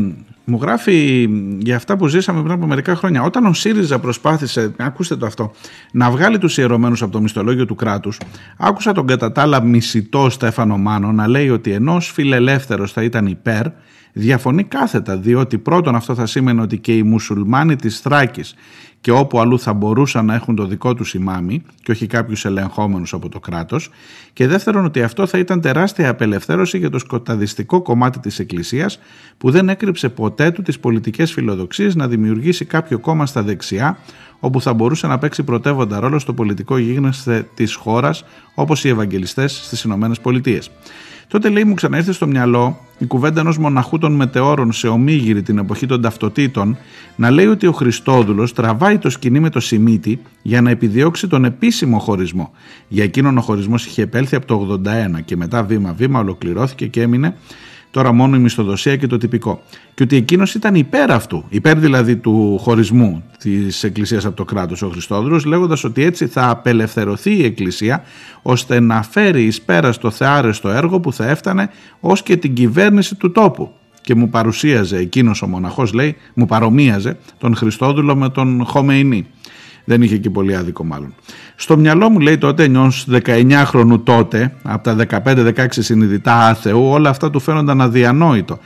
μου 0.43 0.59
γράφει 0.61 1.29
για 1.57 1.75
αυτά 1.75 1.97
που 1.97 2.07
ζήσαμε 2.07 2.41
πριν 2.41 2.51
από 2.51 2.65
μερικά 2.65 2.95
χρόνια. 2.95 3.23
Όταν 3.23 3.45
ο 3.45 3.53
ΣΥΡΙΖΑ 3.53 3.99
προσπάθησε, 3.99 4.73
ακούστε 4.77 5.15
το 5.15 5.25
αυτό, 5.25 5.51
να 5.91 6.11
βγάλει 6.11 6.37
τους 6.37 6.57
ιερωμένους 6.57 7.01
από 7.01 7.11
το 7.11 7.21
μισθολόγιο 7.21 7.65
του 7.65 7.75
κράτους, 7.75 8.17
άκουσα 8.57 8.91
τον 8.91 9.07
κατά 9.07 9.31
τα 9.31 9.41
άλλα 9.41 9.63
μισητό 9.63 10.29
Στέφανο 10.29 10.77
Μάνο 10.77 11.11
να 11.11 11.27
λέει 11.27 11.49
ότι 11.49 11.71
ενός 11.71 12.11
φιλελεύθερος 12.11 12.91
θα 12.91 13.03
ήταν 13.03 13.25
υπέρ, 13.25 13.65
διαφωνεί 14.13 14.63
κάθετα, 14.63 15.17
διότι 15.17 15.57
πρώτον 15.57 15.95
αυτό 15.95 16.15
θα 16.15 16.25
σήμαινε 16.25 16.61
ότι 16.61 16.77
και 16.77 16.97
οι 16.97 17.03
μουσουλμάνοι 17.03 17.75
της 17.75 17.99
Θράκης 17.99 18.55
και 19.01 19.11
όπου 19.11 19.39
αλλού 19.39 19.59
θα 19.59 19.73
μπορούσαν 19.73 20.25
να 20.25 20.33
έχουν 20.33 20.55
το 20.55 20.65
δικό 20.65 20.93
τους 20.93 21.13
ημάμι 21.13 21.63
και 21.83 21.91
όχι 21.91 22.07
κάποιους 22.07 22.45
ελεγχόμενους 22.45 23.13
από 23.13 23.29
το 23.29 23.39
κράτος. 23.39 23.89
Και 24.33 24.47
δεύτερον, 24.47 24.85
ότι 24.85 25.01
αυτό 25.03 25.27
θα 25.27 25.37
ήταν 25.37 25.61
τεράστια 25.61 26.09
απελευθέρωση 26.09 26.77
για 26.77 26.89
το 26.89 26.99
σκοταδιστικό 26.99 27.81
κομμάτι 27.81 28.19
της 28.19 28.39
Εκκλησίας 28.39 28.99
που 29.37 29.51
δεν 29.51 29.69
έκρυψε 29.69 30.09
ποτέ 30.09 30.51
του 30.51 30.61
τις 30.61 30.79
πολιτικές 30.79 31.31
φιλοδοξίες 31.31 31.95
να 31.95 32.07
δημιουργήσει 32.07 32.65
κάποιο 32.65 32.99
κόμμα 32.99 33.25
στα 33.25 33.43
δεξιά 33.43 33.97
όπου 34.39 34.61
θα 34.61 34.73
μπορούσε 34.73 35.07
να 35.07 35.17
παίξει 35.17 35.43
πρωτεύοντα 35.43 35.99
ρόλο 35.99 36.19
στο 36.19 36.33
πολιτικό 36.33 36.77
γίγνεσθε 36.77 37.47
της 37.53 37.75
χώρας 37.75 38.23
όπως 38.55 38.83
οι 38.83 38.89
Ευαγγελιστές 38.89 39.61
στις 39.65 39.83
Ηνωμένες 39.83 40.19
Πολιτείες. 40.19 40.71
Τότε 41.31 41.49
λέει 41.49 41.63
μου 41.63 41.73
ξαναήρθε 41.73 42.11
στο 42.11 42.27
μυαλό 42.27 42.79
η 42.97 43.05
κουβέντα 43.05 43.39
ενός 43.39 43.57
μοναχού 43.57 43.97
των 43.97 44.13
μετεώρων 44.13 44.71
σε 44.71 44.87
ομίγυρη 44.87 45.41
την 45.41 45.57
εποχή 45.57 45.85
των 45.85 46.01
ταυτοτήτων 46.01 46.77
να 47.15 47.31
λέει 47.31 47.45
ότι 47.45 47.67
ο 47.67 47.71
Χριστόδουλος 47.71 48.53
τραβάει 48.53 48.97
το 48.97 49.09
σκηνή 49.09 49.39
με 49.39 49.49
το 49.49 49.59
Σιμίτι 49.59 50.21
για 50.41 50.61
να 50.61 50.69
επιδιώξει 50.69 51.27
τον 51.27 51.45
επίσημο 51.45 51.99
χωρισμό. 51.99 52.51
Για 52.87 53.03
εκείνον 53.03 53.37
ο 53.37 53.41
χωρισμός 53.41 53.85
είχε 53.85 54.01
επέλθει 54.01 54.35
από 54.35 54.45
το 54.45 54.81
81 55.17 55.21
και 55.25 55.35
μετά 55.35 55.63
βήμα-βήμα 55.63 56.19
ολοκληρώθηκε 56.19 56.87
και 56.87 57.01
έμεινε 57.01 57.35
τώρα 57.91 58.11
μόνο 58.11 58.35
η 58.35 58.39
μισθοδοσία 58.39 58.95
και 58.95 59.07
το 59.07 59.17
τυπικό. 59.17 59.61
Και 59.93 60.03
ότι 60.03 60.15
εκείνος 60.15 60.53
ήταν 60.53 60.75
υπέρ 60.75 61.11
αυτού, 61.11 61.45
υπέρ 61.49 61.79
δηλαδή 61.79 62.15
του 62.15 62.57
χωρισμού 62.57 63.23
της 63.37 63.83
Εκκλησίας 63.83 64.25
από 64.25 64.35
το 64.35 64.45
κράτος 64.45 64.81
ο 64.81 64.89
Χριστόδουλο, 64.89 65.43
λέγοντας 65.45 65.83
ότι 65.83 66.03
έτσι 66.03 66.27
θα 66.27 66.49
απελευθερωθεί 66.49 67.35
η 67.35 67.43
Εκκλησία 67.43 68.03
ώστε 68.41 68.79
να 68.79 69.03
φέρει 69.03 69.43
εις 69.43 69.61
πέρας 69.61 69.95
στο 69.95 70.11
θεάρεστο 70.11 70.69
έργο 70.69 70.99
που 70.99 71.13
θα 71.13 71.27
έφτανε 71.29 71.69
ως 71.99 72.23
και 72.23 72.37
την 72.37 72.53
κυβέρνηση 72.53 73.15
του 73.15 73.31
τόπου. 73.31 73.71
Και 74.01 74.15
μου 74.15 74.29
παρουσίαζε 74.29 74.97
εκείνος 74.97 75.41
ο 75.41 75.47
μοναχός, 75.47 75.93
λέει, 75.93 76.15
μου 76.33 76.45
παρομοίαζε 76.45 77.17
τον 77.37 77.55
Χριστόδουλο 77.55 78.15
με 78.15 78.29
τον 78.29 78.65
Χομεϊνή. 78.65 79.27
Δεν 79.85 80.01
είχε 80.01 80.17
και 80.17 80.29
πολύ 80.29 80.55
άδικο 80.55 80.83
μάλλον. 80.83 81.13
Στο 81.61 81.77
μυαλό 81.77 82.09
μου 82.09 82.19
λέει 82.19 82.37
τότε 82.37 82.63
ενό 82.63 82.87
19χρονου 83.25 84.01
τότε, 84.03 84.53
από 84.63 84.83
τα 84.83 85.21
15-16 85.23 85.65
συνειδητά 85.69 86.33
άθεου, 86.33 86.83
όλα 86.89 87.09
αυτά 87.09 87.29
του 87.29 87.39
φαίνονταν 87.39 87.81
αδιανόητο. 87.81 88.59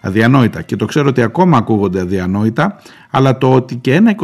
Αδιανόητα 0.00 0.62
και 0.62 0.76
το 0.76 0.84
ξέρω 0.84 1.08
ότι 1.08 1.22
ακόμα 1.22 1.56
ακούγονται 1.56 2.00
αδιανόητα, 2.00 2.82
αλλά 3.10 3.38
το 3.38 3.52
ότι 3.52 3.76
και 3.76 3.94
ένα 3.94 4.14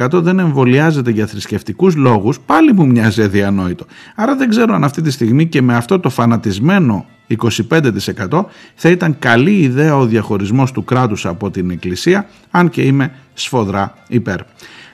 25% 0.00 0.12
δεν 0.12 0.38
εμβολιάζεται 0.38 1.10
για 1.10 1.26
θρησκευτικούς 1.26 1.94
λόγους 1.94 2.40
πάλι 2.40 2.72
μου 2.72 2.86
μοιάζει 2.86 3.22
αδιανόητο. 3.22 3.86
Άρα 4.14 4.36
δεν 4.36 4.48
ξέρω 4.48 4.74
αν 4.74 4.84
αυτή 4.84 5.02
τη 5.02 5.10
στιγμή 5.10 5.46
και 5.46 5.62
με 5.62 5.76
αυτό 5.76 6.00
το 6.00 6.10
φανατισμένο 6.10 7.06
25% 7.38 8.44
θα 8.74 8.88
ήταν 8.88 9.16
καλή 9.18 9.58
ιδέα 9.58 9.96
ο 9.96 10.06
διαχωρισμός 10.06 10.72
του 10.72 10.84
κράτους 10.84 11.26
από 11.26 11.50
την 11.50 11.70
Εκκλησία, 11.70 12.26
αν 12.50 12.68
και 12.68 12.82
είμαι 12.82 13.12
σφοδρά 13.34 13.94
υπέρ. 14.08 14.38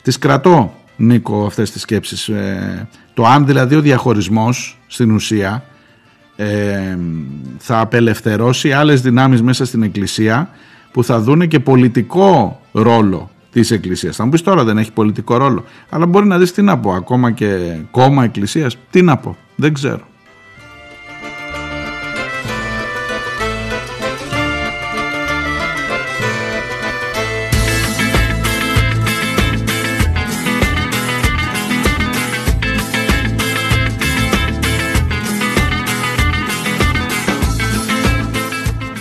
Τις 0.03 0.19
κρατώ, 0.19 0.75
Νίκο, 0.97 1.47
αυτές 1.47 1.71
τις 1.71 1.83
σκέψεις. 1.83 2.29
Ε, 2.29 2.89
το 3.15 3.27
αν 3.27 3.47
δηλαδή 3.47 3.75
ο 3.75 3.81
διαχωρισμός 3.81 4.79
στην 4.87 5.11
ουσία 5.11 5.65
ε, 6.37 6.99
θα 7.59 7.81
απελευθερώσει 7.81 8.73
άλλες 8.73 9.01
δυνάμεις 9.01 9.43
μέσα 9.43 9.65
στην 9.65 9.83
Εκκλησία 9.83 10.49
που 10.93 11.05
θα 11.05 11.21
δούνε 11.21 11.47
και 11.47 11.61
πολιτικό 11.61 12.61
ρόλο 12.73 13.31
της 13.53 13.71
Εκκλησίας. 13.71 14.17
Θα 14.17 14.25
μου 14.25 14.31
πεις 14.31 14.43
τώρα 14.43 14.65
δεν 14.65 14.79
έχει 14.79 14.93
πολιτικό 14.93 15.37
ρόλο, 15.37 15.65
αλλά 15.89 16.07
μπορεί 16.07 16.27
να 16.27 16.39
δεις 16.39 16.53
τι 16.53 16.63
να 16.63 16.79
πω, 16.79 16.93
ακόμα 16.93 17.31
και 17.31 17.77
κόμμα 17.91 18.25
Εκκλησίας, 18.25 18.77
τι 18.91 19.03
να 19.03 19.17
πω, 19.17 19.37
δεν 19.57 19.75
ξέρω. 19.75 20.07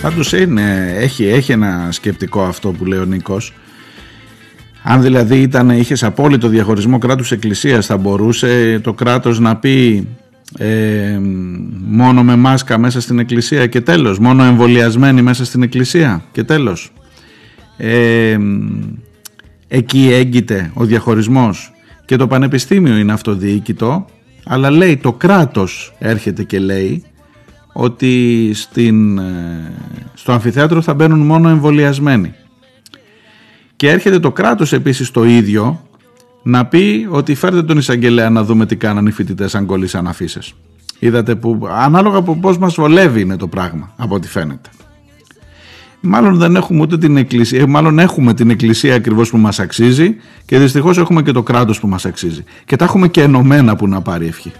Πάντως 0.03 0.31
είναι, 0.31 0.93
έχει, 0.97 1.25
έχει 1.25 1.51
ένα 1.51 1.87
σκεπτικό 1.91 2.43
αυτό 2.43 2.71
που 2.71 2.85
λέει 2.85 2.99
ο 2.99 3.05
Νίκος. 3.05 3.53
Αν 4.83 5.01
δηλαδή 5.01 5.41
ήταν, 5.41 5.69
είχες 5.69 6.03
απόλυτο 6.03 6.47
διαχωρισμό 6.47 6.97
κράτους 6.97 7.31
εκκλησίας 7.31 7.85
θα 7.85 7.97
μπορούσε 7.97 8.79
το 8.83 8.93
κράτος 8.93 9.39
να 9.39 9.55
πει 9.55 10.07
ε, 10.57 11.19
μόνο 11.85 12.23
με 12.23 12.35
μάσκα 12.35 12.77
μέσα 12.77 13.01
στην 13.01 13.19
εκκλησία 13.19 13.67
και 13.67 13.81
τέλος. 13.81 14.19
Μόνο 14.19 14.43
εμβολιασμένοι 14.43 15.21
μέσα 15.21 15.45
στην 15.45 15.63
εκκλησία 15.63 16.23
και 16.31 16.43
τέλος. 16.43 16.91
Ε, 17.77 18.37
εκεί 19.67 20.09
έγκυται 20.11 20.71
ο 20.73 20.85
διαχωρισμός 20.85 21.73
και 22.05 22.15
το 22.15 22.27
πανεπιστήμιο 22.27 22.97
είναι 22.97 23.13
αυτοδιοίκητο 23.13 24.05
αλλά 24.45 24.69
λέει 24.71 24.97
το 24.97 25.13
κράτος 25.13 25.95
έρχεται 25.99 26.43
και 26.43 26.59
λέει 26.59 27.03
ότι 27.73 28.51
στην, 28.53 29.17
ε, 29.17 29.73
στο 30.13 30.31
αμφιθέατρο 30.31 30.81
θα 30.81 30.93
μπαίνουν 30.93 31.19
μόνο 31.19 31.49
εμβολιασμένοι. 31.49 32.33
Και 33.75 33.89
έρχεται 33.89 34.19
το 34.19 34.31
κράτος 34.31 34.73
επίσης 34.73 35.11
το 35.11 35.23
ίδιο 35.23 35.87
να 36.43 36.65
πει 36.65 37.07
ότι 37.09 37.35
φέρτε 37.35 37.63
τον 37.63 37.77
εισαγγελέα 37.77 38.29
να 38.29 38.43
δούμε 38.43 38.65
τι 38.65 38.75
κάνανε 38.75 39.09
οι 39.09 39.11
φοιτητές 39.11 39.55
αν 39.55 39.65
κολλήσαν 39.65 40.07
αφήσεις. 40.07 40.53
Είδατε 40.99 41.35
που 41.35 41.67
ανάλογα 41.71 42.17
από 42.17 42.35
πώς 42.35 42.57
μας 42.57 42.73
βολεύει 42.75 43.21
είναι 43.21 43.37
το 43.37 43.47
πράγμα 43.47 43.93
από 43.97 44.15
ό,τι 44.15 44.27
φαίνεται. 44.27 44.69
Μάλλον 46.05 46.37
δεν 46.37 46.55
έχουμε 46.55 46.81
ούτε 46.81 46.97
την 46.97 47.17
εκκλησία, 47.17 47.61
ε, 47.61 47.65
μάλλον 47.65 47.99
έχουμε 47.99 48.33
την 48.33 48.49
εκκλησία 48.49 48.95
ακριβώς 48.95 49.29
που 49.29 49.37
μας 49.37 49.59
αξίζει 49.59 50.15
και 50.45 50.57
δυστυχώς 50.57 50.97
έχουμε 50.97 51.21
και 51.21 51.31
το 51.31 51.43
κράτος 51.43 51.79
που 51.79 51.87
μας 51.87 52.05
αξίζει. 52.05 52.43
Και 52.65 52.75
τα 52.75 52.85
έχουμε 52.85 53.07
και 53.07 53.21
ενωμένα 53.21 53.75
που 53.75 53.87
να 53.87 54.01
πάρει 54.01 54.27
ευχή. 54.27 54.51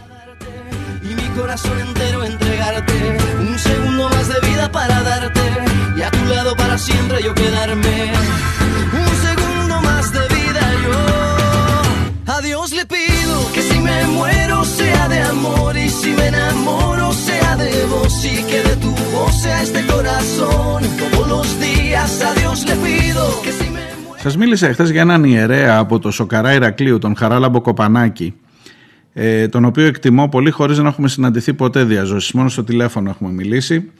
siempre 6.79 7.21
yo 7.23 7.35
quedarme 7.35 8.13
un 9.03 9.15
segundo 9.27 9.81
más 9.89 10.13
de 10.13 10.25
vida 10.37 10.65
yo 10.85 12.33
a 12.35 12.41
Dios 12.41 12.73
le 12.73 12.85
pido 12.87 13.35
que 13.55 13.63
si 13.63 13.79
me 13.81 14.07
muero 14.07 14.65
sea 14.65 15.09
de 15.09 15.21
amor 15.21 15.77
y 15.77 15.89
si 15.89 16.11
me 16.13 16.27
enamoro 16.29 17.13
sea 17.13 17.57
de 17.57 17.85
vos 17.87 18.25
y 18.25 18.37
que 18.45 18.63
de 18.69 18.77
tu 18.77 18.91
voz 19.13 19.35
sea 19.43 19.63
este 19.63 19.85
corazón 19.87 20.83
todos 21.01 21.29
los 21.29 21.61
días 21.61 22.23
a 22.23 22.33
Dios 22.35 22.65
le 22.65 22.77
pido 22.77 23.43
que 23.43 23.53
si 23.53 23.71
me 23.71 23.89
Σα 24.23 24.39
μίλησα 24.39 24.67
εχθέ 24.69 24.85
για 24.85 25.01
έναν 25.01 25.25
ιερέα 25.25 25.79
από 25.79 25.99
το 25.99 26.11
Σοκαρά 26.11 26.53
Ηρακλείου, 26.53 26.99
τον 26.99 27.17
Χαράλαμπο 27.17 27.61
Κοπανάκη, 27.61 28.35
ε, 29.14 29.48
τον 29.48 29.66
οποίο 29.66 29.86
εκτιμώ 29.86 30.30
πολύ 30.30 30.52
χωρίς 30.52 30.78
να 30.78 30.88
έχουμε 30.88 31.08
συναντηθεί 31.08 31.54
ποτέ 31.54 31.84
διαζώσεις. 31.84 32.32
Μόνο 32.32 32.50
στο 32.50 32.64
τηλέφωνο 32.64 33.10
έχουμε 33.10 33.32
μιλήσει. 33.32 33.92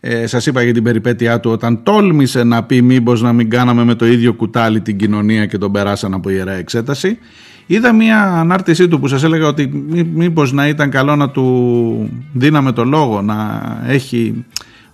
Ε, 0.00 0.26
σας 0.26 0.46
είπα 0.46 0.62
για 0.62 0.72
την 0.72 0.82
περιπέτειά 0.82 1.40
του 1.40 1.50
όταν 1.50 1.82
τόλμησε 1.82 2.44
να 2.44 2.62
πει 2.62 2.82
μήπως 2.82 3.22
να 3.22 3.32
μην 3.32 3.50
κάναμε 3.50 3.84
με 3.84 3.94
το 3.94 4.06
ίδιο 4.06 4.32
κουτάλι 4.32 4.80
την 4.80 4.96
κοινωνία 4.96 5.46
και 5.46 5.58
τον 5.58 5.72
περάσαν 5.72 6.14
από 6.14 6.30
ιερά 6.30 6.52
εξέταση. 6.52 7.18
Είδα 7.66 7.92
μια 7.92 8.22
ανάρτησή 8.22 8.88
του 8.88 9.00
που 9.00 9.08
σας 9.08 9.22
έλεγα 9.22 9.46
ότι 9.46 9.66
μήπως 10.14 10.52
να 10.52 10.68
ήταν 10.68 10.90
καλό 10.90 11.16
να 11.16 11.30
του 11.30 12.24
δίναμε 12.32 12.72
το 12.72 12.84
λόγο, 12.84 13.22
να 13.22 13.62
έχει... 13.86 14.44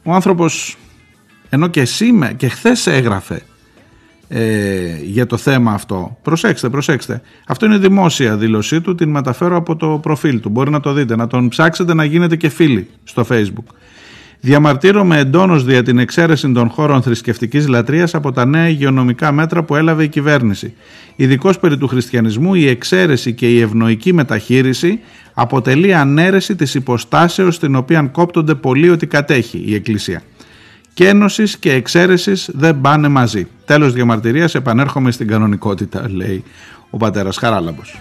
Ο 0.03 0.13
άνθρωπος, 0.13 0.77
ενώ 1.49 1.67
και 1.67 1.85
σήμερα 1.85 2.33
και 2.33 2.49
χθες 2.49 2.87
έγραφε 2.87 3.43
ε, 4.29 4.99
για 5.03 5.27
το 5.27 5.37
θέμα 5.37 5.73
αυτό. 5.73 6.17
Προσέξτε, 6.23 6.69
προσέξτε. 6.69 7.23
Αυτό 7.47 7.67
είναι 7.67 7.79
δημόσια 7.79 8.37
δήλωσή 8.37 8.81
του, 8.81 8.95
την 8.95 9.09
μεταφέρω 9.09 9.57
από 9.57 9.77
το 9.77 9.99
προφίλ 10.03 10.41
του. 10.41 10.49
Μπορεί 10.49 10.71
να 10.71 10.81
το 10.81 10.93
δείτε, 10.93 11.17
να 11.17 11.27
τον 11.27 11.49
ψάξετε 11.49 11.95
να 11.95 12.05
γίνετε 12.05 12.37
και 12.37 12.49
φίλοι 12.49 12.89
στο 13.05 13.27
facebook. 13.31 13.75
Διαμαρτύρομαι 14.41 15.19
εντόνως 15.19 15.65
δια 15.65 15.83
την 15.83 15.99
εξαίρεση 15.99 16.53
των 16.53 16.69
χώρων 16.69 17.03
θρησκευτικής 17.03 17.69
λατρείας 17.69 18.15
από 18.15 18.33
τα 18.33 18.45
νέα 18.45 18.69
υγειονομικά 18.69 19.33
μέτρα 19.33 19.63
που 19.63 19.75
έλαβε 19.77 20.03
η 20.03 20.09
κυβέρνηση. 20.09 20.75
Ειδικώς 21.17 21.59
περί 21.59 21.79
του 21.79 21.89
χριστιανισμού, 21.89 22.55
η 22.55 22.69
εξαίρεση 22.69 23.33
και 23.33 23.51
η 23.51 23.61
ευνοϊκή 23.61 24.13
μεταχείριση 24.13 25.01
αποτελεί 25.35 25.95
ανέρεση 25.95 26.57
της 26.57 26.75
υποστάσεως 26.75 27.55
στην 27.55 27.77
οποία 27.77 28.03
κόπτονται 28.03 28.55
πολλοί 28.55 28.89
ότι 28.89 29.07
κατέχει 29.07 29.63
η 29.67 29.75
Εκκλησία. 29.75 30.23
Κένωσης 30.97 31.57
και 31.59 31.73
εξαίρεσης 31.73 32.51
δεν 32.53 32.81
πάνε 32.81 33.09
μαζί. 33.09 33.47
Τέλος 33.65 33.93
διαμαρτυρίας, 33.93 34.55
επανέρχομαι 34.55 35.11
στην 35.11 35.29
κανονικότητα, 35.29 36.11
λέει 36.11 36.45
ο 36.91 36.97
πατέρας 36.97 37.37
Χαράλαμπος. 37.37 38.01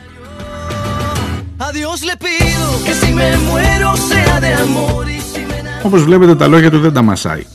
Adiós 1.60 2.00
le 2.10 2.16
pido 2.26 2.68
que 2.86 2.94
si 3.02 3.10
me 3.20 3.30
muero 3.48 3.90
sea 4.10 4.36
de 4.46 4.52
amor 4.66 5.04
y 5.10 5.20
si 5.32 5.42
me 5.50 5.58
enamoro 5.60 5.84
Όπως 5.84 6.04
βλέπετε 6.04 6.36
τα 6.36 6.48
λόγια 6.48 6.72
του 6.72 6.80
δεν 6.80 6.94
τα 6.94 7.02
μασάει. 7.02 7.46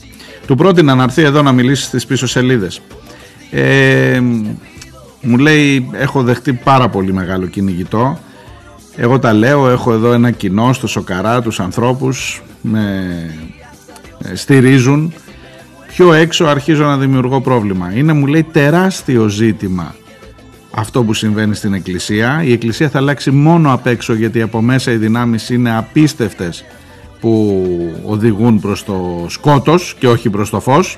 Του 0.47 0.55
πρότεινα 0.55 0.95
να 0.95 1.03
έρθει 1.03 1.21
εδώ 1.21 1.41
να 1.41 1.51
μιλήσει 1.51 1.83
στις 1.83 2.05
πίσω 2.05 2.27
σελίδες. 2.27 2.81
Ε, 3.51 4.21
μου 5.21 5.37
λέει 5.37 5.89
έχω 5.93 6.23
δεχτεί 6.23 6.53
πάρα 6.53 6.89
πολύ 6.89 7.13
μεγάλο 7.13 7.47
κυνηγητό. 7.47 8.19
Εγώ 8.95 9.19
τα 9.19 9.33
λέω, 9.33 9.69
έχω 9.69 9.93
εδώ 9.93 10.11
ένα 10.11 10.31
κοινό 10.31 10.73
στο 10.73 10.87
Σοκαρά, 10.87 11.41
τους 11.41 11.59
ανθρώπους 11.59 12.41
με 12.61 13.15
ε, 14.23 14.35
στηρίζουν. 14.35 15.13
Πιο 15.95 16.13
έξω 16.13 16.45
αρχίζω 16.45 16.83
να 16.83 16.97
δημιουργώ 16.97 17.41
πρόβλημα. 17.41 17.91
Είναι 17.95 18.13
μου 18.13 18.27
λέει 18.27 18.43
τεράστιο 18.43 19.27
ζήτημα 19.27 19.95
αυτό 20.71 21.03
που 21.03 21.13
συμβαίνει 21.13 21.55
στην 21.55 21.73
Εκκλησία. 21.73 22.43
Η 22.43 22.51
Εκκλησία 22.51 22.89
θα 22.89 22.97
αλλάξει 22.97 23.31
μόνο 23.31 23.73
απ' 23.73 23.87
έξω 23.87 24.13
γιατί 24.13 24.41
από 24.41 24.61
μέσα 24.61 24.91
οι 24.91 24.95
δυνάμεις 24.95 25.49
είναι 25.49 25.77
απίστευτες 25.77 26.65
που 27.19 27.63
οδηγούν 28.05 28.59
προς 28.59 28.83
το 28.83 29.25
σκότος 29.27 29.95
και 29.99 30.07
όχι 30.07 30.29
προς 30.29 30.49
το 30.49 30.59
φως. 30.59 30.97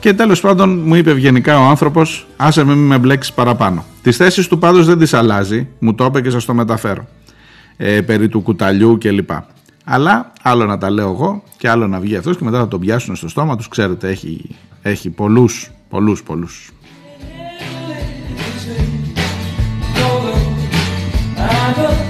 Και 0.00 0.14
τέλος 0.14 0.40
πάντων 0.40 0.82
μου 0.84 0.94
είπε 0.94 1.10
ευγενικά 1.10 1.58
ο 1.60 1.62
άνθρωπος 1.62 2.26
άσε 2.36 2.64
με 2.64 2.74
μην 2.74 2.86
με 2.86 2.98
μπλέξεις 2.98 3.32
παραπάνω. 3.32 3.84
Τις 4.02 4.16
θέσεις 4.16 4.48
του 4.48 4.58
πάντως 4.58 4.86
δεν 4.86 4.98
τις 4.98 5.14
αλλάζει, 5.14 5.68
μου 5.78 5.94
το 5.94 6.04
είπε 6.04 6.20
και 6.20 6.30
σας 6.30 6.44
το 6.44 6.54
μεταφέρω. 6.54 7.08
Ε, 7.76 8.00
περί 8.00 8.28
του 8.28 8.40
κουταλιού 8.40 8.98
κλπ. 9.00 9.30
Αλλά 9.92 10.32
άλλο 10.42 10.66
να 10.66 10.78
τα 10.78 10.90
λέω 10.90 11.10
εγώ 11.10 11.42
και 11.56 11.68
άλλο 11.68 11.86
να 11.86 12.00
βγει 12.00 12.16
αυτός 12.16 12.36
και 12.36 12.44
μετά 12.44 12.58
θα 12.58 12.68
τον 12.68 12.80
πιάσουν 12.80 13.16
στο 13.16 13.28
στόμα 13.28 13.56
τους. 13.56 13.68
Ξέρετε 13.68 14.08
έχει, 14.08 14.56
έχει 14.82 15.10
πολλούς, 15.10 15.70
πολλούς, 15.88 16.22
πολλούς. 16.22 16.70
Ο 21.76 22.09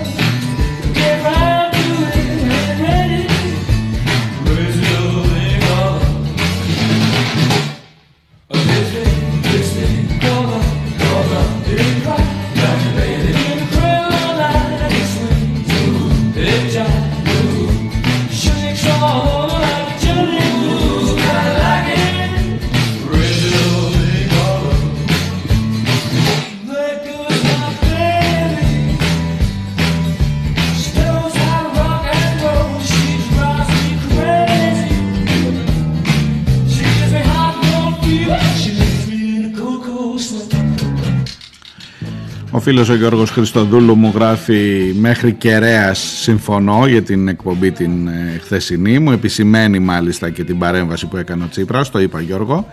φίλος 42.70 42.88
ο 42.88 42.94
Γιώργος 42.94 43.30
Χριστοδούλου 43.30 43.94
μου 43.94 44.12
γράφει 44.14 44.94
μέχρι 44.98 45.32
κεραίας 45.32 45.98
συμφωνώ 45.98 46.86
για 46.86 47.02
την 47.02 47.28
εκπομπή 47.28 47.70
την 47.70 48.08
ε, 48.08 48.38
χθεσινή 48.42 48.98
μου 48.98 49.10
επισημαίνει 49.10 49.78
μάλιστα 49.78 50.30
και 50.30 50.44
την 50.44 50.58
παρέμβαση 50.58 51.06
που 51.06 51.16
έκανε 51.16 51.44
ο 51.44 51.48
Τσίπρας 51.48 51.90
το 51.90 52.00
είπα 52.00 52.20
Γιώργο 52.20 52.66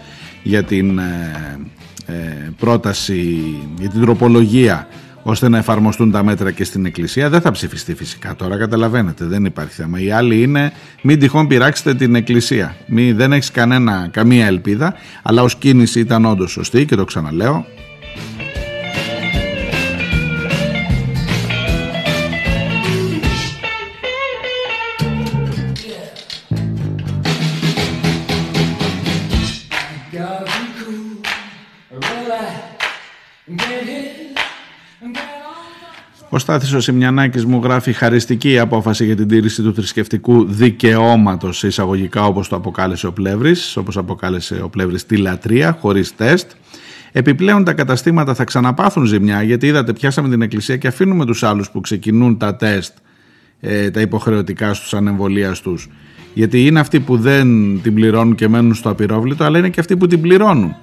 για 0.43 0.63
την 0.63 0.99
ε, 0.99 1.59
ε, 2.05 2.13
πρόταση 2.57 3.39
για 3.79 3.89
την 3.89 4.01
τροπολογία 4.01 4.87
ώστε 5.23 5.49
να 5.49 5.57
εφαρμοστούν 5.57 6.11
τα 6.11 6.23
μέτρα 6.23 6.51
και 6.51 6.63
στην 6.63 6.85
Εκκλησία. 6.85 7.29
Δεν 7.29 7.41
θα 7.41 7.51
ψηφιστεί 7.51 7.95
φυσικά 7.95 8.35
τώρα 8.35 8.57
καταλαβαίνετε 8.57 9.25
δεν 9.25 9.45
υπάρχει 9.45 9.73
θέμα. 9.73 9.99
Η 9.99 10.11
άλλη 10.11 10.41
είναι 10.41 10.71
μην 11.01 11.19
τυχόν 11.19 11.47
πειράξετε 11.47 11.93
την 11.93 12.15
Εκκλησία 12.15 12.75
Μη, 12.87 13.11
δεν 13.11 13.31
έχεις 13.31 13.51
κανένα, 13.51 14.07
καμία 14.11 14.45
ελπίδα 14.45 14.93
αλλά 15.23 15.41
ως 15.41 15.55
κίνηση 15.55 15.99
ήταν 15.99 16.25
όντως 16.25 16.51
σωστή 16.51 16.85
και 16.85 16.95
το 16.95 17.05
ξαναλέω 17.05 17.65
Ο 36.29 36.39
Στάθης 36.39 36.73
ο 36.73 36.79
Σιμιανάκης 36.79 37.45
μου 37.45 37.59
γράφει 37.63 37.93
χαριστική 37.93 38.59
απόφαση 38.59 39.05
για 39.05 39.15
την 39.15 39.27
τήρηση 39.27 39.61
του 39.61 39.73
θρησκευτικού 39.73 40.45
δικαιώματος 40.45 41.63
εισαγωγικά 41.63 42.25
όπως 42.25 42.47
το 42.47 42.55
αποκάλεσε 42.55 43.07
ο 43.07 43.13
Πλεύρης, 43.13 43.77
όπως 43.77 43.97
αποκάλεσε 43.97 44.61
ο 44.63 44.69
Πλεύρης 44.69 45.05
τη 45.05 45.17
λατρεία, 45.17 45.77
χωρίς 45.81 46.15
τεστ. 46.15 46.51
Επιπλέον 47.11 47.63
τα 47.63 47.73
καταστήματα 47.73 48.33
θα 48.33 48.43
ξαναπάθουν 48.43 49.05
ζημιά 49.05 49.43
γιατί 49.43 49.67
είδατε 49.67 49.93
πιάσαμε 49.93 50.29
την 50.29 50.41
εκκλησία 50.41 50.77
και 50.77 50.87
αφήνουμε 50.87 51.25
τους 51.25 51.43
άλλους 51.43 51.69
που 51.69 51.81
ξεκινούν 51.81 52.37
τα 52.37 52.55
τεστ, 52.55 52.97
ε, 53.59 53.91
τα 53.91 54.01
υποχρεωτικά 54.01 54.73
στους 54.73 54.93
ανεμβολία 54.93 55.55
τους. 55.63 55.89
Γιατί 56.33 56.65
είναι 56.65 56.79
αυτοί 56.79 56.99
που 56.99 57.17
δεν 57.17 57.47
την 57.81 57.93
πληρώνουν 57.93 58.35
και 58.35 58.47
μένουν 58.47 58.73
στο 58.73 58.89
απειρόβλητο 58.89 59.43
αλλά 59.43 59.57
είναι 59.57 59.69
και 59.69 59.79
αυτοί 59.79 59.97
που 59.97 60.07
την 60.07 60.21
πληρώνουν 60.21 60.75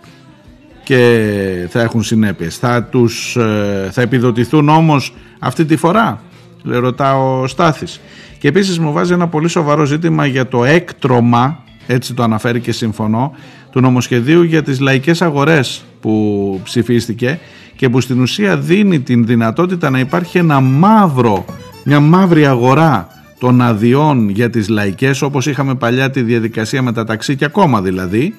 και 0.84 1.66
θα 1.70 1.80
έχουν 1.80 2.02
συνέπειες. 2.02 2.56
Θα, 2.56 2.82
τους, 2.82 3.36
ε, 3.36 3.88
θα 3.92 4.00
επιδοτηθούν 4.02 4.68
όμως 4.68 5.14
αυτή 5.38 5.64
τη 5.64 5.76
φορά, 5.76 6.22
ρωτά 6.64 7.18
ο 7.18 7.46
Στάθης. 7.46 8.00
Και 8.38 8.48
επίσης 8.48 8.78
μου 8.78 8.92
βάζει 8.92 9.12
ένα 9.12 9.28
πολύ 9.28 9.48
σοβαρό 9.48 9.84
ζήτημα 9.84 10.26
για 10.26 10.48
το 10.48 10.64
έκτρωμα, 10.64 11.62
έτσι 11.86 12.14
το 12.14 12.22
αναφέρει 12.22 12.60
και 12.60 12.72
συμφωνώ, 12.72 13.32
του 13.70 13.80
νομοσχεδίου 13.80 14.42
για 14.42 14.62
τις 14.62 14.80
λαϊκές 14.80 15.22
αγορές 15.22 15.84
που 16.00 16.60
ψηφίστηκε 16.64 17.38
και 17.76 17.88
που 17.88 18.00
στην 18.00 18.20
ουσία 18.20 18.56
δίνει 18.56 19.00
την 19.00 19.26
δυνατότητα 19.26 19.90
να 19.90 19.98
υπάρχει 19.98 20.38
ένα 20.38 20.60
μαύρο, 20.60 21.44
μια 21.84 22.00
μαύρη 22.00 22.46
αγορά 22.46 23.08
των 23.38 23.60
αδειών 23.60 24.28
για 24.28 24.50
τις 24.50 24.68
λαϊκές 24.68 25.22
όπως 25.22 25.46
είχαμε 25.46 25.74
παλιά 25.74 26.10
τη 26.10 26.22
διαδικασία 26.22 26.82
με 26.82 26.92
τα 26.92 27.04
ταξί 27.04 27.36
και 27.36 27.44
ακόμα 27.44 27.82
δηλαδή 27.82 28.34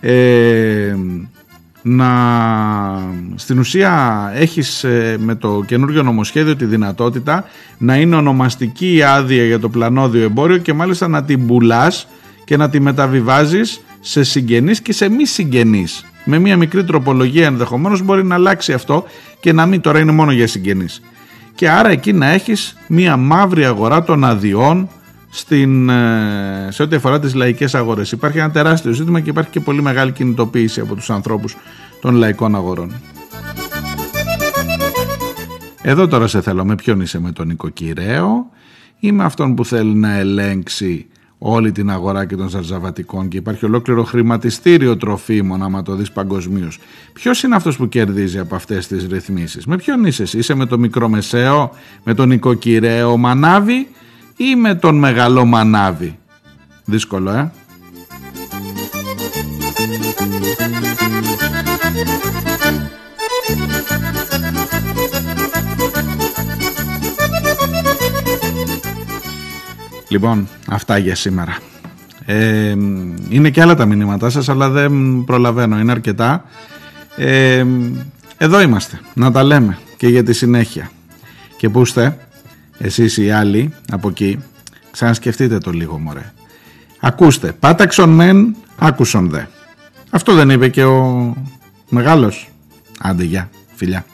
ε, 0.00 0.94
να 1.86 2.08
στην 3.34 3.58
ουσία 3.58 4.30
έχεις 4.34 4.84
ε, 4.84 5.16
με 5.20 5.34
το 5.34 5.62
καινούργιο 5.66 6.02
νομοσχέδιο 6.02 6.56
τη 6.56 6.64
δυνατότητα 6.64 7.44
να 7.78 7.96
είναι 7.96 8.16
ονομαστική 8.16 8.94
η 8.94 9.02
άδεια 9.02 9.44
για 9.44 9.58
το 9.58 9.68
πλανόδιο 9.68 10.22
εμπόριο 10.22 10.58
και 10.58 10.72
μάλιστα 10.72 11.08
να 11.08 11.24
την 11.24 11.46
πουλάς 11.46 12.06
και 12.44 12.56
να 12.56 12.70
τη 12.70 12.80
μεταβιβάζεις 12.80 13.80
σε 14.00 14.22
συγγενείς 14.22 14.80
και 14.80 14.92
σε 14.92 15.08
μη 15.08 15.26
συγγενείς. 15.26 16.04
Με 16.24 16.38
μια 16.38 16.56
μικρή 16.56 16.84
τροπολογία 16.84 17.46
ενδεχομένως 17.46 18.02
μπορεί 18.02 18.24
να 18.24 18.34
αλλάξει 18.34 18.72
αυτό 18.72 19.04
και 19.40 19.52
να 19.52 19.66
μην 19.66 19.80
τώρα 19.80 19.98
είναι 19.98 20.12
μόνο 20.12 20.32
για 20.32 20.46
συγγενείς. 20.46 21.02
Και 21.54 21.70
άρα 21.70 21.88
εκεί 21.88 22.12
να 22.12 22.26
έχεις 22.26 22.76
μια 22.86 23.16
μαύρη 23.16 23.64
αγορά 23.64 24.04
των 24.04 24.24
αδειών 24.24 24.88
στην, 25.36 25.88
ε, 25.88 26.68
σε 26.70 26.82
ό,τι 26.82 26.96
αφορά 26.96 27.20
τις 27.20 27.34
λαϊκές 27.34 27.74
αγορές. 27.74 28.12
Υπάρχει 28.12 28.38
ένα 28.38 28.50
τεράστιο 28.50 28.92
ζήτημα 28.92 29.20
και 29.20 29.30
υπάρχει 29.30 29.50
και 29.50 29.60
πολύ 29.60 29.82
μεγάλη 29.82 30.12
κινητοποίηση 30.12 30.80
από 30.80 30.94
τους 30.94 31.10
ανθρώπους 31.10 31.56
των 32.00 32.14
λαϊκών 32.14 32.54
αγορών. 32.54 32.92
Εδώ 35.82 36.06
τώρα 36.08 36.26
σε 36.26 36.40
θέλω 36.40 36.64
με 36.64 36.74
ποιον 36.74 37.00
είσαι 37.00 37.20
με 37.20 37.32
τον 37.32 37.50
οικοκυρέο 37.50 38.50
ή 38.98 39.12
με 39.12 39.24
αυτόν 39.24 39.54
που 39.54 39.64
θέλει 39.64 39.94
να 39.94 40.16
ελέγξει 40.16 41.06
όλη 41.38 41.72
την 41.72 41.90
αγορά 41.90 42.24
και 42.24 42.36
των 42.36 42.48
ζαρζαβατικών 42.48 43.28
και 43.28 43.36
υπάρχει 43.36 43.64
ολόκληρο 43.64 44.04
χρηματιστήριο 44.04 44.96
τροφίμων 44.96 45.62
άμα 45.62 45.82
το 45.82 45.94
δεις 45.94 46.12
παγκοσμίως. 46.12 46.78
Ποιος 47.12 47.42
είναι 47.42 47.56
αυτός 47.56 47.76
που 47.76 47.88
κερδίζει 47.88 48.38
από 48.38 48.54
αυτές 48.54 48.86
τις 48.86 49.06
ρυθμίσεις; 49.06 49.66
Με 49.66 49.76
ποιον 49.76 50.04
είσαι 50.04 50.22
εσύ; 50.22 50.38
Είσαι 50.38 50.54
με 50.54 50.66
το 50.66 50.78
μικρομεσαίο, 50.78 51.70
με 52.04 52.14
τον 52.14 52.30
οικοκυρέο 52.30 53.16
μανάβη 53.16 53.88
ή 54.36 54.56
με 54.56 54.74
τον 54.74 54.98
μεγαλό 54.98 55.44
μανάβη. 55.44 56.18
Δύσκολο 56.84 57.30
ε. 57.30 57.52
Λοιπόν, 70.08 70.48
αυτά 70.68 70.98
για 70.98 71.14
σήμερα. 71.14 71.58
Ε, 72.24 72.70
είναι 73.28 73.50
και 73.50 73.62
άλλα 73.62 73.74
τα 73.74 73.86
μηνύματά 73.86 74.30
σας, 74.30 74.48
αλλά 74.48 74.68
δεν 74.68 75.24
προλαβαίνω, 75.24 75.78
είναι 75.78 75.92
αρκετά. 75.92 76.44
Ε, 77.16 77.64
εδώ 78.36 78.60
είμαστε, 78.60 79.00
να 79.14 79.32
τα 79.32 79.42
λέμε 79.42 79.78
και 79.96 80.08
για 80.08 80.22
τη 80.22 80.32
συνέχεια. 80.32 80.90
Και 81.56 81.68
πού 81.68 81.80
είστε, 81.80 82.18
εσείς 82.84 83.16
οι 83.16 83.30
άλλοι 83.30 83.74
από 83.90 84.08
εκεί, 84.08 84.38
ξανασκεφτείτε 84.90 85.58
το 85.58 85.70
λίγο 85.70 85.98
μωρέ. 85.98 86.32
Ακούστε, 87.00 87.52
πάταξον 87.52 88.10
μεν, 88.10 88.56
άκουσον 88.78 89.30
δε. 89.30 89.42
Αυτό 90.10 90.34
δεν 90.34 90.50
είπε 90.50 90.68
και 90.68 90.84
ο 90.84 91.34
μεγάλος. 91.88 92.48
Άντε 93.00 93.24
γεια, 93.24 93.50
φιλιά. 93.74 94.04